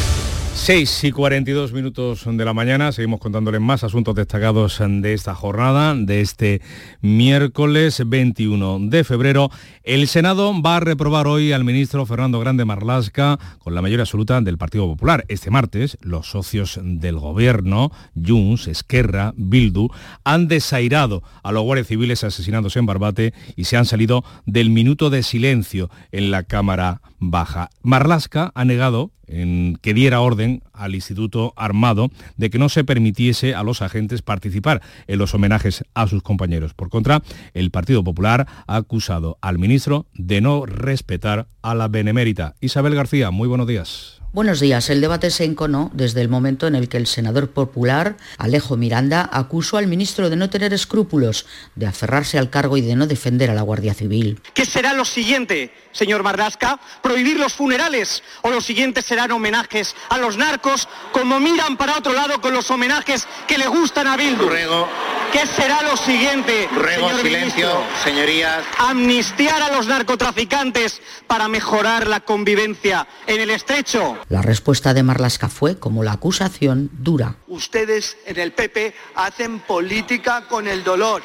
6 0.53 1.05
y 1.05 1.11
42 1.11 1.73
minutos 1.73 2.23
de 2.25 2.45
la 2.45 2.53
mañana, 2.53 2.91
seguimos 2.91 3.19
contándoles 3.19 3.61
más 3.61 3.83
asuntos 3.83 4.15
destacados 4.15 4.79
de 4.79 5.13
esta 5.13 5.33
jornada, 5.33 5.95
de 5.95 6.21
este 6.21 6.61
miércoles 7.01 8.03
21 8.05 8.79
de 8.81 9.03
febrero. 9.03 9.49
El 9.83 10.07
Senado 10.07 10.53
va 10.61 10.77
a 10.77 10.79
reprobar 10.79 11.25
hoy 11.27 11.51
al 11.51 11.63
ministro 11.63 12.05
Fernando 12.05 12.39
Grande 12.39 12.65
Marlasca 12.65 13.39
con 13.59 13.73
la 13.73 13.81
mayoría 13.81 14.03
absoluta 14.03 14.39
del 14.41 14.57
Partido 14.57 14.87
Popular. 14.87 15.25
Este 15.29 15.49
martes, 15.49 15.97
los 16.01 16.29
socios 16.29 16.79
del 16.83 17.17
gobierno, 17.17 17.91
Junts, 18.15 18.67
Esquerra, 18.67 19.33
Bildu, 19.35 19.89
han 20.23 20.47
desairado 20.47 21.23
a 21.43 21.51
los 21.51 21.63
guardias 21.63 21.87
civiles 21.87 22.23
asesinados 22.23 22.75
en 22.75 22.85
Barbate 22.85 23.33
y 23.55 23.63
se 23.63 23.77
han 23.77 23.85
salido 23.85 24.23
del 24.45 24.69
minuto 24.69 25.09
de 25.09 25.23
silencio 25.23 25.89
en 26.11 26.29
la 26.29 26.43
Cámara 26.43 27.01
Baja. 27.21 27.69
Marlasca 27.83 28.51
ha 28.55 28.65
negado 28.65 29.11
en 29.27 29.77
que 29.81 29.93
diera 29.93 30.19
orden 30.19 30.63
al 30.73 30.95
Instituto 30.95 31.53
Armado 31.55 32.09
de 32.35 32.49
que 32.49 32.57
no 32.59 32.67
se 32.67 32.83
permitiese 32.83 33.55
a 33.55 33.63
los 33.63 33.81
agentes 33.81 34.21
participar 34.23 34.81
en 35.07 35.19
los 35.19 35.33
homenajes 35.33 35.85
a 35.93 36.07
sus 36.07 36.23
compañeros. 36.23 36.73
Por 36.73 36.89
contra, 36.89 37.21
el 37.53 37.71
Partido 37.71 38.03
Popular 38.03 38.47
ha 38.67 38.75
acusado 38.75 39.37
al 39.39 39.59
ministro 39.59 40.07
de 40.13 40.41
no 40.41 40.65
respetar 40.65 41.47
a 41.61 41.75
la 41.75 41.87
benemérita. 41.87 42.55
Isabel 42.59 42.95
García, 42.95 43.29
muy 43.31 43.47
buenos 43.47 43.67
días. 43.67 44.20
Buenos 44.33 44.61
días. 44.61 44.89
El 44.89 45.01
debate 45.01 45.29
se 45.29 45.43
enconó 45.43 45.91
desde 45.93 46.21
el 46.21 46.29
momento 46.29 46.65
en 46.65 46.73
el 46.75 46.87
que 46.87 46.95
el 46.95 47.05
senador 47.05 47.49
popular, 47.49 48.15
Alejo 48.37 48.77
Miranda, 48.77 49.29
acusó 49.29 49.75
al 49.75 49.87
ministro 49.87 50.29
de 50.29 50.37
no 50.37 50.49
tener 50.49 50.71
escrúpulos, 50.71 51.45
de 51.75 51.85
aferrarse 51.85 52.39
al 52.39 52.49
cargo 52.49 52.77
y 52.77 52.81
de 52.81 52.95
no 52.95 53.07
defender 53.07 53.49
a 53.49 53.53
la 53.53 53.61
Guardia 53.61 53.93
Civil. 53.93 54.39
¿Qué 54.53 54.65
será 54.65 54.93
lo 54.93 55.03
siguiente, 55.03 55.73
señor 55.91 56.23
Marlasca? 56.23 56.79
¿Prohibir 57.03 57.37
los 57.37 57.51
funerales? 57.51 58.23
¿O 58.41 58.51
lo 58.51 58.61
siguiente 58.61 59.01
serán 59.01 59.33
homenajes 59.33 59.97
a 60.07 60.17
los 60.17 60.37
narcos 60.37 60.87
como 61.11 61.41
miran 61.41 61.75
para 61.75 61.97
otro 61.97 62.13
lado 62.13 62.39
con 62.39 62.53
los 62.53 62.71
homenajes 62.71 63.27
que 63.49 63.57
le 63.57 63.67
gustan 63.67 64.07
a 64.07 64.15
Bildu? 64.15 64.47
Ruego. 64.47 64.87
¿Qué 65.31 65.47
será 65.47 65.81
lo 65.83 65.95
siguiente, 65.95 66.67
Ruego 66.73 67.07
señor 67.07 67.21
silencio, 67.21 67.67
ministro? 67.67 68.03
señorías. 68.03 68.65
Amnistiar 68.79 69.61
a 69.61 69.71
los 69.71 69.87
narcotraficantes 69.87 71.01
para 71.25 71.47
mejorar 71.47 72.07
la 72.07 72.19
convivencia 72.19 73.07
en 73.27 73.39
el 73.39 73.49
estrecho. 73.49 74.17
La 74.27 74.41
respuesta 74.41 74.93
de 74.93 75.03
Marlasca 75.03 75.47
fue, 75.47 75.79
como 75.79 76.03
la 76.03 76.11
acusación, 76.13 76.89
dura. 76.91 77.35
Ustedes 77.47 78.17
en 78.25 78.39
el 78.39 78.51
PP 78.51 78.93
hacen 79.15 79.59
política 79.59 80.47
con 80.49 80.67
el 80.67 80.83
dolor. 80.83 81.23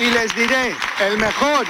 Y 0.00 0.10
les 0.10 0.34
diré, 0.36 0.74
el 1.00 1.18
mejor, 1.18 1.66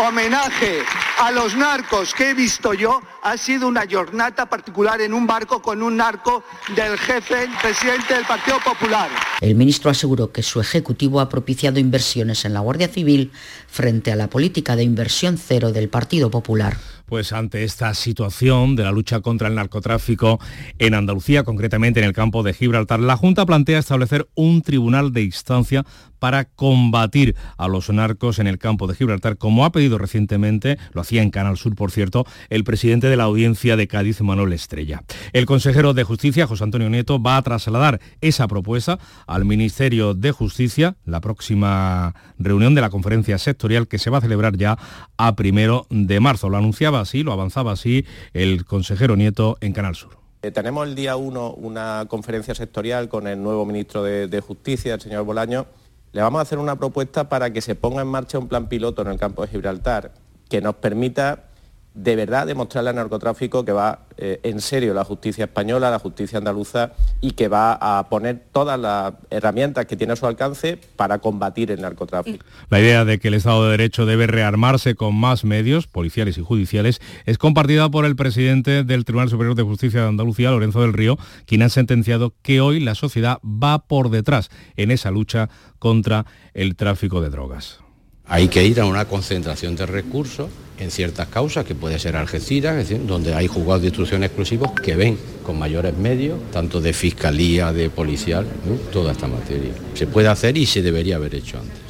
homenaje 0.00 0.80
a 1.20 1.30
los 1.30 1.56
narcos 1.56 2.14
que 2.14 2.30
he 2.30 2.34
visto 2.34 2.74
yo 2.74 3.00
ha 3.22 3.36
sido 3.36 3.68
una 3.68 3.84
jornada 3.90 4.46
particular 4.46 5.00
en 5.00 5.14
un 5.14 5.26
barco 5.26 5.62
con 5.62 5.82
un 5.82 5.96
narco 5.96 6.44
del 6.74 6.98
jefe, 6.98 7.48
presidente 7.62 8.14
del 8.14 8.24
Partido 8.24 8.58
Popular. 8.64 9.08
El 9.40 9.54
ministro 9.54 9.90
aseguró 9.90 10.32
que 10.32 10.42
su 10.42 10.60
ejecutivo 10.60 11.20
ha 11.20 11.28
propiciado 11.28 11.78
inversiones 11.78 12.44
en 12.44 12.54
la 12.54 12.60
Guardia 12.60 12.88
Civil 12.88 13.30
frente 13.68 14.12
a 14.12 14.16
la 14.16 14.28
política 14.28 14.76
de 14.76 14.82
inversión 14.82 15.38
cero 15.38 15.72
del 15.72 15.88
Partido 15.88 16.30
Popular 16.30 16.76
pues 17.06 17.32
ante 17.32 17.64
esta 17.64 17.92
situación 17.94 18.76
de 18.76 18.82
la 18.82 18.90
lucha 18.90 19.20
contra 19.20 19.48
el 19.48 19.54
narcotráfico 19.54 20.40
en 20.78 20.94
Andalucía, 20.94 21.44
concretamente 21.44 22.00
en 22.00 22.06
el 22.06 22.12
campo 22.12 22.42
de 22.42 22.54
Gibraltar, 22.54 23.00
la 23.00 23.16
Junta 23.16 23.44
plantea 23.46 23.78
establecer 23.78 24.26
un 24.34 24.62
tribunal 24.62 25.12
de 25.12 25.22
instancia 25.22 25.84
para 26.24 26.46
combatir 26.46 27.36
a 27.58 27.68
los 27.68 27.90
narcos 27.90 28.38
en 28.38 28.46
el 28.46 28.56
campo 28.56 28.86
de 28.86 28.94
Gibraltar, 28.94 29.36
como 29.36 29.66
ha 29.66 29.72
pedido 29.72 29.98
recientemente, 29.98 30.78
lo 30.94 31.02
hacía 31.02 31.20
en 31.20 31.28
Canal 31.28 31.58
Sur, 31.58 31.74
por 31.74 31.90
cierto, 31.90 32.24
el 32.48 32.64
presidente 32.64 33.08
de 33.08 33.18
la 33.18 33.24
audiencia 33.24 33.76
de 33.76 33.86
Cádiz, 33.86 34.22
Manuel 34.22 34.54
Estrella. 34.54 35.02
El 35.34 35.44
consejero 35.44 35.92
de 35.92 36.02
Justicia, 36.02 36.46
José 36.46 36.64
Antonio 36.64 36.88
Nieto, 36.88 37.22
va 37.22 37.36
a 37.36 37.42
trasladar 37.42 38.00
esa 38.22 38.48
propuesta 38.48 38.98
al 39.26 39.44
Ministerio 39.44 40.14
de 40.14 40.32
Justicia, 40.32 40.96
la 41.04 41.20
próxima 41.20 42.14
reunión 42.38 42.74
de 42.74 42.80
la 42.80 42.88
conferencia 42.88 43.36
sectorial 43.36 43.86
que 43.86 43.98
se 43.98 44.08
va 44.08 44.16
a 44.16 44.22
celebrar 44.22 44.56
ya 44.56 44.78
a 45.18 45.36
primero 45.36 45.86
de 45.90 46.20
marzo. 46.20 46.48
Lo 46.48 46.56
anunciaba 46.56 47.00
así, 47.00 47.22
lo 47.22 47.32
avanzaba 47.32 47.72
así 47.72 48.06
el 48.32 48.64
consejero 48.64 49.14
Nieto 49.14 49.58
en 49.60 49.74
Canal 49.74 49.94
Sur. 49.94 50.16
Eh, 50.40 50.50
tenemos 50.50 50.86
el 50.86 50.94
día 50.94 51.16
1 51.16 51.52
una 51.52 52.06
conferencia 52.08 52.54
sectorial 52.54 53.10
con 53.10 53.26
el 53.26 53.42
nuevo 53.42 53.66
ministro 53.66 54.02
de, 54.02 54.26
de 54.26 54.40
Justicia, 54.40 54.94
el 54.94 55.00
señor 55.02 55.24
Bolaño, 55.24 55.66
le 56.14 56.22
vamos 56.22 56.38
a 56.38 56.42
hacer 56.42 56.58
una 56.58 56.76
propuesta 56.76 57.28
para 57.28 57.52
que 57.52 57.60
se 57.60 57.74
ponga 57.74 58.00
en 58.00 58.06
marcha 58.06 58.38
un 58.38 58.46
plan 58.46 58.68
piloto 58.68 59.02
en 59.02 59.08
el 59.08 59.18
campo 59.18 59.42
de 59.42 59.48
Gibraltar 59.48 60.12
que 60.48 60.60
nos 60.60 60.76
permita 60.76 61.46
de 61.94 62.16
verdad 62.16 62.46
demostrarle 62.46 62.90
al 62.90 62.96
narcotráfico 62.96 63.64
que 63.64 63.72
va 63.72 64.00
eh, 64.16 64.40
en 64.42 64.60
serio 64.60 64.94
la 64.94 65.04
justicia 65.04 65.44
española, 65.44 65.90
la 65.90 66.00
justicia 66.00 66.38
andaluza 66.38 66.92
y 67.20 67.32
que 67.32 67.46
va 67.46 67.78
a 67.80 68.08
poner 68.08 68.42
todas 68.52 68.78
las 68.78 69.14
herramientas 69.30 69.86
que 69.86 69.96
tiene 69.96 70.12
a 70.12 70.16
su 70.16 70.26
alcance 70.26 70.78
para 70.96 71.18
combatir 71.18 71.70
el 71.70 71.80
narcotráfico. 71.80 72.44
La 72.68 72.80
idea 72.80 73.04
de 73.04 73.20
que 73.20 73.28
el 73.28 73.34
Estado 73.34 73.64
de 73.64 73.70
Derecho 73.70 74.06
debe 74.06 74.26
rearmarse 74.26 74.96
con 74.96 75.14
más 75.14 75.44
medios, 75.44 75.86
policiales 75.86 76.36
y 76.36 76.42
judiciales, 76.42 77.00
es 77.26 77.38
compartida 77.38 77.88
por 77.88 78.04
el 78.06 78.16
presidente 78.16 78.82
del 78.82 79.04
Tribunal 79.04 79.30
Superior 79.30 79.54
de 79.54 79.62
Justicia 79.62 80.02
de 80.02 80.08
Andalucía, 80.08 80.50
Lorenzo 80.50 80.80
del 80.80 80.92
Río, 80.92 81.16
quien 81.46 81.62
ha 81.62 81.68
sentenciado 81.68 82.34
que 82.42 82.60
hoy 82.60 82.80
la 82.80 82.96
sociedad 82.96 83.38
va 83.44 83.86
por 83.86 84.10
detrás 84.10 84.50
en 84.76 84.90
esa 84.90 85.12
lucha 85.12 85.48
contra 85.78 86.26
el 86.54 86.74
tráfico 86.74 87.20
de 87.20 87.30
drogas. 87.30 87.83
Hay 88.26 88.48
que 88.48 88.64
ir 88.64 88.80
a 88.80 88.86
una 88.86 89.04
concentración 89.04 89.76
de 89.76 89.86
recursos 89.86 90.48
en 90.78 90.90
ciertas 90.90 91.28
causas, 91.28 91.64
que 91.64 91.74
puede 91.74 91.98
ser 91.98 92.16
Algeciras, 92.16 92.76
es 92.76 92.88
decir, 92.88 93.06
donde 93.06 93.34
hay 93.34 93.46
juzgados 93.46 93.82
de 93.82 93.88
instrucción 93.88 94.24
exclusivos 94.24 94.72
que 94.72 94.96
ven 94.96 95.18
con 95.44 95.58
mayores 95.58 95.96
medios, 95.96 96.38
tanto 96.50 96.80
de 96.80 96.92
fiscalía, 96.92 97.72
de 97.72 97.90
policial, 97.90 98.46
toda 98.92 99.12
esta 99.12 99.28
materia. 99.28 99.72
Se 99.94 100.06
puede 100.06 100.28
hacer 100.28 100.56
y 100.56 100.66
se 100.66 100.82
debería 100.82 101.16
haber 101.16 101.34
hecho 101.34 101.58
antes. 101.58 101.83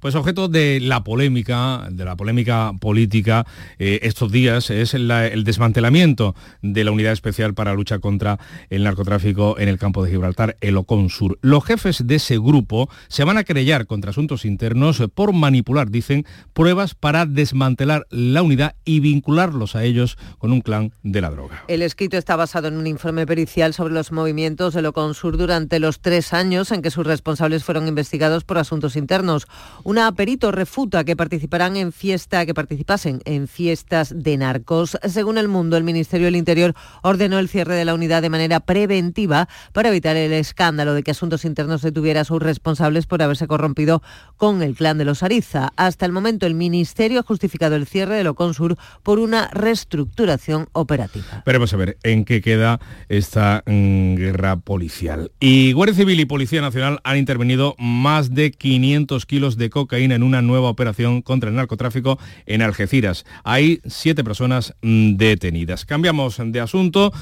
Pues 0.00 0.14
objeto 0.14 0.48
de 0.48 0.80
la 0.80 1.02
polémica, 1.02 1.88
de 1.90 2.04
la 2.04 2.16
polémica 2.16 2.72
política 2.80 3.46
eh, 3.78 4.00
estos 4.02 4.30
días 4.30 4.70
es 4.70 4.94
el 4.94 5.44
desmantelamiento 5.44 6.34
de 6.62 6.84
la 6.84 6.92
Unidad 6.92 7.12
Especial 7.12 7.54
para 7.54 7.74
Lucha 7.74 7.98
contra 7.98 8.38
el 8.70 8.84
Narcotráfico 8.84 9.58
en 9.58 9.68
el 9.68 9.78
campo 9.78 10.04
de 10.04 10.10
Gibraltar, 10.10 10.56
el 10.60 10.76
Oconsur. 10.76 11.38
Los 11.42 11.64
jefes 11.64 12.06
de 12.06 12.16
ese 12.16 12.38
grupo 12.38 12.88
se 13.08 13.24
van 13.24 13.38
a 13.38 13.44
querellar 13.44 13.86
contra 13.86 14.10
asuntos 14.10 14.44
internos 14.44 15.02
por 15.14 15.32
manipular, 15.32 15.90
dicen, 15.90 16.26
pruebas 16.52 16.94
para 16.94 17.26
desmantelar 17.26 18.06
la 18.10 18.42
unidad 18.42 18.76
y 18.84 19.00
vincularlos 19.00 19.76
a 19.76 19.84
ellos 19.84 20.16
con 20.38 20.52
un 20.52 20.60
clan 20.60 20.92
de 21.02 21.20
la 21.20 21.30
droga. 21.30 21.64
El 21.68 21.82
escrito 21.82 22.16
está 22.16 22.36
basado 22.36 22.68
en 22.68 22.76
un 22.76 22.86
informe 22.86 23.26
pericial 23.26 23.74
sobre 23.74 23.94
los 23.94 24.12
movimientos 24.12 24.74
del 24.74 24.86
Oconsur 24.86 25.36
durante 25.36 25.78
los 25.80 26.00
tres 26.00 26.32
años 26.32 26.72
en 26.72 26.82
que 26.82 26.90
sus 26.90 27.06
responsables 27.06 27.64
fueron 27.64 27.88
investigados 27.88 28.44
por 28.44 28.58
asuntos 28.58 28.96
internos. 28.96 29.46
Una 29.88 30.12
perito 30.12 30.52
refuta 30.52 31.02
que 31.02 31.16
participarán 31.16 31.78
en 31.78 31.92
fiesta, 31.92 32.44
que 32.44 32.52
participasen 32.52 33.22
en 33.24 33.48
fiestas 33.48 34.12
de 34.14 34.36
narcos. 34.36 34.98
Según 35.08 35.38
el 35.38 35.48
mundo, 35.48 35.78
el 35.78 35.82
Ministerio 35.82 36.26
del 36.26 36.36
Interior 36.36 36.74
ordenó 37.00 37.38
el 37.38 37.48
cierre 37.48 37.74
de 37.74 37.86
la 37.86 37.94
unidad 37.94 38.20
de 38.20 38.28
manera 38.28 38.60
preventiva 38.60 39.48
para 39.72 39.88
evitar 39.88 40.14
el 40.14 40.34
escándalo 40.34 40.92
de 40.92 41.02
que 41.02 41.12
Asuntos 41.12 41.46
Internos 41.46 41.80
detuviera 41.80 42.20
a 42.20 42.24
sus 42.24 42.42
responsables 42.42 43.06
por 43.06 43.22
haberse 43.22 43.46
corrompido 43.46 44.02
con 44.36 44.60
el 44.62 44.74
clan 44.74 44.98
de 44.98 45.06
los 45.06 45.22
Ariza. 45.22 45.72
Hasta 45.76 46.04
el 46.04 46.12
momento, 46.12 46.44
el 46.44 46.54
Ministerio 46.54 47.20
ha 47.20 47.22
justificado 47.22 47.74
el 47.74 47.86
cierre 47.86 48.16
de 48.16 48.24
Loconsur 48.24 48.76
por 49.02 49.18
una 49.18 49.48
reestructuración 49.54 50.68
operativa. 50.72 51.42
Veremos 51.46 51.72
a 51.72 51.78
ver 51.78 51.96
en 52.02 52.26
qué 52.26 52.42
queda 52.42 52.78
esta 53.08 53.62
mm, 53.64 54.16
guerra 54.16 54.56
policial. 54.56 55.32
Y 55.40 55.72
Guardia 55.72 55.96
Civil 55.96 56.20
y 56.20 56.26
Policía 56.26 56.60
Nacional 56.60 57.00
han 57.04 57.16
intervenido 57.16 57.74
más 57.78 58.34
de 58.34 58.50
500 58.50 59.24
kilos 59.24 59.56
de 59.56 59.77
cocaína 59.78 60.16
en 60.16 60.22
una 60.22 60.42
nueva 60.42 60.68
operación 60.68 61.22
contra 61.22 61.50
el 61.50 61.56
narcotráfico 61.56 62.18
en 62.46 62.62
Algeciras. 62.62 63.24
Hay 63.44 63.80
siete 63.86 64.24
personas 64.24 64.74
mm, 64.82 65.16
detenidas. 65.16 65.84
Cambiamos 65.84 66.40
de 66.44 66.60
asunto. 66.60 67.12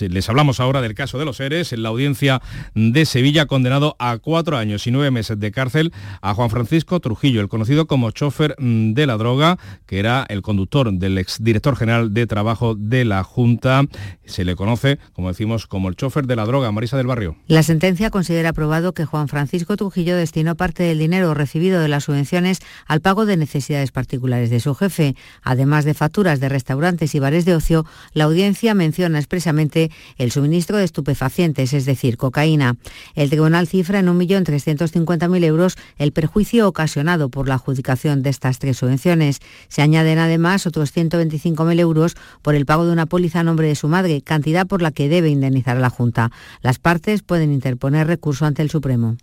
Les 0.00 0.28
hablamos 0.28 0.60
ahora 0.60 0.80
del 0.80 0.94
caso 0.94 1.18
de 1.18 1.24
los 1.24 1.36
seres. 1.36 1.72
La 1.72 1.88
audiencia 1.88 2.40
de 2.74 3.04
Sevilla 3.04 3.46
condenado 3.46 3.96
a 3.98 4.18
cuatro 4.18 4.56
años 4.56 4.86
y 4.86 4.90
nueve 4.90 5.10
meses 5.10 5.38
de 5.38 5.50
cárcel 5.52 5.92
a 6.20 6.34
Juan 6.34 6.50
Francisco 6.50 7.00
Trujillo, 7.00 7.40
el 7.40 7.48
conocido 7.48 7.86
como 7.86 8.10
chofer 8.10 8.56
mm, 8.58 8.92
de 8.94 9.06
la 9.06 9.16
droga, 9.16 9.58
que 9.86 9.98
era 9.98 10.26
el 10.28 10.42
conductor 10.42 10.92
del 10.92 11.18
exdirector 11.18 11.76
general 11.76 12.14
de 12.14 12.26
Trabajo 12.26 12.74
de 12.74 13.04
la 13.04 13.22
Junta. 13.22 13.84
Se 14.24 14.44
le 14.44 14.56
conoce, 14.56 14.98
como 15.12 15.28
decimos, 15.28 15.66
como 15.66 15.88
el 15.88 15.96
chofer 15.96 16.26
de 16.26 16.36
la 16.36 16.46
droga. 16.46 16.72
Marisa 16.72 16.96
del 16.96 17.06
Barrio. 17.06 17.36
La 17.46 17.62
sentencia 17.62 18.10
considera 18.10 18.52
probado 18.52 18.92
que 18.92 19.04
Juan 19.04 19.28
Francisco 19.28 19.76
Trujillo 19.76 20.16
destinó 20.16 20.56
parte 20.56 20.82
del 20.82 20.98
dinero 20.98 21.34
recibido 21.34 21.80
de 21.80 21.88
las 21.92 22.04
subvenciones 22.04 22.58
al 22.86 23.00
pago 23.00 23.24
de 23.24 23.36
necesidades 23.36 23.92
particulares 23.92 24.50
de 24.50 24.58
su 24.58 24.74
jefe. 24.74 25.14
Además 25.42 25.84
de 25.84 25.94
facturas 25.94 26.40
de 26.40 26.48
restaurantes 26.48 27.14
y 27.14 27.20
bares 27.20 27.44
de 27.44 27.54
ocio, 27.54 27.86
la 28.12 28.24
audiencia 28.24 28.74
menciona 28.74 29.18
expresamente 29.18 29.92
el 30.18 30.32
suministro 30.32 30.76
de 30.76 30.84
estupefacientes, 30.84 31.72
es 31.72 31.84
decir, 31.84 32.16
cocaína. 32.16 32.76
El 33.14 33.30
tribunal 33.30 33.68
cifra 33.68 34.00
en 34.00 34.06
1.350.000 34.06 35.44
euros 35.44 35.76
el 35.98 36.12
perjuicio 36.12 36.66
ocasionado 36.66 37.28
por 37.28 37.48
la 37.48 37.54
adjudicación 37.54 38.22
de 38.22 38.30
estas 38.30 38.58
tres 38.58 38.78
subvenciones. 38.78 39.38
Se 39.68 39.82
añaden 39.82 40.18
además 40.18 40.66
otros 40.66 40.94
125.000 40.94 41.78
euros 41.78 42.16
por 42.42 42.54
el 42.54 42.66
pago 42.66 42.84
de 42.86 42.92
una 42.92 43.06
póliza 43.06 43.40
a 43.40 43.44
nombre 43.44 43.68
de 43.68 43.74
su 43.76 43.88
madre, 43.88 44.22
cantidad 44.22 44.66
por 44.66 44.82
la 44.82 44.90
que 44.90 45.08
debe 45.08 45.28
indemnizar 45.28 45.76
a 45.76 45.80
la 45.80 45.90
Junta. 45.90 46.30
Las 46.62 46.78
partes 46.78 47.22
pueden 47.22 47.52
interponer 47.52 48.06
recurso 48.06 48.46
ante 48.46 48.62
el 48.62 48.70
Supremo. 48.70 49.16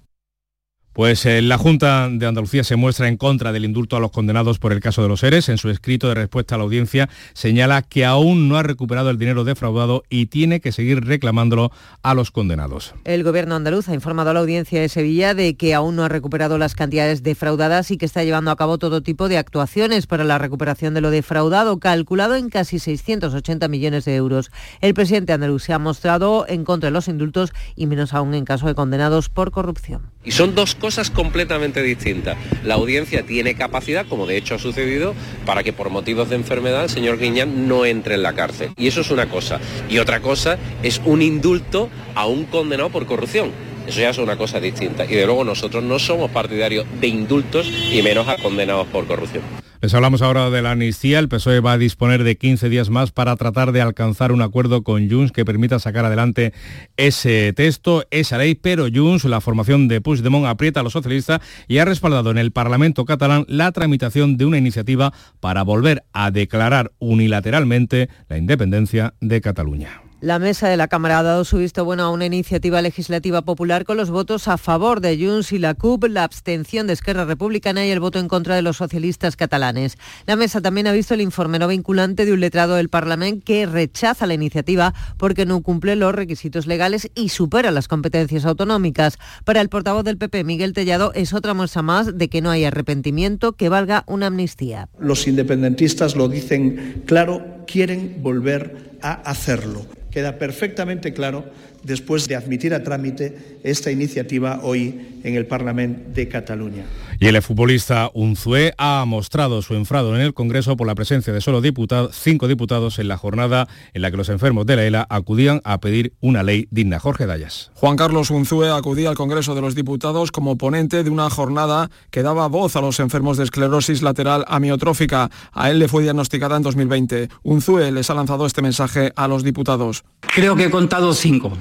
Pues 1.00 1.26
eh, 1.26 1.42
la 1.42 1.58
Junta 1.58 2.10
de 2.12 2.26
Andalucía 2.26 2.66
se 2.66 2.76
muestra 2.76 3.08
en 3.08 3.16
contra 3.16 3.54
del 3.54 3.64
indulto 3.64 3.96
a 3.96 4.02
los 4.02 4.12
condenados 4.12 4.60
por 4.60 4.74
el 4.74 4.82
caso 4.82 5.02
de 5.02 5.08
los 5.08 5.22
seres. 5.22 5.48
En 5.48 5.58
su 5.58 5.70
escrito 5.70 6.10
de 6.10 6.16
respuesta 6.16 6.56
a 6.56 6.58
la 6.58 6.66
audiencia 6.66 7.08
señala 7.32 7.84
que 7.84 8.04
aún 8.04 8.50
no 8.50 8.58
ha 8.58 8.64
recuperado 8.64 9.10
el 9.10 9.18
dinero 9.18 9.46
defraudado 9.46 10.04
y 10.10 10.26
tiene 10.26 10.60
que 10.60 10.74
seguir 10.74 11.06
reclamándolo 11.06 11.72
a 12.04 12.14
los 12.16 12.32
condenados. 12.32 12.96
El 13.06 13.24
gobierno 13.24 13.56
andaluz 13.56 13.88
ha 13.88 13.94
informado 13.94 14.32
a 14.32 14.34
la 14.34 14.42
audiencia 14.42 14.82
de 14.82 14.90
Sevilla 14.90 15.34
de 15.34 15.56
que 15.56 15.74
aún 15.74 15.96
no 15.96 16.04
ha 16.04 16.10
recuperado 16.10 16.58
las 16.58 16.76
cantidades 16.76 17.24
defraudadas 17.24 17.92
y 17.92 17.98
que 17.98 18.06
está 18.06 18.26
llevando 18.26 18.52
a 18.52 18.58
cabo 18.58 18.78
todo 18.78 19.02
tipo 19.02 19.30
de 19.30 19.38
actuaciones 19.38 20.06
para 20.06 20.26
la 20.26 20.38
recuperación 20.38 20.94
de 20.96 21.00
lo 21.00 21.12
defraudado, 21.12 21.80
calculado 21.80 22.36
en 22.36 22.50
casi 22.50 22.78
680 22.78 23.70
millones 23.70 24.04
de 24.04 24.18
euros. 24.18 24.52
El 24.82 24.94
presidente 24.94 25.32
andaluz 25.32 25.64
se 25.64 25.72
ha 25.72 25.80
mostrado 25.80 26.46
en 26.50 26.66
contra 26.66 26.88
de 26.88 26.92
los 26.92 27.08
indultos 27.08 27.54
y 27.78 27.88
menos 27.88 28.14
aún 28.14 28.34
en 28.34 28.44
caso 28.44 28.68
de 28.68 28.76
condenados 28.76 29.30
por 29.30 29.52
corrupción. 29.52 30.12
Y 30.26 30.32
son 30.32 30.54
dos 30.56 30.76
cosas 30.76 30.89
completamente 31.12 31.82
distintas. 31.82 32.38
La 32.64 32.76
audiencia 32.76 33.24
tiene 33.24 33.56
capacidad, 33.56 34.06
como 34.08 34.26
de 34.26 34.38
hecho 34.38 34.56
ha 34.56 34.60
sucedido, 34.60 35.14
para 35.46 35.64
que 35.64 35.74
por 35.74 35.90
motivos 35.90 36.30
de 36.30 36.36
enfermedad 36.36 36.84
el 36.84 36.90
señor 36.90 37.20
Guiñán 37.20 37.68
no 37.68 37.86
entre 37.86 38.16
en 38.16 38.24
la 38.24 38.34
cárcel. 38.34 38.72
Y 38.78 38.88
eso 38.88 39.02
es 39.02 39.12
una 39.12 39.30
cosa. 39.30 39.60
Y 39.90 40.00
otra 40.00 40.20
cosa 40.20 40.58
es 40.84 41.02
un 41.06 41.22
indulto 41.22 41.90
a 42.16 42.26
un 42.26 42.46
condenado 42.46 42.90
por 42.90 43.06
corrupción. 43.06 43.52
Eso 43.88 44.02
ya 44.02 44.10
es 44.10 44.18
una 44.18 44.38
cosa 44.38 44.60
distinta. 44.60 45.06
Y 45.06 45.16
de 45.16 45.26
luego 45.26 45.44
nosotros 45.44 45.84
no 45.84 46.00
somos 46.00 46.30
partidarios 46.32 46.86
de 47.00 47.08
indultos 47.08 47.68
y 47.92 48.02
menos 48.02 48.28
a 48.28 48.38
condenados 48.38 48.88
por 48.88 49.08
corrupción. 49.08 49.69
Les 49.82 49.94
hablamos 49.94 50.22
ahora 50.22 50.50
de 50.50 50.62
la 50.62 50.72
amnistía. 50.72 51.20
El 51.20 51.30
PSOE 51.30 51.62
va 51.62 51.72
a 51.72 51.78
disponer 51.78 52.26
de 52.26 52.38
15 52.38 52.68
días 52.68 52.90
más 52.90 53.12
para 53.12 53.38
tratar 53.38 53.72
de 53.72 53.80
alcanzar 53.80 54.34
un 54.34 54.42
acuerdo 54.42 54.84
con 54.84 55.10
Junts 55.10 55.32
que 55.32 55.46
permita 55.46 55.80
sacar 55.80 56.04
adelante 56.04 56.54
ese 56.98 57.54
texto, 57.54 58.04
esa 58.12 58.38
ley, 58.38 58.56
pero 58.56 58.88
Junts, 58.94 59.24
la 59.24 59.40
formación 59.40 59.88
de 59.88 60.02
Puigdemont, 60.02 60.48
aprieta 60.48 60.82
a 60.82 60.84
los 60.84 60.92
socialistas 60.92 61.40
y 61.70 61.78
ha 61.78 61.86
respaldado 61.86 62.30
en 62.30 62.38
el 62.38 62.52
Parlamento 62.52 63.06
catalán 63.06 63.46
la 63.48 63.72
tramitación 63.72 64.36
de 64.36 64.46
una 64.46 64.58
iniciativa 64.58 65.14
para 65.40 65.64
volver 65.64 66.04
a 66.12 66.30
declarar 66.30 66.92
unilateralmente 67.00 68.10
la 68.28 68.38
independencia 68.38 69.14
de 69.22 69.40
Cataluña. 69.40 70.09
La 70.22 70.38
mesa 70.38 70.68
de 70.68 70.76
la 70.76 70.90
Cámara 70.90 71.20
ha 71.20 71.24
dado 71.24 71.46
su 71.46 71.60
visto 71.60 71.86
bueno 71.86 72.04
a 72.04 72.10
una 72.10 72.26
iniciativa 72.26 72.82
legislativa 72.82 73.42
popular 73.42 73.86
con 73.86 73.96
los 73.96 74.10
votos 74.10 74.50
a 74.50 74.58
favor 74.58 75.00
de 75.00 75.18
Junts 75.18 75.54
y 75.54 75.60
la 75.60 75.76
CUP, 75.76 76.08
la 76.10 76.26
abstención 76.26 76.88
de 76.88 76.94
Esquerra 76.94 77.24
Republicana 77.24 77.86
y 77.86 77.90
el 77.92 78.02
voto 78.02 78.20
en 78.20 78.28
contra 78.28 78.54
de 78.54 78.62
los 78.62 78.76
socialistas 78.76 79.38
catalanes. 79.38 79.98
La 80.26 80.36
mesa 80.36 80.60
también 80.60 80.88
ha 80.88 80.92
visto 80.92 81.14
el 81.14 81.22
informe 81.22 81.58
no 81.58 81.70
vinculante 81.70 82.26
de 82.26 82.34
un 82.34 82.42
letrado 82.42 82.76
del 82.76 82.90
Parlamento 82.90 83.46
que 83.46 83.66
rechaza 83.66 84.28
la 84.28 84.34
iniciativa 84.34 84.94
porque 85.16 85.46
no 85.46 85.62
cumple 85.62 85.96
los 85.96 86.14
requisitos 86.14 86.68
legales 86.68 87.10
y 87.16 87.30
supera 87.30 87.72
las 87.72 87.88
competencias 87.88 88.44
autonómicas. 88.44 89.20
Para 89.46 89.62
el 89.62 89.70
portavoz 89.70 90.04
del 90.04 90.18
PP, 90.18 90.44
Miguel 90.44 90.74
Tellado, 90.74 91.14
es 91.14 91.34
otra 91.34 91.54
muestra 91.54 91.82
más 91.82 92.18
de 92.18 92.28
que 92.28 92.42
no 92.42 92.52
hay 92.52 92.66
arrepentimiento 92.66 93.54
que 93.54 93.70
valga 93.70 94.04
una 94.06 94.28
amnistía. 94.28 94.90
Los 95.00 95.28
independentistas 95.28 96.18
lo 96.18 96.28
dicen 96.28 97.04
claro, 97.06 97.59
quieren 97.70 98.24
volver 98.24 98.98
a 99.02 99.14
hacerlo. 99.30 99.86
Queda 100.10 100.40
perfectamente 100.40 101.14
claro 101.14 101.46
después 101.90 102.28
de 102.28 102.36
admitir 102.36 102.74
a 102.74 102.84
trámite 102.84 103.60
esta 103.64 103.92
iniciativa 103.92 104.60
hoy 104.64 105.20
en 105.24 105.36
el 105.36 105.48
Parlamento 105.48 106.12
de 106.14 106.30
Cataluña. 106.30 106.86
Y 107.20 107.26
el 107.26 107.42
futbolista 107.42 108.12
Unzué 108.14 108.74
ha 108.78 109.04
mostrado 109.06 109.62
su 109.62 109.74
enfado 109.74 110.16
en 110.16 110.22
el 110.22 110.34
Congreso 110.34 110.78
por 110.78 110.88
la 110.88 110.96
presencia 110.96 111.34
de 111.34 111.42
solo 111.42 111.60
diputados, 111.60 112.16
cinco 112.16 112.48
diputados 112.48 113.00
en 113.00 113.10
la 113.10 113.18
jornada 113.18 113.68
en 113.94 114.04
la 114.04 114.12
que 114.12 114.18
los 114.18 114.30
enfermos 114.30 114.66
de 114.68 114.76
la 114.78 114.86
ELA 114.86 115.08
acudían 115.10 115.62
a 115.66 115.80
pedir 115.82 116.14
una 116.22 116.44
ley 116.44 116.68
digna. 116.72 117.00
Jorge 117.00 117.26
Dayas. 117.26 117.72
Juan 117.74 117.98
Carlos 117.98 118.30
Unzué 118.30 118.70
acudía 118.70 119.10
al 119.10 119.16
Congreso 119.16 119.56
de 119.56 119.62
los 119.62 119.76
Diputados 119.76 120.32
como 120.32 120.58
ponente 120.58 121.04
de 121.04 121.10
una 121.10 121.30
jornada 121.30 121.90
que 122.12 122.24
daba 122.24 122.48
voz 122.48 122.76
a 122.76 122.82
los 122.82 123.00
enfermos 123.00 123.38
de 123.38 123.46
esclerosis 123.46 124.02
lateral 124.02 124.46
amiotrófica. 124.48 125.30
A 125.52 125.72
él 125.72 125.80
le 125.80 125.88
fue 125.88 126.04
diagnosticada 126.04 126.56
en 126.56 126.64
2020. 126.64 127.30
Unzué 127.44 127.92
les 127.92 128.10
ha 128.10 128.14
lanzado 128.14 128.46
este 128.46 128.62
mensaje 128.62 129.12
a 129.16 129.28
los 129.28 129.44
diputados. 129.44 130.04
Creo 130.22 130.56
que 130.56 130.66
he 130.66 130.70
contado 130.70 131.14
cinco. 131.14 131.58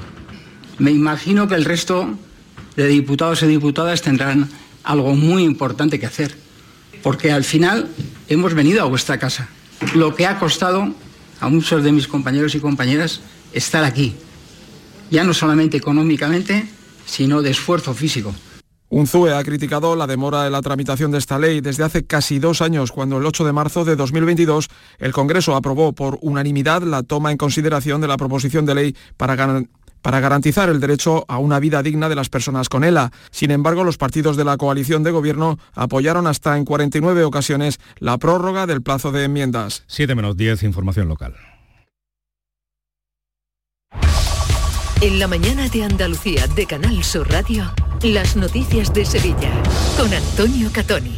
Me 0.79 0.93
imagino 0.93 1.49
que 1.49 1.55
el 1.55 1.65
resto 1.65 2.17
de 2.77 2.87
diputados 2.87 3.43
y 3.43 3.47
diputadas 3.47 4.03
tendrán 4.03 4.49
algo 4.85 5.15
muy 5.15 5.43
importante 5.43 5.99
que 5.99 6.07
hacer, 6.07 6.37
porque 7.03 7.33
al 7.33 7.45
final 7.45 7.89
hemos 8.29 8.55
venido 8.55 8.83
a 8.83 8.85
vuestra 8.85 9.19
casa. 9.19 9.49
Lo 9.95 10.15
que 10.15 10.27
ha 10.27 10.39
costado 10.39 10.95
a 11.41 11.49
muchos 11.49 11.83
de 11.83 11.93
mis 11.93 12.07
compañeros 12.07 12.55
y 12.55 12.61
compañeras 12.61 13.21
estar 13.53 13.85
aquí, 13.85 14.15
ya 15.11 15.25
no 15.25 15.35
solamente 15.35 15.77
económicamente, 15.77 16.69
sino 17.07 17.43
de 17.43 17.51
esfuerzo 17.51 17.95
físico. 17.95 18.35
Unzue 18.91 19.35
ha 19.35 19.45
criticado 19.45 19.95
la 19.97 20.07
demora 20.07 20.47
en 20.47 20.53
la 20.53 20.63
tramitación 20.63 21.11
de 21.11 21.19
esta 21.19 21.39
ley 21.39 21.61
desde 21.61 21.85
hace 21.85 22.07
casi 22.07 22.39
dos 22.39 22.63
años, 22.63 22.91
cuando 22.91 23.19
el 23.19 23.27
8 23.27 23.45
de 23.45 23.53
marzo 23.53 23.85
de 23.85 23.97
2022 23.97 24.69
el 24.99 25.13
Congreso 25.13 25.55
aprobó 25.55 25.93
por 25.93 26.19
unanimidad 26.23 26.83
la 26.83 27.03
toma 27.03 27.31
en 27.31 27.37
consideración 27.37 28.01
de 28.01 28.09
la 28.09 28.17
proposición 28.17 28.65
de 28.65 28.75
ley 28.75 28.97
para 29.19 29.37
para 30.03 30.21
garantizar 30.21 30.69
el 30.69 30.81
derecho 30.81 31.25
a 31.29 31.39
una 31.39 31.61
vida 31.61 31.83
digna 31.83 32.09
de 32.09 32.15
las 32.15 32.29
personas 32.29 32.69
con 32.69 32.85
ELA. 32.85 33.13
Sin 33.31 33.51
embargo, 33.51 33.85
los 33.85 33.99
partidos 33.99 34.37
de 34.37 34.45
la 34.45 34.57
coalición 34.57 35.03
de 35.03 35.11
gobierno 35.11 35.59
apoyaron 35.75 36.27
hasta 36.27 36.57
en 36.57 36.65
49 36.65 37.25
ocasiones 37.25 37.79
la 37.99 38.19
prórroga 38.19 38.67
del 38.67 38.83
plazo 38.83 39.13
de 39.13 39.25
enmiendas. 39.25 39.85
7 39.87 40.15
menos 40.15 40.37
10, 40.37 40.63
información 40.63 41.09
local. 41.09 41.35
En 45.01 45.21
la 45.21 45.29
mañana 45.29 45.69
de 45.69 45.85
Andalucía 45.85 46.49
de 46.49 46.67
Canal 46.67 47.05
Sur 47.05 47.31
Radio, 47.31 47.73
las 48.03 48.35
noticias 48.35 48.93
de 48.93 49.05
Sevilla 49.05 49.53
con 49.97 50.13
Antonio 50.13 50.71
Catoni. 50.73 51.17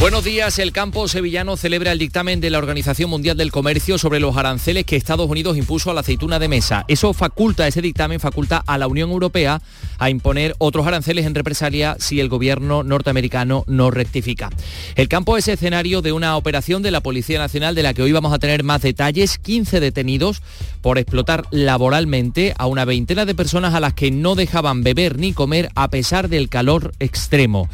Buenos 0.00 0.22
días. 0.22 0.60
El 0.60 0.70
campo 0.70 1.08
sevillano 1.08 1.56
celebra 1.56 1.90
el 1.90 1.98
dictamen 1.98 2.40
de 2.40 2.50
la 2.50 2.58
Organización 2.58 3.10
Mundial 3.10 3.36
del 3.36 3.50
Comercio 3.50 3.98
sobre 3.98 4.20
los 4.20 4.36
aranceles 4.36 4.84
que 4.84 4.94
Estados 4.94 5.28
Unidos 5.28 5.56
impuso 5.56 5.90
a 5.90 5.94
la 5.94 6.02
aceituna 6.02 6.38
de 6.38 6.46
mesa. 6.46 6.84
Eso 6.86 7.12
faculta, 7.12 7.66
ese 7.66 7.82
dictamen 7.82 8.20
faculta 8.20 8.62
a 8.64 8.78
la 8.78 8.86
Unión 8.86 9.10
Europea 9.10 9.60
a 9.98 10.08
imponer 10.08 10.54
otros 10.58 10.86
aranceles 10.86 11.26
en 11.26 11.34
represalia 11.34 11.96
si 11.98 12.20
el 12.20 12.28
gobierno 12.28 12.84
norteamericano 12.84 13.64
no 13.66 13.90
rectifica. 13.90 14.50
El 14.94 15.08
campo 15.08 15.36
es 15.36 15.48
escenario 15.48 16.00
de 16.00 16.12
una 16.12 16.36
operación 16.36 16.80
de 16.84 16.92
la 16.92 17.00
Policía 17.00 17.40
Nacional 17.40 17.74
de 17.74 17.82
la 17.82 17.92
que 17.92 18.02
hoy 18.02 18.12
vamos 18.12 18.32
a 18.32 18.38
tener 18.38 18.62
más 18.62 18.82
detalles. 18.82 19.36
15 19.38 19.80
detenidos 19.80 20.42
por 20.80 20.98
explotar 20.98 21.42
laboralmente 21.50 22.54
a 22.56 22.66
una 22.66 22.84
veintena 22.84 23.24
de 23.24 23.34
personas 23.34 23.74
a 23.74 23.80
las 23.80 23.94
que 23.94 24.12
no 24.12 24.36
dejaban 24.36 24.84
beber 24.84 25.18
ni 25.18 25.32
comer 25.32 25.70
a 25.74 25.90
pesar 25.90 26.28
del 26.28 26.48
calor 26.48 26.92
extremo 27.00 27.68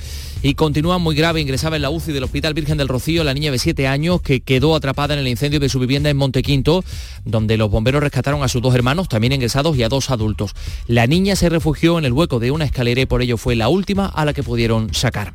y 0.44 0.54
continúa 0.56 0.98
muy 0.98 1.16
grave. 1.16 1.40
Ingresaba 1.40 1.76
en 1.76 1.82
la 1.82 1.88
UCI 1.88 2.12
del 2.12 2.22
Hospital 2.22 2.52
Virgen 2.52 2.76
del 2.76 2.86
Rocío 2.86 3.24
la 3.24 3.32
niña 3.32 3.50
de 3.50 3.58
7 3.58 3.88
años 3.88 4.20
que 4.20 4.42
quedó 4.42 4.76
atrapada 4.76 5.14
en 5.14 5.20
el 5.20 5.26
incendio 5.26 5.58
de 5.58 5.70
su 5.70 5.78
vivienda 5.78 6.10
en 6.10 6.18
Montequinto, 6.18 6.84
donde 7.24 7.56
los 7.56 7.70
bomberos 7.70 8.02
rescataron 8.02 8.42
a 8.42 8.48
sus 8.48 8.60
dos 8.60 8.74
hermanos, 8.74 9.08
también 9.08 9.32
ingresados, 9.32 9.74
y 9.74 9.82
a 9.82 9.88
dos 9.88 10.10
adultos. 10.10 10.54
La 10.86 11.06
niña 11.06 11.34
se 11.34 11.48
refugió 11.48 11.98
en 11.98 12.04
el 12.04 12.12
hueco 12.12 12.40
de 12.40 12.50
una 12.50 12.66
escalera 12.66 13.00
y 13.00 13.06
por 13.06 13.22
ello 13.22 13.38
fue 13.38 13.56
la 13.56 13.70
última 13.70 14.04
a 14.04 14.26
la 14.26 14.34
que 14.34 14.42
pudieron 14.42 14.92
sacar. 14.92 15.32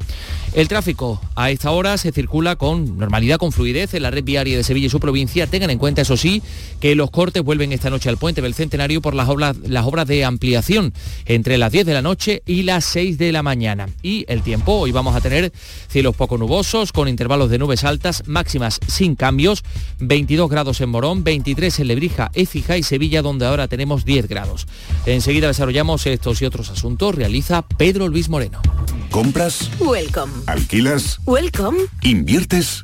El 0.54 0.68
tráfico 0.68 1.20
a 1.36 1.50
esta 1.50 1.72
hora 1.72 1.98
se 1.98 2.12
circula 2.12 2.56
con 2.56 3.00
normalidad, 3.00 3.38
con 3.38 3.52
fluidez 3.52 3.96
en 3.96 4.04
la 4.04 4.12
red 4.12 4.24
viaria 4.24 4.58
de 4.58 4.64
Sevilla 4.64 4.88
y 4.88 4.90
su 4.92 5.00
provincia. 5.00 5.48
Tengan 5.48 5.72
en 5.72 5.80
cuenta, 5.80 6.04
eso 6.04 6.18
sí, 6.18 6.44
que 6.80 6.94
los 6.94 7.10
cortes 7.10 7.42
vuelven 7.42 7.72
esta 7.72 7.90
noche 7.90 8.10
al 8.10 8.18
puente 8.18 8.44
del 8.44 8.54
Centenario 8.54 9.02
por 9.02 9.16
las 9.16 9.28
obras, 9.28 10.08
de 10.08 10.24
ampliación 10.24 10.94
entre 11.26 11.58
las 11.58 11.72
10 11.72 11.88
de 11.88 11.94
la 11.94 12.04
noche 12.04 12.44
y 12.46 12.62
las 12.62 12.86
6 12.86 13.18
de 13.18 13.32
la 13.32 13.42
mañana. 13.42 13.90
Y 14.04 14.26
el 14.28 14.44
tiempo, 14.44 14.74
hoy 14.74 14.92
vamos 15.00 15.16
a 15.16 15.22
tener 15.22 15.54
cielos 15.88 16.14
poco 16.14 16.38
nubosos, 16.38 16.92
con 16.92 17.08
intervalos 17.08 17.50
de 17.50 17.58
nubes 17.58 17.86
altas, 17.86 18.24
máximas 18.28 18.82
sin 18.86 19.16
cambios, 19.16 19.64
22 20.00 20.50
grados 20.50 20.82
en 20.82 20.90
Morón, 20.90 21.24
23 21.24 21.80
en 21.80 21.88
Lebrija, 21.88 22.32
Écija 22.34 22.78
y 22.78 22.84
Sevilla, 22.84 23.22
donde 23.22 23.46
ahora 23.46 23.70
tenemos 23.70 24.04
10 24.04 24.28
grados. 24.28 24.68
Enseguida 25.06 25.48
desarrollamos 25.48 26.06
estos 26.06 26.42
y 26.42 26.46
otros 26.46 26.70
asuntos, 26.70 27.16
realiza 27.16 27.62
Pedro 27.62 28.10
Luis 28.10 28.28
Moreno. 28.28 28.62
¿Compras? 29.10 29.72
Welcome. 29.80 30.34
¿Alquilas? 30.48 31.20
Welcome. 31.26 31.80
¿Inviertes? 32.02 32.84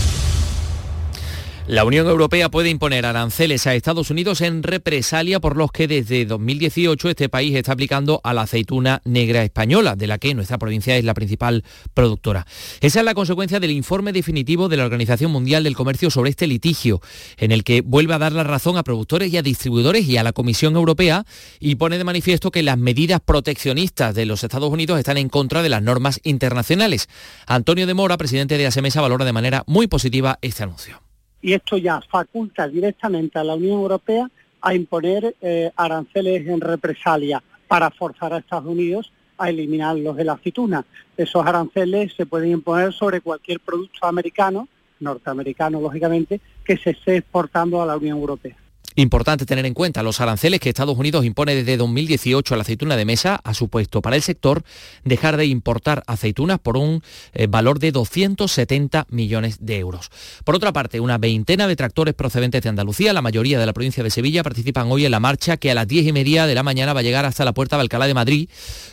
La 1.71 1.85
Unión 1.85 2.05
Europea 2.09 2.51
puede 2.51 2.69
imponer 2.69 3.05
aranceles 3.05 3.65
a 3.65 3.73
Estados 3.73 4.09
Unidos 4.09 4.41
en 4.41 4.61
represalia 4.61 5.39
por 5.39 5.55
los 5.55 5.71
que 5.71 5.87
desde 5.87 6.25
2018 6.25 7.07
este 7.07 7.29
país 7.29 7.55
está 7.55 7.71
aplicando 7.71 8.19
a 8.25 8.33
la 8.33 8.41
aceituna 8.41 9.01
negra 9.05 9.41
española, 9.41 9.95
de 9.95 10.05
la 10.05 10.17
que 10.17 10.33
nuestra 10.33 10.57
provincia 10.57 10.97
es 10.97 11.05
la 11.05 11.13
principal 11.13 11.63
productora. 11.93 12.45
Esa 12.81 12.99
es 12.99 13.05
la 13.05 13.13
consecuencia 13.13 13.61
del 13.61 13.71
informe 13.71 14.11
definitivo 14.11 14.67
de 14.67 14.75
la 14.75 14.83
Organización 14.83 15.31
Mundial 15.31 15.63
del 15.63 15.77
Comercio 15.77 16.11
sobre 16.11 16.31
este 16.31 16.45
litigio, 16.45 16.99
en 17.37 17.53
el 17.53 17.63
que 17.63 17.79
vuelve 17.79 18.15
a 18.15 18.19
dar 18.19 18.33
la 18.33 18.43
razón 18.43 18.75
a 18.75 18.83
productores 18.83 19.31
y 19.31 19.37
a 19.37 19.41
distribuidores 19.41 20.05
y 20.09 20.17
a 20.17 20.23
la 20.23 20.33
Comisión 20.33 20.75
Europea 20.75 21.23
y 21.61 21.75
pone 21.75 21.97
de 21.97 22.03
manifiesto 22.03 22.51
que 22.51 22.63
las 22.63 22.77
medidas 22.77 23.21
proteccionistas 23.21 24.13
de 24.13 24.25
los 24.25 24.43
Estados 24.43 24.73
Unidos 24.73 24.99
están 24.99 25.15
en 25.15 25.29
contra 25.29 25.63
de 25.63 25.69
las 25.69 25.81
normas 25.81 26.19
internacionales. 26.23 27.07
Antonio 27.47 27.87
de 27.87 27.93
Mora, 27.93 28.17
presidente 28.17 28.57
de 28.57 28.67
ASEMESA, 28.67 28.99
valora 28.99 29.23
de 29.23 29.31
manera 29.31 29.63
muy 29.67 29.87
positiva 29.87 30.37
este 30.41 30.63
anuncio 30.63 31.01
y 31.41 31.53
esto 31.53 31.77
ya 31.77 32.01
faculta 32.01 32.67
directamente 32.67 33.39
a 33.39 33.43
la 33.43 33.55
Unión 33.55 33.79
Europea 33.79 34.29
a 34.61 34.73
imponer 34.73 35.35
eh, 35.41 35.71
aranceles 35.75 36.47
en 36.47 36.61
represalia 36.61 37.41
para 37.67 37.89
forzar 37.89 38.33
a 38.33 38.37
Estados 38.37 38.65
Unidos 38.65 39.11
a 39.37 39.49
eliminar 39.49 39.97
los 39.97 40.15
de 40.15 40.23
la 40.23 40.33
aceituna. 40.33 40.85
Esos 41.17 41.45
aranceles 41.45 42.13
se 42.13 42.25
pueden 42.25 42.51
imponer 42.51 42.93
sobre 42.93 43.21
cualquier 43.21 43.59
producto 43.59 44.05
americano, 44.05 44.67
norteamericano 44.99 45.81
lógicamente, 45.81 46.39
que 46.63 46.77
se 46.77 46.91
esté 46.91 47.17
exportando 47.17 47.81
a 47.81 47.85
la 47.85 47.97
Unión 47.97 48.19
Europea. 48.19 48.55
Importante 48.95 49.45
tener 49.45 49.65
en 49.65 49.73
cuenta 49.73 50.03
los 50.03 50.19
aranceles 50.19 50.59
que 50.59 50.69
Estados 50.69 50.97
Unidos 50.97 51.25
impone 51.25 51.55
desde 51.55 51.77
2018 51.77 52.53
a 52.53 52.57
la 52.57 52.63
aceituna 52.63 52.97
de 52.97 53.05
mesa 53.05 53.39
ha 53.43 53.53
supuesto 53.53 54.01
para 54.01 54.15
el 54.15 54.21
sector 54.21 54.63
dejar 55.05 55.37
de 55.37 55.45
importar 55.45 56.03
aceitunas 56.07 56.59
por 56.59 56.77
un 56.77 57.01
eh, 57.33 57.47
valor 57.47 57.79
de 57.79 57.91
270 57.91 59.07
millones 59.09 59.57
de 59.61 59.77
euros. 59.77 60.09
Por 60.43 60.55
otra 60.55 60.73
parte, 60.73 60.99
una 60.99 61.17
veintena 61.17 61.67
de 61.67 61.75
tractores 61.75 62.13
procedentes 62.15 62.63
de 62.63 62.69
Andalucía, 62.69 63.13
la 63.13 63.21
mayoría 63.21 63.59
de 63.59 63.65
la 63.65 63.73
provincia 63.73 64.03
de 64.03 64.09
Sevilla, 64.09 64.43
participan 64.43 64.91
hoy 64.91 65.05
en 65.05 65.11
la 65.11 65.19
marcha 65.19 65.57
que 65.57 65.71
a 65.71 65.75
las 65.75 65.87
10 65.87 66.07
y 66.07 66.13
media 66.13 66.45
de 66.45 66.55
la 66.55 66.63
mañana 66.63 66.93
va 66.93 66.99
a 66.99 67.03
llegar 67.03 67.25
hasta 67.25 67.45
la 67.45 67.53
puerta 67.53 67.77
de 67.77 67.83
Alcalá 67.83 68.07
de 68.07 68.13
Madrid, 68.13 68.49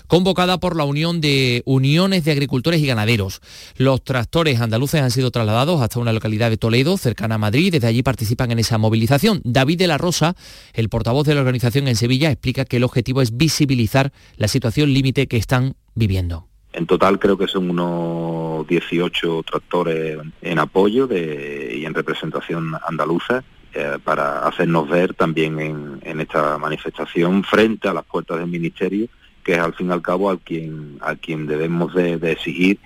convocada 0.07 0.59
por 0.59 0.77
la 0.77 0.85
Unión 0.85 1.21
de 1.21 1.63
Uniones 1.65 2.25
de 2.25 2.33
Agricultores 2.33 2.81
y 2.81 2.87
Ganaderos. 2.87 3.41
Los 3.77 4.03
tractores 4.05 4.61
andaluces 4.61 5.03
han 5.03 5.11
sido 5.11 5.31
trasladados 5.31 5.83
hasta 5.83 5.99
una 5.99 6.13
localidad 6.13 6.51
de 6.51 6.57
Toledo, 6.57 6.97
cercana 6.99 7.35
a 7.35 7.39
Madrid, 7.39 7.73
desde 7.73 7.89
allí 7.89 8.03
participan 8.03 8.53
en 8.53 8.61
esa 8.61 8.79
movilización. 8.79 9.41
David 9.45 9.88
la 9.89 9.99
Rosa, 9.99 10.35
el 10.75 10.89
portavoz 10.89 11.27
de 11.27 11.35
la 11.35 11.41
organización 11.41 11.89
en 11.89 11.97
Sevilla, 11.97 12.31
explica 12.31 12.65
que 12.65 12.77
el 12.77 12.85
objetivo 12.85 13.21
es 13.23 13.37
visibilizar 13.37 14.13
la 14.37 14.49
situación 14.49 14.93
límite 14.93 15.27
que 15.27 15.37
están 15.37 15.75
viviendo. 15.95 16.47
En 16.73 16.87
total 16.87 17.19
creo 17.19 17.37
que 17.37 17.49
son 17.49 17.71
unos 17.71 18.67
18 18.69 19.43
tractores 19.43 20.19
en 20.43 20.59
apoyo 20.59 21.09
y 21.11 21.85
en 21.85 21.95
representación 21.95 22.75
andaluza 22.87 23.43
eh, 23.75 23.99
para 24.05 24.47
hacernos 24.47 24.89
ver 24.89 25.15
también 25.15 25.59
en, 26.03 26.21
esta 26.21 26.59
manifestación 26.59 27.43
frente 27.43 27.89
a 27.89 27.95
las 27.95 28.05
puertas 28.05 28.39
del 28.39 28.49
Ministerio, 28.49 29.09
que 29.43 29.55
es 29.55 29.59
al 29.59 29.75
fin 29.75 29.89
y 29.89 29.93
al 29.93 30.03
cabo 30.03 30.31
al 30.31 30.39
quien, 30.41 30.99
a 31.01 31.17
quien 31.17 31.47
debemos 31.47 31.95
de 31.95 32.19
exigir 32.31 32.79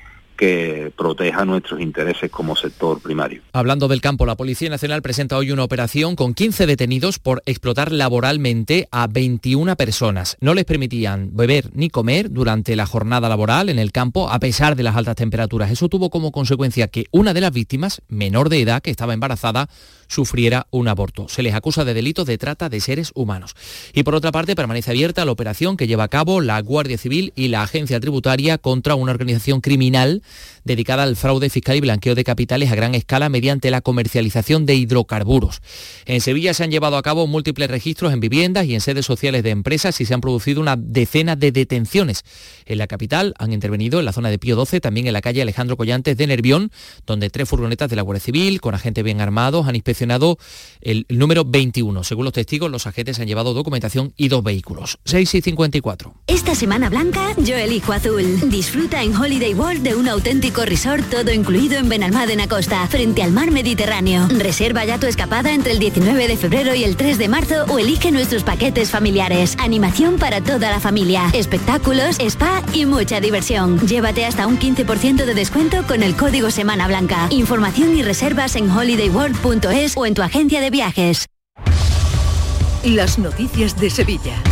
que 0.43 0.93
proteja 0.97 1.45
nuestros 1.45 1.81
intereses 1.81 2.29
como 2.29 2.57
sector 2.57 3.01
primario. 3.01 3.43
Hablando 3.53 3.87
del 3.87 4.01
campo, 4.01 4.27
la 4.27 4.35
Policía 4.35 4.69
Nacional 4.69 5.01
presenta 5.01 5.37
hoy 5.37 5.53
una 5.53 5.63
operación 5.63 6.17
con 6.17 6.35
15 6.35 6.67
detenidos 6.67 7.21
por 7.21 7.45
explotar 7.47 7.93
laboralmente 7.93 8.89
a 8.91 9.07
21 9.07 9.77
personas. 9.77 10.37
No 10.41 10.55
les 10.55 10.65
permitían 10.65 11.31
beber 11.33 11.71
ni 11.75 11.91
comer 11.91 12.33
durante 12.33 12.75
la 12.75 12.87
jornada 12.87 13.29
laboral 13.29 13.69
en 13.69 13.79
el 13.79 13.93
campo 13.93 14.31
a 14.31 14.41
pesar 14.41 14.75
de 14.75 14.83
las 14.83 14.97
altas 14.97 15.15
temperaturas. 15.15 15.71
Eso 15.71 15.89
tuvo 15.89 16.11
como 16.11 16.33
consecuencia 16.33 16.89
que 16.89 17.05
una 17.13 17.35
de 17.35 17.41
las 17.41 17.53
víctimas, 17.53 18.03
menor 18.09 18.49
de 18.49 18.63
edad, 18.63 18.83
que 18.83 18.91
estaba 18.91 19.15
embarazada, 19.15 19.69
sufriera 20.13 20.67
un 20.71 20.89
aborto. 20.89 21.27
Se 21.29 21.43
les 21.43 21.55
acusa 21.55 21.85
de 21.85 21.95
delitos 21.95 22.27
de 22.27 22.37
trata 22.37 22.69
de 22.69 22.81
seres 22.81 23.13
humanos. 23.15 23.57
Y 23.95 24.03
por 24.03 24.15
otra 24.15 24.31
parte, 24.31 24.55
permanece 24.55 24.91
abierta 24.91 25.25
la 25.25 25.33
operación 25.33 25.77
que 25.77 25.87
lleva 25.87 26.05
a 26.05 26.09
cabo 26.09 26.43
la 26.43 26.61
Guardia 26.61 26.99
Civil 26.99 27.33
y 27.35 27.49
la 27.49 27.63
Agencia 27.63 27.99
Tributaria 27.99 28.59
contra 28.59 28.95
una 28.95 29.13
organización 29.13 29.63
criminal 29.63 30.23
dedicada 30.65 31.05
al 31.05 31.17
fraude 31.17 31.49
fiscal 31.49 31.77
y 31.77 31.81
blanqueo 31.81 32.15
de 32.15 32.25
capitales 32.25 32.71
a 32.71 32.75
gran 32.75 32.95
escala 32.95 33.31
mediante 33.31 33.71
la 33.71 33.81
comercialización 33.81 34.67
de 34.67 34.75
hidrocarburos. 34.75 35.63
En 36.05 36.21
Sevilla 36.21 36.53
se 36.53 36.63
han 36.63 36.71
llevado 36.71 36.99
a 36.99 37.03
cabo 37.03 37.27
múltiples 37.27 37.71
registros 37.71 38.13
en 38.13 38.21
viviendas 38.21 38.67
y 38.67 38.75
en 38.75 38.81
sedes 38.83 39.07
sociales 39.07 39.43
de 39.43 39.51
empresas 39.51 39.99
y 40.01 40.05
se 40.05 40.13
han 40.13 40.21
producido 40.21 40.61
una 40.61 40.77
decena 40.77 41.37
de 41.37 41.53
detenciones. 41.53 42.25
En 42.67 42.79
la 42.79 42.87
capital 42.87 43.35
han 43.39 43.53
intervenido 43.53 43.99
en 43.99 44.05
la 44.05 44.13
zona 44.13 44.29
de 44.29 44.39
Pío 44.39 44.57
12, 44.57 44.81
también 44.81 45.07
en 45.07 45.15
la 45.15 45.23
calle 45.23 45.41
Alejandro 45.41 45.77
Collantes 45.77 46.17
de 46.17 46.27
Nervión, 46.27 46.71
donde 47.07 47.31
tres 47.31 47.49
furgonetas 47.49 47.89
de 47.89 47.97
la 47.97 48.03
Guardia 48.03 48.21
Civil 48.21 48.61
con 48.61 48.75
agentes 48.75 49.03
bien 49.03 49.21
armados 49.21 49.67
han 49.67 49.75
inspeccionado 49.75 50.02
el 50.81 51.07
número 51.09 51.45
21. 51.45 52.05
Según 52.05 52.25
los 52.25 52.33
testigos, 52.33 52.71
los 52.71 52.87
agentes 52.87 53.19
han 53.21 53.27
llevado 53.27 53.55
documentación 53.55 54.13
y 54.17 54.29
dos 54.29 54.43
vehículos. 54.43 54.99
6 55.05 55.35
y 55.35 55.41
54. 55.43 56.15
Esta 56.27 56.55
Semana 56.55 56.91
Blanca 56.91 57.35
yo 57.39 57.57
elijo 57.57 57.93
azul. 57.93 58.51
Disfruta 58.51 59.03
en 59.03 59.17
Holiday 59.17 59.55
World 59.55 59.83
de 59.83 59.95
una 59.95 60.13
auténtico 60.13 60.65
resort 60.65 61.09
todo 61.11 61.33
incluido 61.33 61.79
en 61.79 61.89
Benalmádena 61.89 62.49
Costa, 62.49 62.87
frente 62.89 63.23
al 63.23 63.33
mar 63.33 63.51
Mediterráneo. 63.51 64.29
Reserva 64.29 64.85
ya 64.85 64.99
tu 64.99 65.07
escapada 65.07 65.53
entre 65.53 65.73
el 65.73 65.79
19 65.79 66.29
de 66.29 66.37
febrero 66.37 66.75
y 66.75 66.85
el 66.85 66.97
3 66.97 67.19
de 67.19 67.29
marzo 67.29 67.65
o 67.69 67.79
elige 67.79 68.11
nuestros 68.13 68.43
paquetes 68.45 68.91
familiares. 68.91 69.57
Animación 69.59 70.19
para 70.19 70.41
toda 70.43 70.71
la 70.71 70.81
familia, 70.81 71.31
espectáculos, 71.33 72.19
spa 72.19 72.63
y 72.73 72.87
mucha 72.87 73.21
diversión. 73.21 73.79
Llévate 73.87 74.25
hasta 74.25 74.47
un 74.47 74.59
15% 74.59 75.25
de 75.25 75.35
descuento 75.35 75.87
con 75.87 76.03
el 76.03 76.17
código 76.17 76.51
Semana 76.51 76.87
Blanca. 76.87 77.29
Información 77.31 77.97
y 77.97 78.03
reservas 78.03 78.57
en 78.57 78.71
holidayworld.es 78.71 79.92
o 79.97 80.07
en 80.07 80.15
tu 80.15 80.23
agencia 80.23 80.61
de 80.61 80.71
viajes. 80.71 81.27
Las 82.85 83.19
noticias 83.19 83.79
de 83.79 83.91
Sevilla. 83.91 84.43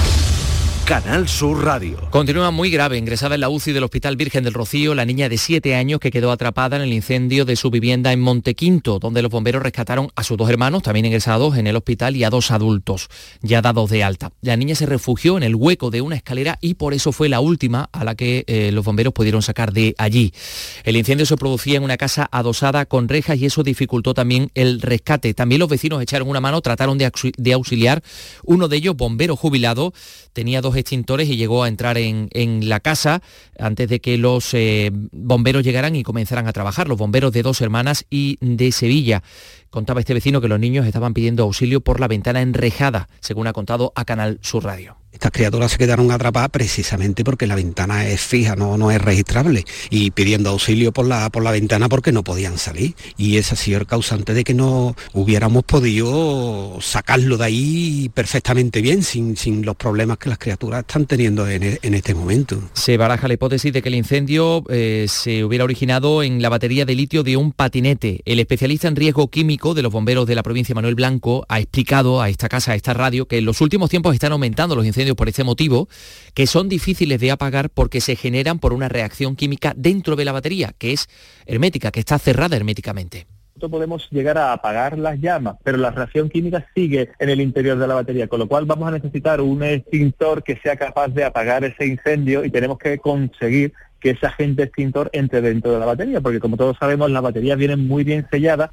Canal 0.90 1.28
Sur 1.28 1.64
Radio. 1.64 2.10
Continúa 2.10 2.50
muy 2.50 2.68
grave, 2.68 2.98
ingresada 2.98 3.36
en 3.36 3.42
la 3.42 3.48
UCI 3.48 3.70
del 3.70 3.84
Hospital 3.84 4.16
Virgen 4.16 4.42
del 4.42 4.54
Rocío, 4.54 4.92
la 4.96 5.04
niña 5.04 5.28
de 5.28 5.38
7 5.38 5.76
años 5.76 6.00
que 6.00 6.10
quedó 6.10 6.32
atrapada 6.32 6.74
en 6.74 6.82
el 6.82 6.92
incendio 6.92 7.44
de 7.44 7.54
su 7.54 7.70
vivienda 7.70 8.12
en 8.12 8.18
Montequinto, 8.18 8.98
donde 8.98 9.22
los 9.22 9.30
bomberos 9.30 9.62
rescataron 9.62 10.10
a 10.16 10.24
sus 10.24 10.36
dos 10.36 10.50
hermanos, 10.50 10.82
también 10.82 11.06
ingresados 11.06 11.56
en 11.56 11.68
el 11.68 11.76
hospital, 11.76 12.16
y 12.16 12.24
a 12.24 12.30
dos 12.30 12.50
adultos, 12.50 13.06
ya 13.40 13.62
dados 13.62 13.88
de 13.88 14.02
alta. 14.02 14.32
La 14.40 14.56
niña 14.56 14.74
se 14.74 14.84
refugió 14.84 15.36
en 15.36 15.44
el 15.44 15.54
hueco 15.54 15.90
de 15.92 16.00
una 16.00 16.16
escalera 16.16 16.58
y 16.60 16.74
por 16.74 16.92
eso 16.92 17.12
fue 17.12 17.28
la 17.28 17.38
última 17.38 17.88
a 17.92 18.02
la 18.02 18.16
que 18.16 18.42
eh, 18.48 18.72
los 18.72 18.84
bomberos 18.84 19.12
pudieron 19.12 19.42
sacar 19.42 19.72
de 19.72 19.94
allí. 19.96 20.34
El 20.82 20.96
incendio 20.96 21.24
se 21.24 21.36
producía 21.36 21.76
en 21.76 21.84
una 21.84 21.98
casa 21.98 22.28
adosada 22.32 22.84
con 22.84 23.08
rejas 23.08 23.38
y 23.38 23.46
eso 23.46 23.62
dificultó 23.62 24.12
también 24.12 24.50
el 24.54 24.80
rescate. 24.80 25.34
También 25.34 25.60
los 25.60 25.68
vecinos 25.68 26.02
echaron 26.02 26.28
una 26.28 26.40
mano, 26.40 26.60
trataron 26.62 26.98
de, 26.98 27.52
auxiliar. 27.52 28.02
Uno 28.42 28.66
de 28.66 28.76
ellos, 28.76 28.96
bombero 28.96 29.36
jubilado, 29.36 29.94
tenía 30.32 30.60
dos 30.60 30.79
extintores 30.80 31.28
y 31.28 31.36
llegó 31.36 31.64
a 31.64 31.68
entrar 31.68 31.98
en, 31.98 32.28
la 32.68 32.80
casa 32.80 33.22
antes 33.58 33.88
de 33.88 34.00
que 34.00 34.18
los 34.18 34.54
eh, 34.54 34.90
bomberos 34.92 35.64
llegaran 35.64 35.96
y 35.96 36.02
comenzaran 36.02 36.46
a 36.46 36.52
trabajar, 36.52 36.88
los 36.88 36.98
bomberos 36.98 37.32
de 37.32 37.42
dos 37.42 37.60
hermanas 37.60 38.06
y 38.10 38.38
de 38.40 38.72
Sevilla. 38.72 39.22
Contaba 39.70 40.00
este 40.00 40.14
vecino 40.14 40.40
que 40.40 40.48
los 40.48 40.60
niños 40.60 40.86
estaban 40.86 41.14
pidiendo 41.14 41.44
auxilio 41.44 41.80
por 41.80 42.00
la 42.00 42.08
ventana 42.08 42.42
enrejada, 42.42 43.08
según 43.20 43.46
ha 43.46 43.52
contado 43.52 43.92
a 43.94 44.04
Canal 44.04 44.38
Sur 44.42 44.64
Radio. 44.64 44.99
Estas 45.12 45.32
criaturas 45.32 45.72
se 45.72 45.78
quedaron 45.78 46.12
atrapadas 46.12 46.50
precisamente 46.50 47.24
porque 47.24 47.48
la 47.48 47.56
ventana 47.56 48.06
es 48.06 48.20
fija, 48.20 48.54
no, 48.54 48.78
no 48.78 48.92
es 48.92 49.02
registrable, 49.02 49.64
y 49.90 50.12
pidiendo 50.12 50.50
auxilio 50.50 50.92
por 50.92 51.04
la, 51.06 51.28
por 51.30 51.42
la 51.42 51.50
ventana 51.50 51.88
porque 51.88 52.12
no 52.12 52.22
podían 52.22 52.58
salir. 52.58 52.94
Y 53.16 53.36
ese 53.36 53.54
ha 53.54 53.56
sido 53.56 53.80
el 53.80 53.86
causante 53.86 54.34
de 54.34 54.44
que 54.44 54.54
no 54.54 54.94
hubiéramos 55.12 55.64
podido 55.64 56.78
sacarlo 56.80 57.38
de 57.38 57.44
ahí 57.44 58.10
perfectamente 58.14 58.80
bien, 58.82 59.02
sin, 59.02 59.36
sin 59.36 59.64
los 59.64 59.74
problemas 59.74 60.18
que 60.18 60.28
las 60.28 60.38
criaturas 60.38 60.80
están 60.80 61.06
teniendo 61.06 61.48
en, 61.48 61.78
este 61.82 62.14
momento. 62.14 62.62
Se 62.74 62.96
baraja 62.96 63.26
la 63.26 63.34
hipótesis 63.34 63.72
de 63.72 63.82
que 63.82 63.88
el 63.88 63.96
incendio 63.96 64.62
eh, 64.68 65.06
se 65.08 65.44
hubiera 65.44 65.64
originado 65.64 66.22
en 66.22 66.40
la 66.40 66.48
batería 66.48 66.84
de 66.84 66.94
litio 66.94 67.24
de 67.24 67.36
un 67.36 67.52
patinete. 67.52 68.20
El 68.24 68.38
especialista 68.38 68.86
en 68.86 68.94
riesgo 68.94 69.28
químico 69.28 69.74
de 69.74 69.82
los 69.82 69.92
bomberos 69.92 70.26
de 70.26 70.36
la 70.36 70.44
provincia, 70.44 70.74
Manuel 70.74 70.94
Blanco, 70.94 71.44
ha 71.48 71.58
explicado 71.58 72.22
a 72.22 72.28
esta 72.28 72.48
casa, 72.48 72.72
a 72.72 72.74
esta 72.76 72.94
radio, 72.94 73.26
que 73.26 73.38
en 73.38 73.44
los 73.44 73.60
últimos 73.60 73.90
tiempos 73.90 74.14
están 74.14 74.32
aumentando 74.32 74.76
los 74.76 74.86
incendios 74.86 74.99
por 75.16 75.28
este 75.28 75.44
motivo, 75.44 75.88
que 76.34 76.46
son 76.46 76.68
difíciles 76.68 77.20
de 77.20 77.30
apagar 77.30 77.70
porque 77.70 78.00
se 78.00 78.16
generan 78.16 78.58
por 78.58 78.72
una 78.72 78.88
reacción 78.88 79.36
química 79.36 79.72
dentro 79.76 80.16
de 80.16 80.24
la 80.24 80.32
batería, 80.32 80.72
que 80.78 80.92
es 80.92 81.08
hermética, 81.46 81.90
que 81.90 82.00
está 82.00 82.18
cerrada 82.18 82.56
herméticamente. 82.56 83.26
Podemos 83.58 84.08
llegar 84.10 84.38
a 84.38 84.52
apagar 84.54 84.98
las 84.98 85.20
llamas, 85.20 85.56
pero 85.62 85.76
la 85.76 85.90
reacción 85.90 86.30
química 86.30 86.66
sigue 86.74 87.10
en 87.18 87.28
el 87.28 87.42
interior 87.42 87.78
de 87.78 87.86
la 87.86 87.94
batería, 87.94 88.26
con 88.26 88.38
lo 88.38 88.48
cual 88.48 88.64
vamos 88.64 88.88
a 88.88 88.92
necesitar 88.92 89.40
un 89.42 89.62
extintor 89.62 90.42
que 90.42 90.56
sea 90.62 90.76
capaz 90.76 91.08
de 91.08 91.24
apagar 91.24 91.64
ese 91.64 91.86
incendio 91.86 92.44
y 92.44 92.50
tenemos 92.50 92.78
que 92.78 92.98
conseguir 92.98 93.74
que 94.00 94.10
ese 94.10 94.26
agente 94.26 94.62
extintor 94.62 95.10
entre 95.12 95.42
dentro 95.42 95.72
de 95.72 95.78
la 95.78 95.84
batería, 95.84 96.22
porque 96.22 96.40
como 96.40 96.56
todos 96.56 96.76
sabemos, 96.78 97.10
las 97.10 97.22
baterías 97.22 97.58
vienen 97.58 97.86
muy 97.86 98.02
bien 98.02 98.26
selladas 98.30 98.70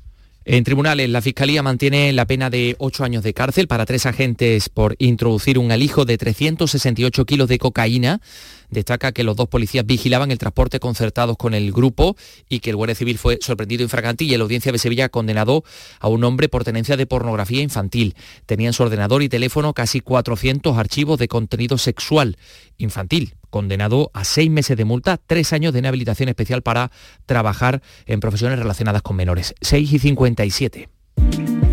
en 0.49 0.63
tribunales, 0.63 1.09
la 1.09 1.21
Fiscalía 1.21 1.61
mantiene 1.61 2.13
la 2.13 2.25
pena 2.25 2.49
de 2.49 2.77
ocho 2.79 3.03
años 3.03 3.21
de 3.21 3.33
cárcel 3.33 3.67
para 3.67 3.85
tres 3.85 4.05
agentes 4.05 4.69
por 4.69 4.95
introducir 4.97 5.59
un 5.59 5.73
alijo 5.73 6.05
de 6.05 6.17
368 6.17 7.25
kilos 7.25 7.49
de 7.49 7.59
cocaína 7.59 8.21
destaca 8.69 9.11
que 9.11 9.23
los 9.23 9.35
dos 9.35 9.47
policías 9.47 9.85
vigilaban 9.85 10.31
el 10.31 10.37
transporte 10.37 10.79
concertados 10.79 11.37
con 11.37 11.53
el 11.53 11.71
grupo 11.71 12.15
y 12.49 12.59
que 12.59 12.69
el 12.69 12.75
Guardia 12.75 12.95
Civil 12.95 13.17
fue 13.17 13.39
sorprendido 13.41 13.83
en 13.83 13.89
fragantilla 13.89 14.35
y 14.35 14.37
la 14.37 14.43
audiencia 14.43 14.71
de 14.71 14.77
Sevilla 14.77 15.09
condenado 15.09 15.63
a 15.99 16.07
un 16.07 16.23
hombre 16.23 16.49
por 16.49 16.63
tenencia 16.63 16.97
de 16.97 17.05
pornografía 17.05 17.61
infantil. 17.61 18.15
Tenía 18.45 18.67
en 18.67 18.73
su 18.73 18.83
ordenador 18.83 19.23
y 19.23 19.29
teléfono 19.29 19.73
casi 19.73 19.99
400 19.99 20.77
archivos 20.77 21.19
de 21.19 21.27
contenido 21.27 21.77
sexual 21.77 22.37
infantil 22.77 23.35
condenado 23.49 24.11
a 24.13 24.23
seis 24.23 24.49
meses 24.49 24.77
de 24.77 24.85
multa, 24.85 25.17
tres 25.17 25.53
años 25.53 25.73
de 25.73 25.79
inhabilitación 25.79 26.29
especial 26.29 26.61
para 26.61 26.91
trabajar 27.25 27.81
en 28.05 28.19
profesiones 28.19 28.59
relacionadas 28.59 29.01
con 29.01 29.15
menores. 29.15 29.55
6 29.61 29.93
y 29.93 29.99
57. 29.99 30.89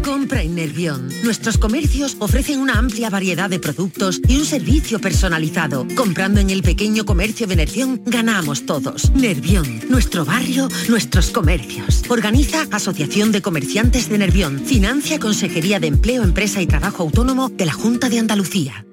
Compra 0.04 0.42
en 0.42 0.54
Nervión. 0.54 1.08
Nuestros 1.22 1.56
comercios 1.56 2.16
ofrecen 2.18 2.60
una 2.60 2.74
amplia 2.74 3.08
variedad 3.08 3.48
de 3.48 3.58
productos 3.58 4.20
y 4.28 4.36
un 4.36 4.44
servicio 4.44 5.00
personalizado. 5.00 5.86
Comprando 5.96 6.40
en 6.40 6.50
el 6.50 6.62
pequeño 6.62 7.06
comercio 7.06 7.46
de 7.46 7.56
Nervión, 7.56 8.02
ganamos 8.04 8.66
todos. 8.66 9.10
Nervión, 9.12 9.80
nuestro 9.88 10.26
barrio, 10.26 10.68
nuestros 10.90 11.30
comercios. 11.30 12.02
Organiza 12.10 12.66
Asociación 12.70 13.32
de 13.32 13.40
Comerciantes 13.40 14.10
de 14.10 14.18
Nervión. 14.18 14.60
Financia 14.60 15.18
Consejería 15.18 15.80
de 15.80 15.86
Empleo, 15.86 16.22
Empresa 16.22 16.60
y 16.60 16.66
Trabajo 16.66 17.02
Autónomo 17.02 17.48
de 17.48 17.64
la 17.64 17.72
Junta 17.72 18.10
de 18.10 18.18
Andalucía. 18.18 18.84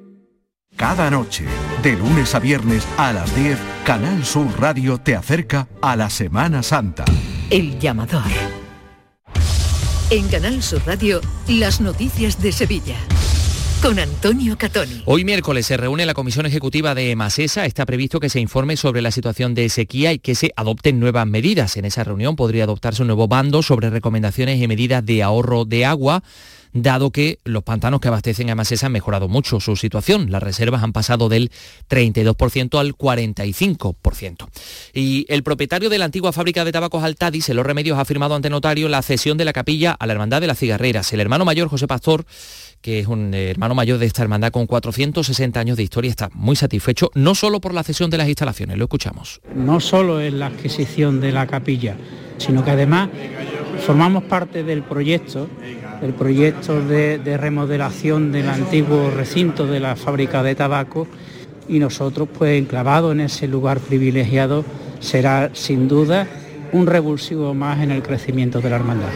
Cada 0.78 1.12
noche, 1.12 1.44
de 1.84 1.98
lunes 1.98 2.34
a 2.34 2.40
viernes 2.40 2.88
a 2.98 3.12
las 3.12 3.36
10, 3.36 3.60
Canal 3.86 4.24
Sur 4.24 4.48
Radio 4.60 4.98
te 4.98 5.16
acerca 5.16 5.68
a 5.82 5.98
la 5.98 6.10
Semana 6.10 6.64
Santa. 6.64 7.04
El 7.50 7.78
llamador. 7.80 8.61
En 10.12 10.28
Canal 10.28 10.62
Sur 10.62 10.86
Radio, 10.86 11.22
las 11.48 11.80
noticias 11.80 12.42
de 12.42 12.52
Sevilla. 12.52 12.98
Con 13.82 13.98
Antonio 13.98 14.58
Catoni. 14.58 15.04
Hoy 15.06 15.24
miércoles 15.24 15.66
se 15.66 15.78
reúne 15.78 16.06
la 16.06 16.14
Comisión 16.14 16.46
Ejecutiva 16.46 16.94
de 16.94 17.16
Masesa. 17.16 17.66
Está 17.66 17.86
previsto 17.86 18.20
que 18.20 18.28
se 18.28 18.42
informe 18.42 18.76
sobre 18.76 19.02
la 19.02 19.12
situación 19.12 19.56
de 19.56 19.70
sequía 19.70 20.12
y 20.12 20.20
que 20.20 20.36
se 20.36 20.52
adopten 20.58 21.00
nuevas 21.00 21.26
medidas. 21.28 21.78
En 21.78 21.86
esa 21.86 22.04
reunión 22.04 22.36
podría 22.36 22.66
adoptarse 22.66 23.04
un 23.04 23.08
nuevo 23.08 23.30
bando 23.30 23.64
sobre 23.64 23.90
recomendaciones 23.90 24.62
y 24.62 24.68
medidas 24.68 25.06
de 25.06 25.24
ahorro 25.24 25.64
de 25.64 25.86
agua 25.86 26.24
dado 26.74 27.12
que 27.12 27.40
los 27.44 27.64
pantanos 27.64 28.00
que 28.00 28.08
abastecen 28.08 28.50
a 28.50 28.56
Masesa 28.56 28.88
han 28.88 28.92
mejorado 28.92 29.28
mucho 29.28 29.60
su 29.60 29.76
situación. 29.76 30.32
Las 30.32 30.44
reservas 30.44 30.84
han 30.84 30.94
pasado 30.94 31.30
del 31.30 31.52
32% 31.90 32.80
al 32.80 32.96
45%. 32.96 34.48
Y 34.94 35.26
el 35.30 35.44
propietario 35.44 35.90
de 35.90 35.98
la 35.98 36.06
antigua 36.06 36.32
fábrica 36.32 36.66
de 36.66 36.72
tabacos 36.72 37.04
Altadis, 37.04 37.50
en 37.50 37.58
los 37.58 37.66
remedios, 37.66 38.00
ha 38.00 38.06
firmado 38.06 38.36
ante 38.36 38.50
notario 38.50 38.88
la 38.90 39.02
cesión 39.02 39.38
de 39.38 39.46
la 39.46 39.54
capilla 39.54 39.92
a 39.92 40.08
la 40.08 40.14
Hermandad 40.14 40.42
de 40.42 40.48
las 40.48 40.60
Cigarreras. 40.60 41.12
El 41.14 41.20
hermano 41.20 41.46
mayor, 41.46 41.70
José 41.70 41.88
Pastor, 41.88 42.26
que 42.82 43.00
es 43.00 43.08
un 43.08 43.34
hermano 43.34 43.76
mayor 43.76 44.00
de 44.00 44.08
esta 44.08 44.24
hermandad 44.24 44.52
con 44.52 44.66
460 44.66 45.60
años 45.60 45.78
de 45.78 45.84
historia, 45.84 46.10
está 46.10 46.30
muy 46.34 46.56
satisfecho, 46.56 47.12
no 47.14 47.36
solo 47.36 47.62
por 47.62 47.74
la 47.74 47.84
cesión 47.84 48.10
de 48.10 48.18
las 48.18 48.28
instalaciones, 48.28 48.78
lo 48.78 48.86
escuchamos. 48.86 49.42
No 49.56 49.80
solo 49.80 50.20
es 50.20 50.34
la 50.34 50.48
adquisición 50.48 51.22
de 51.22 51.32
la 51.32 51.48
capilla, 51.48 51.96
sino 52.38 52.64
que 52.64 52.72
además 52.72 53.10
formamos 53.86 54.24
parte 54.24 54.64
del 54.64 54.84
proyecto, 54.84 55.48
el 56.02 56.14
proyecto 56.14 56.82
de, 56.82 57.20
de 57.20 57.38
remodelación 57.38 58.32
del 58.32 58.50
antiguo 58.50 59.12
recinto 59.12 59.68
de 59.68 59.80
la 59.80 59.96
fábrica 59.96 60.44
de 60.44 60.56
tabaco 60.56 61.08
y 61.68 61.80
nosotros 61.80 62.28
pues 62.38 62.60
enclavados 62.60 63.14
en 63.14 63.22
ese 63.22 63.48
lugar 63.48 63.80
privilegiado 63.80 64.66
será 65.00 65.52
sin 65.54 65.88
duda 65.88 66.28
un 66.74 66.88
revulsivo 66.88 67.54
más 67.54 67.82
en 67.82 67.92
el 67.92 68.04
crecimiento 68.04 68.62
de 68.62 68.70
la 68.70 68.78
hermandad. 68.78 69.10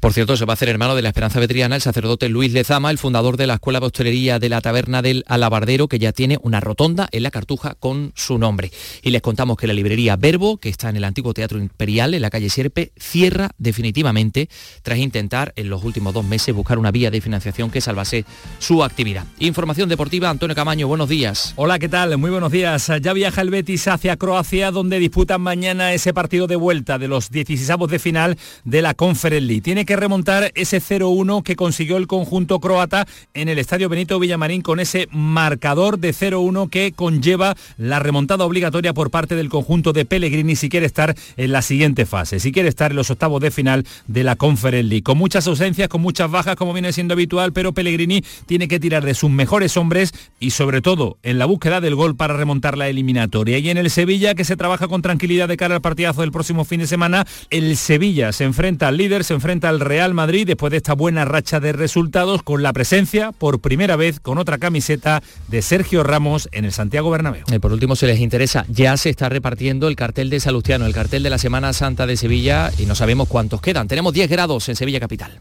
Por 0.00 0.12
cierto, 0.12 0.36
se 0.36 0.44
va 0.44 0.52
a 0.52 0.54
hacer 0.54 0.68
hermano 0.68 0.94
de 0.94 1.02
la 1.02 1.08
Esperanza 1.08 1.40
Vetriana 1.40 1.76
el 1.76 1.82
sacerdote 1.82 2.28
Luis 2.28 2.52
Lezama, 2.52 2.90
el 2.90 2.98
fundador 2.98 3.36
de 3.36 3.46
la 3.46 3.54
Escuela 3.54 3.80
de 3.80 3.86
Hostelería 3.86 4.38
de 4.38 4.48
la 4.48 4.60
Taberna 4.60 5.02
del 5.02 5.24
Alabardero, 5.26 5.88
que 5.88 5.98
ya 5.98 6.12
tiene 6.12 6.38
una 6.42 6.60
rotonda 6.60 7.08
en 7.12 7.22
la 7.22 7.30
Cartuja 7.30 7.74
con 7.74 8.12
su 8.14 8.38
nombre. 8.38 8.70
Y 9.02 9.10
les 9.10 9.22
contamos 9.22 9.56
que 9.56 9.66
la 9.66 9.72
librería 9.72 10.16
Verbo, 10.16 10.58
que 10.58 10.68
está 10.68 10.88
en 10.88 10.96
el 10.96 11.04
antiguo 11.04 11.34
Teatro 11.34 11.58
Imperial, 11.58 12.14
en 12.14 12.22
la 12.22 12.30
calle 12.30 12.48
Sierpe, 12.48 12.92
cierra 12.96 13.50
definitivamente 13.58 14.48
tras 14.82 14.98
intentar 14.98 15.52
en 15.56 15.68
los 15.68 15.84
últimos 15.84 16.14
dos 16.14 16.24
meses 16.24 16.54
buscar 16.54 16.78
una 16.78 16.90
vía 16.90 17.10
de 17.10 17.20
financiación 17.20 17.70
que 17.70 17.80
salvase 17.80 18.24
su 18.58 18.82
actividad. 18.84 19.24
Información 19.38 19.88
deportiva, 19.88 20.30
Antonio 20.30 20.54
Camaño, 20.56 20.88
buenos 20.88 21.08
días. 21.08 21.52
Hola, 21.56 21.78
¿qué 21.78 21.88
tal? 21.88 22.16
Muy 22.18 22.30
buenos 22.30 22.52
días. 22.52 22.90
Ya 23.02 23.12
viaja 23.12 23.40
el 23.40 23.50
Betis 23.50 23.88
hacia 23.88 24.16
Croacia, 24.16 24.70
donde 24.70 24.98
disputan 24.98 25.40
mañana 25.40 25.92
ese 25.92 26.14
partido 26.14 26.46
de 26.46 26.56
vuelta 26.56 26.98
de 27.00 27.08
los 27.08 27.30
16 27.30 27.70
de 27.88 27.98
final 27.98 28.38
de 28.64 28.82
la 28.82 28.94
Conference 28.94 29.40
League. 29.40 29.62
Tiene 29.62 29.84
que 29.84 29.96
remontar 29.96 30.52
ese 30.54 30.80
0-1 30.80 31.42
que 31.42 31.56
consiguió 31.56 31.96
el 31.96 32.06
conjunto 32.06 32.60
croata 32.60 33.06
en 33.34 33.48
el 33.48 33.58
Estadio 33.58 33.88
Benito 33.88 34.18
Villamarín 34.18 34.62
con 34.62 34.80
ese 34.80 35.08
marcador 35.10 35.98
de 35.98 36.14
0-1 36.14 36.68
que 36.68 36.92
conlleva 36.92 37.56
la 37.76 37.98
remontada 37.98 38.44
obligatoria 38.44 38.92
por 38.94 39.10
parte 39.10 39.34
del 39.34 39.48
conjunto 39.48 39.92
de 39.92 40.04
Pellegrini 40.04 40.56
si 40.56 40.68
quiere 40.68 40.86
estar 40.86 41.14
en 41.36 41.52
la 41.52 41.62
siguiente 41.62 42.06
fase, 42.06 42.40
si 42.40 42.52
quiere 42.52 42.68
estar 42.68 42.90
en 42.92 42.96
los 42.96 43.10
octavos 43.10 43.40
de 43.40 43.50
final 43.50 43.86
de 44.06 44.24
la 44.24 44.36
Conference 44.36 44.88
League. 44.88 45.02
Con 45.02 45.18
muchas 45.18 45.46
ausencias, 45.46 45.88
con 45.88 46.00
muchas 46.00 46.30
bajas 46.30 46.56
como 46.56 46.72
viene 46.72 46.92
siendo 46.92 47.14
habitual, 47.14 47.52
pero 47.52 47.72
Pellegrini 47.72 48.22
tiene 48.46 48.68
que 48.68 48.80
tirar 48.80 49.04
de 49.04 49.14
sus 49.14 49.30
mejores 49.30 49.76
hombres 49.76 50.12
y 50.38 50.50
sobre 50.50 50.82
todo 50.82 51.18
en 51.22 51.38
la 51.38 51.46
búsqueda 51.46 51.80
del 51.80 51.94
gol 51.94 52.16
para 52.16 52.36
remontar 52.36 52.76
la 52.76 52.88
eliminatoria. 52.88 53.58
Y 53.58 53.70
en 53.70 53.78
el 53.78 53.90
Sevilla 53.90 54.34
que 54.34 54.44
se 54.44 54.56
trabaja 54.56 54.88
con 54.88 55.02
tranquilidad 55.02 55.48
de 55.48 55.56
cara 55.56 55.74
al 55.74 55.80
partidazo 55.80 56.20
del 56.20 56.32
próximo 56.32 56.64
fin 56.64 56.80
de 56.80 56.86
semana, 56.90 57.26
el 57.48 57.78
Sevilla 57.78 58.32
se 58.32 58.44
enfrenta 58.44 58.88
al 58.88 58.98
líder, 58.98 59.24
se 59.24 59.32
enfrenta 59.32 59.70
al 59.70 59.80
Real 59.80 60.12
Madrid 60.12 60.46
después 60.46 60.70
de 60.70 60.76
esta 60.76 60.92
buena 60.92 61.24
racha 61.24 61.58
de 61.60 61.72
resultados 61.72 62.42
con 62.42 62.62
la 62.62 62.74
presencia 62.74 63.32
por 63.32 63.60
primera 63.60 63.96
vez 63.96 64.20
con 64.20 64.36
otra 64.36 64.58
camiseta 64.58 65.22
de 65.48 65.62
Sergio 65.62 66.02
Ramos 66.02 66.48
en 66.52 66.66
el 66.66 66.72
Santiago 66.72 67.10
Bernabéu. 67.10 67.44
Y 67.50 67.58
por 67.58 67.72
último, 67.72 67.96
si 67.96 68.04
les 68.04 68.20
interesa, 68.20 68.66
ya 68.68 68.96
se 68.98 69.08
está 69.08 69.30
repartiendo 69.30 69.88
el 69.88 69.96
cartel 69.96 70.28
de 70.28 70.40
Salustiano, 70.40 70.84
el 70.84 70.92
cartel 70.92 71.22
de 71.22 71.30
la 71.30 71.38
Semana 71.38 71.72
Santa 71.72 72.06
de 72.06 72.18
Sevilla 72.18 72.70
y 72.78 72.84
no 72.84 72.94
sabemos 72.94 73.28
cuántos 73.28 73.62
quedan. 73.62 73.88
Tenemos 73.88 74.12
10 74.12 74.28
grados 74.28 74.68
en 74.68 74.76
Sevilla 74.76 75.00
Capital. 75.00 75.40